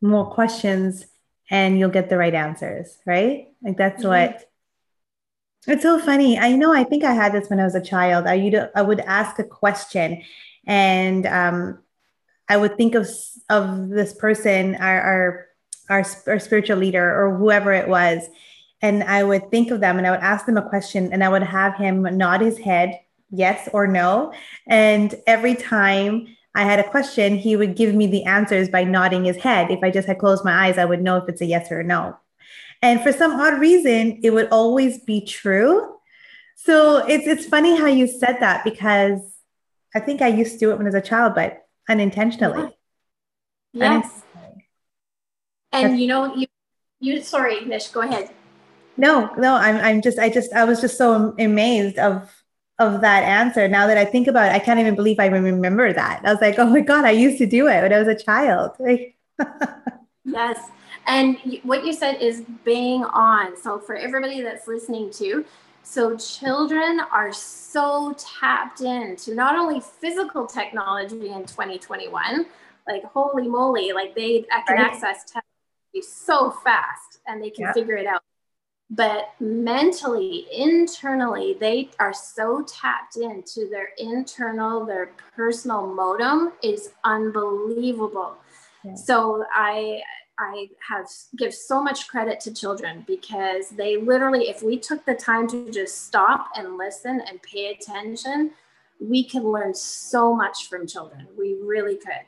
more 0.00 0.30
questions, 0.30 1.06
and 1.50 1.78
you'll 1.78 1.90
get 1.90 2.08
the 2.08 2.18
right 2.18 2.34
answers. 2.34 2.98
Right? 3.06 3.48
Like 3.62 3.76
that's 3.76 4.02
mm-hmm. 4.02 4.30
what. 4.30 4.44
It's 5.66 5.82
so 5.82 5.98
funny. 5.98 6.38
I 6.38 6.52
know. 6.52 6.72
I 6.72 6.84
think 6.84 7.04
I 7.04 7.12
had 7.12 7.32
this 7.32 7.50
when 7.50 7.60
I 7.60 7.64
was 7.64 7.74
a 7.74 7.80
child. 7.80 8.26
I 8.26 8.36
would 8.36 8.70
I 8.74 8.82
would 8.82 9.00
ask 9.00 9.38
a 9.38 9.44
question, 9.44 10.22
and 10.66 11.26
um, 11.26 11.80
I 12.48 12.56
would 12.56 12.76
think 12.76 12.94
of 12.94 13.08
of 13.50 13.88
this 13.88 14.14
person, 14.14 14.76
our 14.76 15.00
our 15.00 15.46
our, 15.90 16.04
our 16.26 16.38
spiritual 16.38 16.76
leader 16.76 17.04
or 17.04 17.36
whoever 17.36 17.72
it 17.72 17.88
was, 17.88 18.28
and 18.80 19.02
I 19.02 19.24
would 19.24 19.50
think 19.50 19.70
of 19.70 19.80
them 19.80 19.98
and 19.98 20.06
I 20.06 20.10
would 20.10 20.20
ask 20.20 20.46
them 20.46 20.56
a 20.56 20.68
question 20.68 21.12
and 21.12 21.24
I 21.24 21.28
would 21.28 21.42
have 21.42 21.76
him 21.76 22.02
nod 22.16 22.40
his 22.40 22.58
head, 22.58 22.98
yes 23.30 23.68
or 23.72 23.86
no. 23.86 24.32
And 24.66 25.14
every 25.26 25.54
time 25.54 26.36
I 26.54 26.64
had 26.64 26.80
a 26.80 26.90
question, 26.90 27.36
he 27.36 27.56
would 27.56 27.76
give 27.76 27.94
me 27.94 28.06
the 28.06 28.24
answers 28.24 28.68
by 28.68 28.84
nodding 28.84 29.24
his 29.24 29.36
head. 29.36 29.70
If 29.70 29.80
I 29.82 29.90
just 29.90 30.08
had 30.08 30.18
closed 30.18 30.44
my 30.44 30.66
eyes, 30.66 30.78
I 30.78 30.84
would 30.84 31.02
know 31.02 31.16
if 31.16 31.28
it's 31.28 31.40
a 31.40 31.46
yes 31.46 31.70
or 31.70 31.80
a 31.80 31.84
no. 31.84 32.16
And 32.82 33.00
for 33.00 33.12
some 33.12 33.32
odd 33.32 33.60
reason, 33.60 34.20
it 34.22 34.30
would 34.30 34.48
always 34.50 34.98
be 35.04 35.20
true. 35.20 35.94
So 36.56 37.06
it's 37.06 37.26
it's 37.26 37.46
funny 37.46 37.76
how 37.76 37.86
you 37.86 38.06
said 38.06 38.38
that 38.40 38.64
because 38.64 39.20
I 39.94 40.00
think 40.00 40.22
I 40.22 40.28
used 40.28 40.52
to 40.54 40.58
do 40.58 40.70
it 40.70 40.76
when 40.76 40.86
I 40.86 40.88
was 40.88 40.94
a 40.94 41.00
child, 41.00 41.34
but 41.34 41.66
unintentionally. 41.88 42.76
Yes. 43.72 44.04
Unintentionally. 44.34 44.68
And 45.72 46.00
you 46.00 46.06
know, 46.08 46.34
you 46.34 46.46
you 47.00 47.22
sorry, 47.22 47.64
Nish, 47.64 47.88
go 47.88 48.00
ahead. 48.00 48.30
No, 48.96 49.32
no, 49.38 49.54
I'm 49.54 49.76
I'm 49.76 50.02
just 50.02 50.18
I 50.18 50.28
just 50.28 50.52
I 50.52 50.64
was 50.64 50.80
just 50.80 50.98
so 50.98 51.34
amazed 51.38 51.98
of 51.98 52.37
of 52.78 53.00
that 53.00 53.24
answer. 53.24 53.66
Now 53.68 53.86
that 53.86 53.98
I 53.98 54.04
think 54.04 54.28
about 54.28 54.46
it, 54.46 54.52
I 54.52 54.58
can't 54.58 54.78
even 54.78 54.94
believe 54.94 55.18
I 55.18 55.26
remember 55.26 55.92
that. 55.92 56.20
I 56.24 56.32
was 56.32 56.40
like, 56.40 56.58
oh 56.58 56.66
my 56.66 56.80
God, 56.80 57.04
I 57.04 57.10
used 57.10 57.38
to 57.38 57.46
do 57.46 57.66
it 57.66 57.82
when 57.82 57.92
I 57.92 57.98
was 57.98 58.08
a 58.08 58.14
child. 58.14 58.76
yes. 60.24 60.70
And 61.06 61.38
what 61.62 61.84
you 61.84 61.92
said 61.92 62.20
is 62.20 62.44
bang 62.64 63.04
on. 63.04 63.60
So 63.60 63.78
for 63.78 63.96
everybody 63.96 64.42
that's 64.42 64.68
listening 64.68 65.10
to, 65.12 65.44
so 65.82 66.16
children 66.16 67.00
are 67.12 67.32
so 67.32 68.14
tapped 68.18 68.82
into 68.82 69.34
not 69.34 69.56
only 69.56 69.80
physical 69.80 70.46
technology 70.46 71.30
in 71.30 71.46
2021, 71.46 72.46
like 72.86 73.04
holy 73.04 73.48
moly, 73.48 73.92
like 73.92 74.14
they 74.14 74.42
can 74.66 74.76
right. 74.76 74.80
access 74.80 75.24
technology 75.24 76.02
so 76.02 76.50
fast 76.50 77.20
and 77.26 77.42
they 77.42 77.50
can 77.50 77.64
yeah. 77.64 77.72
figure 77.72 77.96
it 77.96 78.06
out 78.06 78.22
but 78.90 79.34
mentally 79.38 80.46
internally 80.52 81.56
they 81.60 81.90
are 81.98 82.14
so 82.14 82.62
tapped 82.62 83.16
into 83.16 83.68
their 83.68 83.90
internal 83.98 84.84
their 84.84 85.10
personal 85.36 85.86
modem 85.86 86.52
is 86.62 86.90
unbelievable. 87.04 88.36
Yeah. 88.84 88.94
so 88.94 89.44
i 89.52 90.00
i 90.38 90.68
have 90.88 91.06
give 91.36 91.52
so 91.52 91.82
much 91.82 92.08
credit 92.08 92.40
to 92.40 92.54
children 92.54 93.04
because 93.06 93.70
they 93.70 93.96
literally 93.96 94.48
if 94.48 94.62
we 94.62 94.78
took 94.78 95.04
the 95.04 95.14
time 95.14 95.48
to 95.48 95.70
just 95.70 96.06
stop 96.06 96.50
and 96.56 96.78
listen 96.78 97.20
and 97.28 97.42
pay 97.42 97.72
attention 97.72 98.52
we 99.00 99.24
can 99.24 99.44
learn 99.44 99.74
so 99.74 100.34
much 100.34 100.68
from 100.68 100.86
children. 100.86 101.26
We 101.38 101.56
really 101.62 101.96
could. 101.96 102.26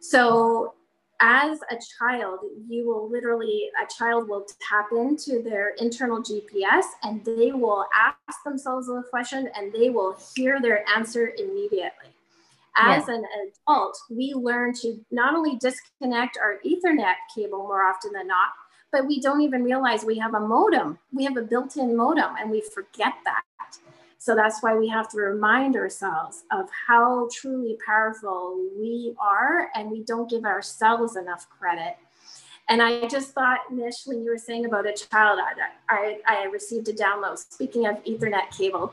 So 0.00 0.74
as 1.20 1.58
a 1.70 1.76
child, 1.98 2.40
you 2.68 2.86
will 2.86 3.10
literally, 3.10 3.70
a 3.82 3.86
child 3.86 4.28
will 4.28 4.46
tap 4.68 4.86
into 4.92 5.42
their 5.42 5.70
internal 5.78 6.22
GPS 6.22 6.84
and 7.02 7.24
they 7.24 7.50
will 7.52 7.86
ask 7.94 8.42
themselves 8.44 8.88
a 8.88 9.02
question 9.10 9.48
and 9.56 9.72
they 9.72 9.90
will 9.90 10.16
hear 10.36 10.60
their 10.60 10.88
answer 10.88 11.32
immediately. 11.36 12.14
As 12.76 13.08
an 13.08 13.24
adult, 13.66 13.98
we 14.08 14.34
learn 14.34 14.72
to 14.82 15.04
not 15.10 15.34
only 15.34 15.56
disconnect 15.56 16.38
our 16.40 16.58
Ethernet 16.64 17.14
cable 17.34 17.58
more 17.58 17.82
often 17.82 18.12
than 18.12 18.28
not, 18.28 18.50
but 18.92 19.06
we 19.06 19.20
don't 19.20 19.40
even 19.40 19.64
realize 19.64 20.04
we 20.04 20.18
have 20.18 20.34
a 20.34 20.40
modem. 20.40 20.98
We 21.12 21.24
have 21.24 21.36
a 21.36 21.42
built 21.42 21.76
in 21.76 21.96
modem 21.96 22.36
and 22.38 22.50
we 22.50 22.60
forget 22.60 23.14
that. 23.24 23.42
So 24.18 24.34
that's 24.34 24.62
why 24.62 24.76
we 24.76 24.88
have 24.88 25.08
to 25.10 25.18
remind 25.18 25.76
ourselves 25.76 26.42
of 26.50 26.68
how 26.86 27.28
truly 27.32 27.78
powerful 27.86 28.68
we 28.78 29.14
are, 29.20 29.70
and 29.74 29.90
we 29.90 30.02
don't 30.02 30.28
give 30.28 30.44
ourselves 30.44 31.16
enough 31.16 31.48
credit. 31.48 31.96
And 32.68 32.82
I 32.82 33.06
just 33.06 33.32
thought, 33.32 33.72
Nish, 33.72 34.06
when 34.06 34.22
you 34.22 34.30
were 34.30 34.38
saying 34.38 34.66
about 34.66 34.86
a 34.86 34.92
child, 34.92 35.40
I, 35.40 35.54
I, 35.88 36.18
I 36.26 36.44
received 36.44 36.88
a 36.88 36.92
download. 36.92 37.38
Speaking 37.38 37.86
of 37.86 38.02
Ethernet 38.04 38.50
cable, 38.56 38.92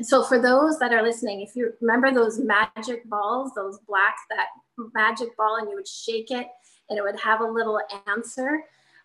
so 0.00 0.22
for 0.22 0.40
those 0.40 0.78
that 0.78 0.92
are 0.92 1.02
listening, 1.02 1.40
if 1.40 1.54
you 1.54 1.72
remember 1.80 2.12
those 2.12 2.38
magic 2.38 3.08
balls, 3.08 3.52
those 3.54 3.78
black, 3.86 4.16
that 4.30 4.46
magic 4.94 5.36
ball, 5.36 5.56
and 5.56 5.68
you 5.68 5.76
would 5.76 5.88
shake 5.88 6.30
it 6.30 6.48
and 6.88 6.98
it 6.98 7.02
would 7.02 7.18
have 7.20 7.40
a 7.40 7.46
little 7.46 7.80
answer. 8.06 8.64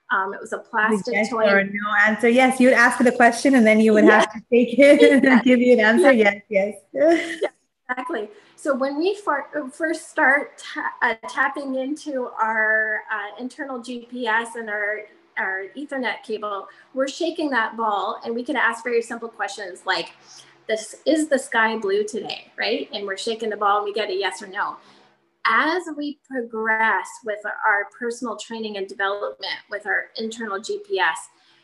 Um, 0.09 0.33
it 0.33 0.39
was 0.39 0.53
a 0.53 0.59
plastic 0.59 1.13
yes 1.13 1.29
toy. 1.29 1.45
Or 1.45 1.63
no 1.63 1.93
answer. 2.05 2.29
Yes, 2.29 2.59
you 2.59 2.67
would 2.67 2.77
ask 2.77 2.97
the 3.03 3.11
question 3.11 3.55
and 3.55 3.67
then 3.67 3.79
you 3.79 3.93
would 3.93 4.05
have 4.05 4.31
to 4.31 4.39
take 4.51 4.79
it 4.79 5.23
and 5.25 5.43
give 5.43 5.59
you 5.59 5.73
an 5.73 5.79
answer. 5.81 6.11
Yes, 6.11 6.41
yes. 6.49 6.75
yes. 6.93 7.43
exactly. 7.89 8.29
So 8.55 8.73
when 8.73 8.97
we 8.97 9.15
for, 9.15 9.47
first 9.73 10.09
start 10.09 10.57
ta- 10.57 10.93
uh, 11.01 11.15
tapping 11.29 11.75
into 11.75 12.27
our 12.41 13.03
uh, 13.11 13.41
internal 13.41 13.79
GPS 13.79 14.55
and 14.55 14.69
our 14.69 15.01
our 15.37 15.65
Ethernet 15.77 16.23
cable, 16.23 16.67
we're 16.93 17.07
shaking 17.07 17.51
that 17.51 17.77
ball 17.77 18.19
and 18.25 18.33
we 18.33 18.43
can 18.43 18.55
ask 18.55 18.83
very 18.83 19.01
simple 19.01 19.29
questions 19.29 19.85
like, 19.85 20.13
this 20.67 20.95
is 21.05 21.27
the 21.27 21.39
sky 21.39 21.77
blue 21.77 22.03
today, 22.03 22.51
right? 22.57 22.89
And 22.91 23.05
we're 23.05 23.17
shaking 23.17 23.49
the 23.49 23.57
ball 23.57 23.77
and 23.77 23.85
we 23.85 23.93
get 23.93 24.09
a 24.09 24.15
yes 24.15 24.41
or 24.41 24.47
no. 24.47 24.77
As 25.49 25.83
we 25.95 26.19
progress 26.29 27.07
with 27.23 27.39
our 27.45 27.85
personal 27.97 28.35
training 28.35 28.77
and 28.77 28.87
development 28.87 29.55
with 29.69 29.85
our 29.85 30.05
internal 30.17 30.59
GPS, 30.59 31.15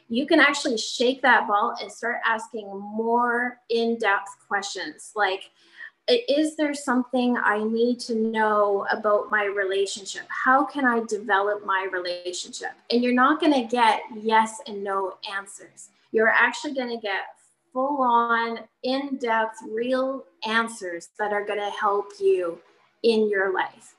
you 0.08 0.26
can 0.26 0.40
actually 0.40 0.78
shake 0.78 1.22
that 1.22 1.48
ball 1.48 1.76
and 1.82 1.92
start 1.92 2.18
asking 2.26 2.68
more 2.70 3.60
in-depth 3.70 4.48
questions 4.48 5.12
like 5.16 5.50
is 6.08 6.56
there 6.58 6.74
something 6.74 7.38
I 7.38 7.64
need 7.64 8.00
to 8.02 8.16
know 8.16 8.86
about 8.92 9.32
my 9.32 9.46
relationship? 9.46 10.24
How 10.28 10.66
can 10.66 10.86
I 10.86 11.02
develop 11.08 11.66
my 11.66 11.88
relationship? 11.92 12.72
And 12.90 13.02
you're 13.02 13.14
not 13.14 13.40
going 13.40 13.54
to 13.54 13.64
get 13.64 14.02
yes 14.22 14.60
and 14.68 14.84
no 14.84 15.16
answers. 15.34 15.90
You're 16.12 16.28
actually 16.28 16.74
going 16.74 16.90
to 16.90 17.02
get 17.02 17.22
full 17.72 18.02
on, 18.02 18.60
in 18.84 19.18
depth, 19.18 19.60
real 19.70 20.26
answers 20.46 21.10
that 21.20 21.32
are 21.32 21.46
going 21.46 21.60
to 21.60 21.72
help 21.72 22.12
you 22.20 22.60
in 23.04 23.30
your 23.30 23.54
life. 23.54 23.96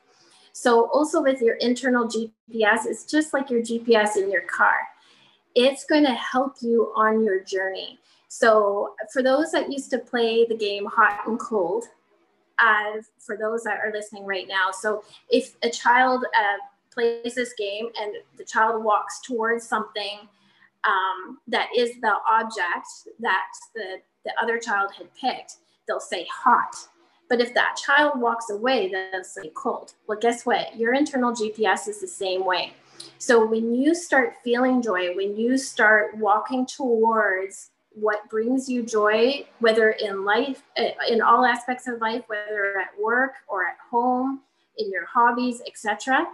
So, 0.52 0.88
also 0.90 1.22
with 1.22 1.40
your 1.40 1.56
internal 1.56 2.06
GPS, 2.06 2.86
it's 2.86 3.04
just 3.04 3.32
like 3.32 3.50
your 3.50 3.60
GPS 3.60 4.16
in 4.16 4.30
your 4.30 4.42
car 4.42 4.88
it's 5.54 5.84
going 5.84 6.04
to 6.04 6.14
help 6.14 6.56
you 6.60 6.92
on 6.96 7.24
your 7.24 7.42
journey. 7.42 7.98
So, 8.28 8.94
for 9.12 9.22
those 9.22 9.52
that 9.52 9.70
used 9.70 9.90
to 9.90 9.98
play 9.98 10.44
the 10.44 10.56
game 10.56 10.86
hot 10.86 11.20
and 11.26 11.38
cold, 11.38 11.84
uh, 12.58 13.00
for 13.18 13.36
those 13.36 13.62
that 13.64 13.78
are 13.78 13.92
listening 13.92 14.24
right 14.24 14.46
now, 14.48 14.70
so 14.72 15.04
if 15.28 15.56
a 15.62 15.70
child 15.70 16.24
uh, 16.36 16.56
plays 16.92 17.34
this 17.34 17.52
game 17.54 17.88
and 18.00 18.14
the 18.36 18.44
child 18.44 18.84
walks 18.84 19.20
towards 19.20 19.66
something 19.66 20.28
um, 20.84 21.38
that 21.48 21.68
is 21.76 21.90
the 22.00 22.14
object 22.30 22.86
that 23.20 23.46
the, 23.74 24.00
the 24.24 24.32
other 24.40 24.58
child 24.58 24.90
had 24.96 25.08
picked, 25.14 25.56
they'll 25.86 26.00
say 26.00 26.26
hot. 26.32 26.76
But 27.34 27.40
if 27.40 27.52
that 27.54 27.74
child 27.84 28.20
walks 28.20 28.48
away, 28.48 28.92
they'll 28.92 29.24
say 29.24 29.50
cold. 29.54 29.94
Well, 30.06 30.20
guess 30.20 30.46
what? 30.46 30.76
Your 30.76 30.94
internal 30.94 31.32
GPS 31.32 31.88
is 31.88 32.00
the 32.00 32.06
same 32.06 32.46
way. 32.46 32.74
So 33.18 33.44
when 33.44 33.74
you 33.74 33.92
start 33.92 34.34
feeling 34.44 34.80
joy, 34.80 35.16
when 35.16 35.36
you 35.36 35.58
start 35.58 36.16
walking 36.16 36.64
towards 36.64 37.70
what 37.90 38.30
brings 38.30 38.68
you 38.68 38.84
joy, 38.84 39.48
whether 39.58 39.90
in 39.90 40.24
life, 40.24 40.62
eh, 40.76 40.92
in 41.08 41.20
all 41.20 41.44
aspects 41.44 41.88
of 41.88 42.00
life, 42.00 42.22
whether 42.28 42.80
at 42.80 42.90
work 43.02 43.32
or 43.48 43.66
at 43.66 43.78
home, 43.90 44.42
in 44.78 44.92
your 44.92 45.04
hobbies, 45.04 45.60
etc., 45.66 46.28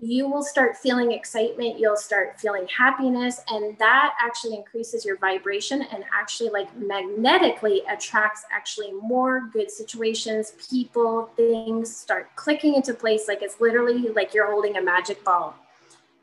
you 0.00 0.28
will 0.28 0.42
start 0.42 0.76
feeling 0.76 1.10
excitement 1.10 1.78
you'll 1.78 1.96
start 1.96 2.38
feeling 2.40 2.66
happiness 2.68 3.40
and 3.48 3.76
that 3.78 4.14
actually 4.20 4.54
increases 4.54 5.04
your 5.04 5.16
vibration 5.16 5.82
and 5.92 6.04
actually 6.12 6.50
like 6.50 6.68
magnetically 6.76 7.82
attracts 7.90 8.44
actually 8.52 8.92
more 8.92 9.48
good 9.52 9.70
situations 9.70 10.52
people 10.70 11.30
things 11.36 11.94
start 11.94 12.28
clicking 12.36 12.74
into 12.74 12.94
place 12.94 13.26
like 13.26 13.42
it's 13.42 13.60
literally 13.60 14.08
like 14.10 14.32
you're 14.32 14.50
holding 14.50 14.76
a 14.76 14.82
magic 14.82 15.22
ball 15.24 15.56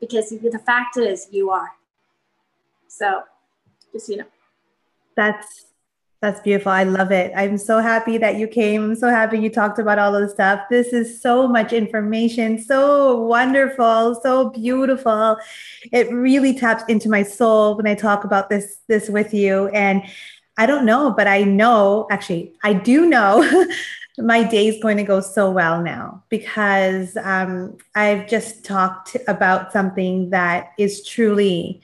because 0.00 0.30
the 0.30 0.60
fact 0.64 0.96
is 0.96 1.28
you 1.30 1.50
are. 1.50 1.72
So 2.88 3.22
just, 3.92 4.08
you 4.08 4.18
know. 4.18 4.26
That's 5.16 5.66
that's 6.22 6.40
beautiful. 6.40 6.72
I 6.72 6.84
love 6.84 7.12
it. 7.12 7.32
I'm 7.36 7.58
so 7.58 7.78
happy 7.78 8.16
that 8.18 8.36
you 8.36 8.48
came. 8.48 8.82
I'm 8.82 8.96
so 8.96 9.10
happy 9.10 9.38
you 9.38 9.50
talked 9.50 9.78
about 9.78 9.98
all 9.98 10.14
of 10.14 10.22
the 10.22 10.28
stuff. 10.28 10.60
This 10.70 10.88
is 10.88 11.20
so 11.20 11.46
much 11.46 11.72
information, 11.72 12.58
so 12.62 13.20
wonderful, 13.20 14.18
so 14.22 14.50
beautiful. 14.50 15.36
It 15.92 16.10
really 16.10 16.58
taps 16.58 16.84
into 16.88 17.10
my 17.10 17.22
soul 17.22 17.76
when 17.76 17.86
I 17.86 17.94
talk 17.94 18.24
about 18.24 18.48
this 18.48 18.78
this 18.88 19.10
with 19.10 19.34
you. 19.34 19.68
And 19.68 20.02
I 20.56 20.64
don't 20.64 20.86
know, 20.86 21.10
but 21.10 21.26
I 21.26 21.42
know, 21.42 22.06
actually, 22.10 22.54
I 22.64 22.72
do 22.72 23.06
know 23.06 23.66
my 24.18 24.42
day 24.42 24.68
is 24.68 24.82
going 24.82 24.96
to 24.96 25.02
go 25.02 25.20
so 25.20 25.50
well 25.50 25.82
now 25.82 26.22
because 26.30 27.14
um, 27.18 27.76
I've 27.94 28.26
just 28.26 28.64
talked 28.64 29.16
about 29.28 29.70
something 29.70 30.30
that 30.30 30.72
is 30.78 31.06
truly 31.06 31.82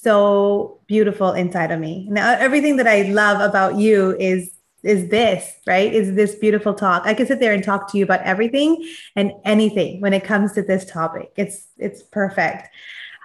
so 0.00 0.80
beautiful 0.86 1.32
inside 1.32 1.70
of 1.70 1.80
me. 1.80 2.06
Now, 2.10 2.32
everything 2.32 2.76
that 2.76 2.86
I 2.86 3.02
love 3.02 3.40
about 3.40 3.76
you 3.76 4.16
is 4.18 4.50
is 4.82 5.08
this 5.10 5.60
right 5.64 5.94
is 5.94 6.14
this 6.14 6.34
beautiful 6.34 6.74
talk 6.74 7.06
i 7.06 7.14
can 7.14 7.24
sit 7.24 7.38
there 7.38 7.52
and 7.52 7.62
talk 7.62 7.88
to 7.88 7.96
you 7.96 8.02
about 8.02 8.20
everything 8.22 8.84
and 9.14 9.30
anything 9.44 10.00
when 10.00 10.12
it 10.12 10.24
comes 10.24 10.50
to 10.50 10.60
this 10.60 10.84
topic 10.84 11.30
it's 11.36 11.68
it's 11.78 12.02
perfect 12.02 12.68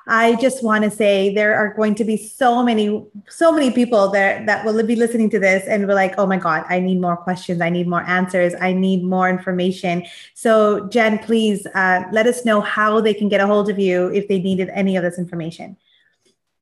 I 0.09 0.35
just 0.35 0.63
want 0.63 0.85
to 0.85 0.89
say 0.89 1.33
there 1.33 1.55
are 1.55 1.73
going 1.73 1.93
to 1.95 2.05
be 2.05 2.15
so 2.15 2.63
many, 2.63 3.05
so 3.27 3.51
many 3.51 3.71
people 3.71 4.09
that 4.11 4.45
that 4.45 4.63
will 4.63 4.81
be 4.85 4.95
listening 4.95 5.29
to 5.31 5.39
this 5.39 5.67
and 5.67 5.85
we're 5.85 5.95
like, 5.95 6.15
oh 6.17 6.25
my 6.25 6.37
God, 6.37 6.63
I 6.69 6.79
need 6.79 7.01
more 7.01 7.17
questions. 7.17 7.59
I 7.59 7.69
need 7.69 7.87
more 7.87 8.03
answers. 8.03 8.53
I 8.59 8.71
need 8.71 9.03
more 9.03 9.29
information. 9.29 10.05
So, 10.33 10.87
Jen, 10.87 11.19
please 11.19 11.67
uh, 11.75 12.03
let 12.13 12.25
us 12.25 12.45
know 12.45 12.61
how 12.61 13.01
they 13.01 13.13
can 13.13 13.27
get 13.27 13.41
a 13.41 13.47
hold 13.47 13.69
of 13.69 13.79
you 13.79 14.07
if 14.13 14.29
they 14.29 14.39
needed 14.39 14.69
any 14.69 14.95
of 14.95 15.03
this 15.03 15.17
information. 15.17 15.75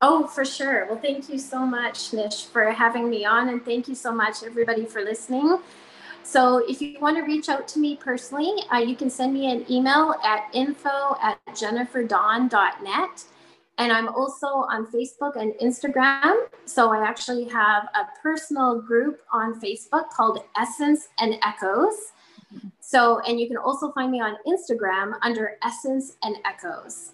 Oh, 0.02 0.26
for 0.26 0.44
sure. 0.44 0.86
Well, 0.86 0.98
thank 0.98 1.28
you 1.30 1.38
so 1.38 1.64
much, 1.64 2.12
Nish, 2.12 2.44
for 2.44 2.70
having 2.70 3.08
me 3.08 3.24
on. 3.24 3.48
And 3.48 3.64
thank 3.64 3.88
you 3.88 3.94
so 3.94 4.12
much, 4.12 4.42
everybody, 4.44 4.84
for 4.84 5.02
listening. 5.02 5.58
So 6.22 6.58
if 6.68 6.82
you 6.82 6.98
want 7.00 7.16
to 7.16 7.22
reach 7.22 7.48
out 7.48 7.66
to 7.68 7.78
me 7.78 7.96
personally, 7.96 8.52
uh, 8.72 8.78
you 8.78 8.94
can 8.94 9.08
send 9.08 9.32
me 9.32 9.50
an 9.50 9.64
email 9.70 10.14
at 10.22 10.50
info 10.52 11.16
at 11.22 11.38
jenniferdawn.net. 11.48 13.24
And 13.78 13.92
I'm 13.92 14.08
also 14.08 14.46
on 14.46 14.86
Facebook 14.86 15.36
and 15.36 15.54
Instagram. 15.62 16.46
So 16.66 16.92
I 16.92 17.06
actually 17.06 17.44
have 17.44 17.84
a 17.94 18.06
personal 18.22 18.80
group 18.80 19.20
on 19.32 19.60
Facebook 19.60 20.10
called 20.10 20.40
Essence 20.58 21.08
and 21.18 21.36
Echoes. 21.42 22.12
So, 22.80 23.20
and 23.20 23.40
you 23.40 23.48
can 23.48 23.56
also 23.56 23.92
find 23.92 24.10
me 24.10 24.20
on 24.20 24.36
Instagram 24.46 25.14
under 25.22 25.56
Essence 25.62 26.16
and 26.22 26.36
Echoes. 26.44 27.12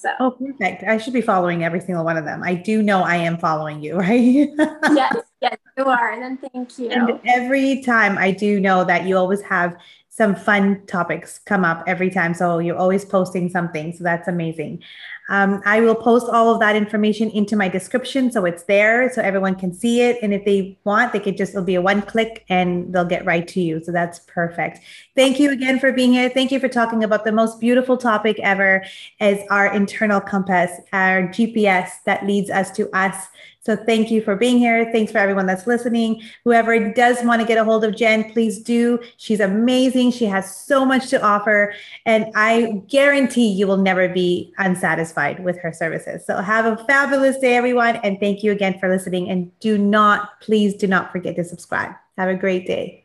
So, 0.00 0.08
oh, 0.18 0.30
perfect. 0.30 0.82
I 0.84 0.96
should 0.96 1.12
be 1.12 1.20
following 1.20 1.62
every 1.62 1.80
single 1.80 2.06
one 2.06 2.16
of 2.16 2.24
them. 2.24 2.42
I 2.42 2.54
do 2.54 2.82
know 2.82 3.02
I 3.02 3.16
am 3.16 3.36
following 3.36 3.82
you, 3.82 3.96
right? 3.98 4.48
yes, 4.94 5.14
yes, 5.42 5.58
you 5.76 5.84
are. 5.84 6.12
And 6.12 6.22
then 6.22 6.38
thank 6.38 6.78
you. 6.78 6.88
And 6.88 7.20
every 7.26 7.82
time 7.82 8.16
I 8.16 8.30
do 8.30 8.60
know 8.60 8.82
that 8.84 9.04
you 9.04 9.18
always 9.18 9.42
have 9.42 9.76
some 10.20 10.34
fun 10.34 10.84
topics 10.86 11.38
come 11.46 11.64
up 11.64 11.82
every 11.86 12.10
time. 12.10 12.34
So 12.34 12.58
you're 12.58 12.76
always 12.76 13.06
posting 13.06 13.48
something. 13.48 13.94
So 13.96 14.04
that's 14.04 14.28
amazing. 14.28 14.82
Um, 15.30 15.62
I 15.64 15.80
will 15.80 15.94
post 15.94 16.26
all 16.28 16.52
of 16.52 16.60
that 16.60 16.76
information 16.76 17.30
into 17.30 17.56
my 17.56 17.70
description 17.70 18.30
so 18.30 18.44
it's 18.44 18.64
there 18.64 19.10
so 19.10 19.22
everyone 19.22 19.54
can 19.54 19.72
see 19.72 20.02
it. 20.02 20.18
And 20.20 20.34
if 20.34 20.44
they 20.44 20.76
want, 20.84 21.14
they 21.14 21.20
could 21.20 21.38
just, 21.38 21.52
it'll 21.52 21.64
be 21.64 21.76
a 21.76 21.80
one 21.80 22.02
click 22.02 22.44
and 22.50 22.92
they'll 22.92 23.06
get 23.06 23.24
right 23.24 23.48
to 23.48 23.62
you. 23.62 23.82
So 23.82 23.92
that's 23.92 24.18
perfect. 24.26 24.80
Thank 25.16 25.40
you 25.40 25.52
again 25.52 25.78
for 25.78 25.90
being 25.90 26.12
here. 26.12 26.28
Thank 26.28 26.52
you 26.52 26.60
for 26.60 26.68
talking 26.68 27.02
about 27.02 27.24
the 27.24 27.32
most 27.32 27.58
beautiful 27.58 27.96
topic 27.96 28.38
ever 28.40 28.84
as 29.20 29.38
our 29.48 29.72
internal 29.72 30.20
compass, 30.20 30.70
our 30.92 31.28
GPS 31.28 31.92
that 32.04 32.26
leads 32.26 32.50
us 32.50 32.70
to 32.72 32.94
us 32.94 33.28
so 33.62 33.76
thank 33.76 34.10
you 34.10 34.22
for 34.22 34.36
being 34.36 34.58
here. 34.58 34.90
Thanks 34.90 35.12
for 35.12 35.18
everyone 35.18 35.44
that's 35.44 35.66
listening. 35.66 36.22
Whoever 36.44 36.92
does 36.92 37.22
want 37.22 37.42
to 37.42 37.46
get 37.46 37.58
a 37.58 37.64
hold 37.64 37.84
of 37.84 37.94
Jen, 37.94 38.32
please 38.32 38.62
do. 38.62 38.98
She's 39.18 39.40
amazing. 39.40 40.12
She 40.12 40.24
has 40.24 40.54
so 40.56 40.86
much 40.86 41.08
to 41.10 41.22
offer. 41.22 41.74
And 42.06 42.26
I 42.34 42.82
guarantee 42.88 43.48
you 43.48 43.66
will 43.66 43.76
never 43.76 44.08
be 44.08 44.54
unsatisfied 44.56 45.44
with 45.44 45.58
her 45.58 45.74
services. 45.74 46.24
So 46.24 46.38
have 46.38 46.64
a 46.64 46.82
fabulous 46.86 47.36
day, 47.38 47.54
everyone. 47.54 47.96
And 47.96 48.18
thank 48.18 48.42
you 48.42 48.50
again 48.50 48.78
for 48.78 48.88
listening. 48.88 49.28
And 49.28 49.56
do 49.60 49.76
not, 49.76 50.40
please 50.40 50.74
do 50.74 50.86
not 50.86 51.12
forget 51.12 51.36
to 51.36 51.44
subscribe. 51.44 51.92
Have 52.16 52.30
a 52.30 52.34
great 52.34 52.66
day. 52.66 52.99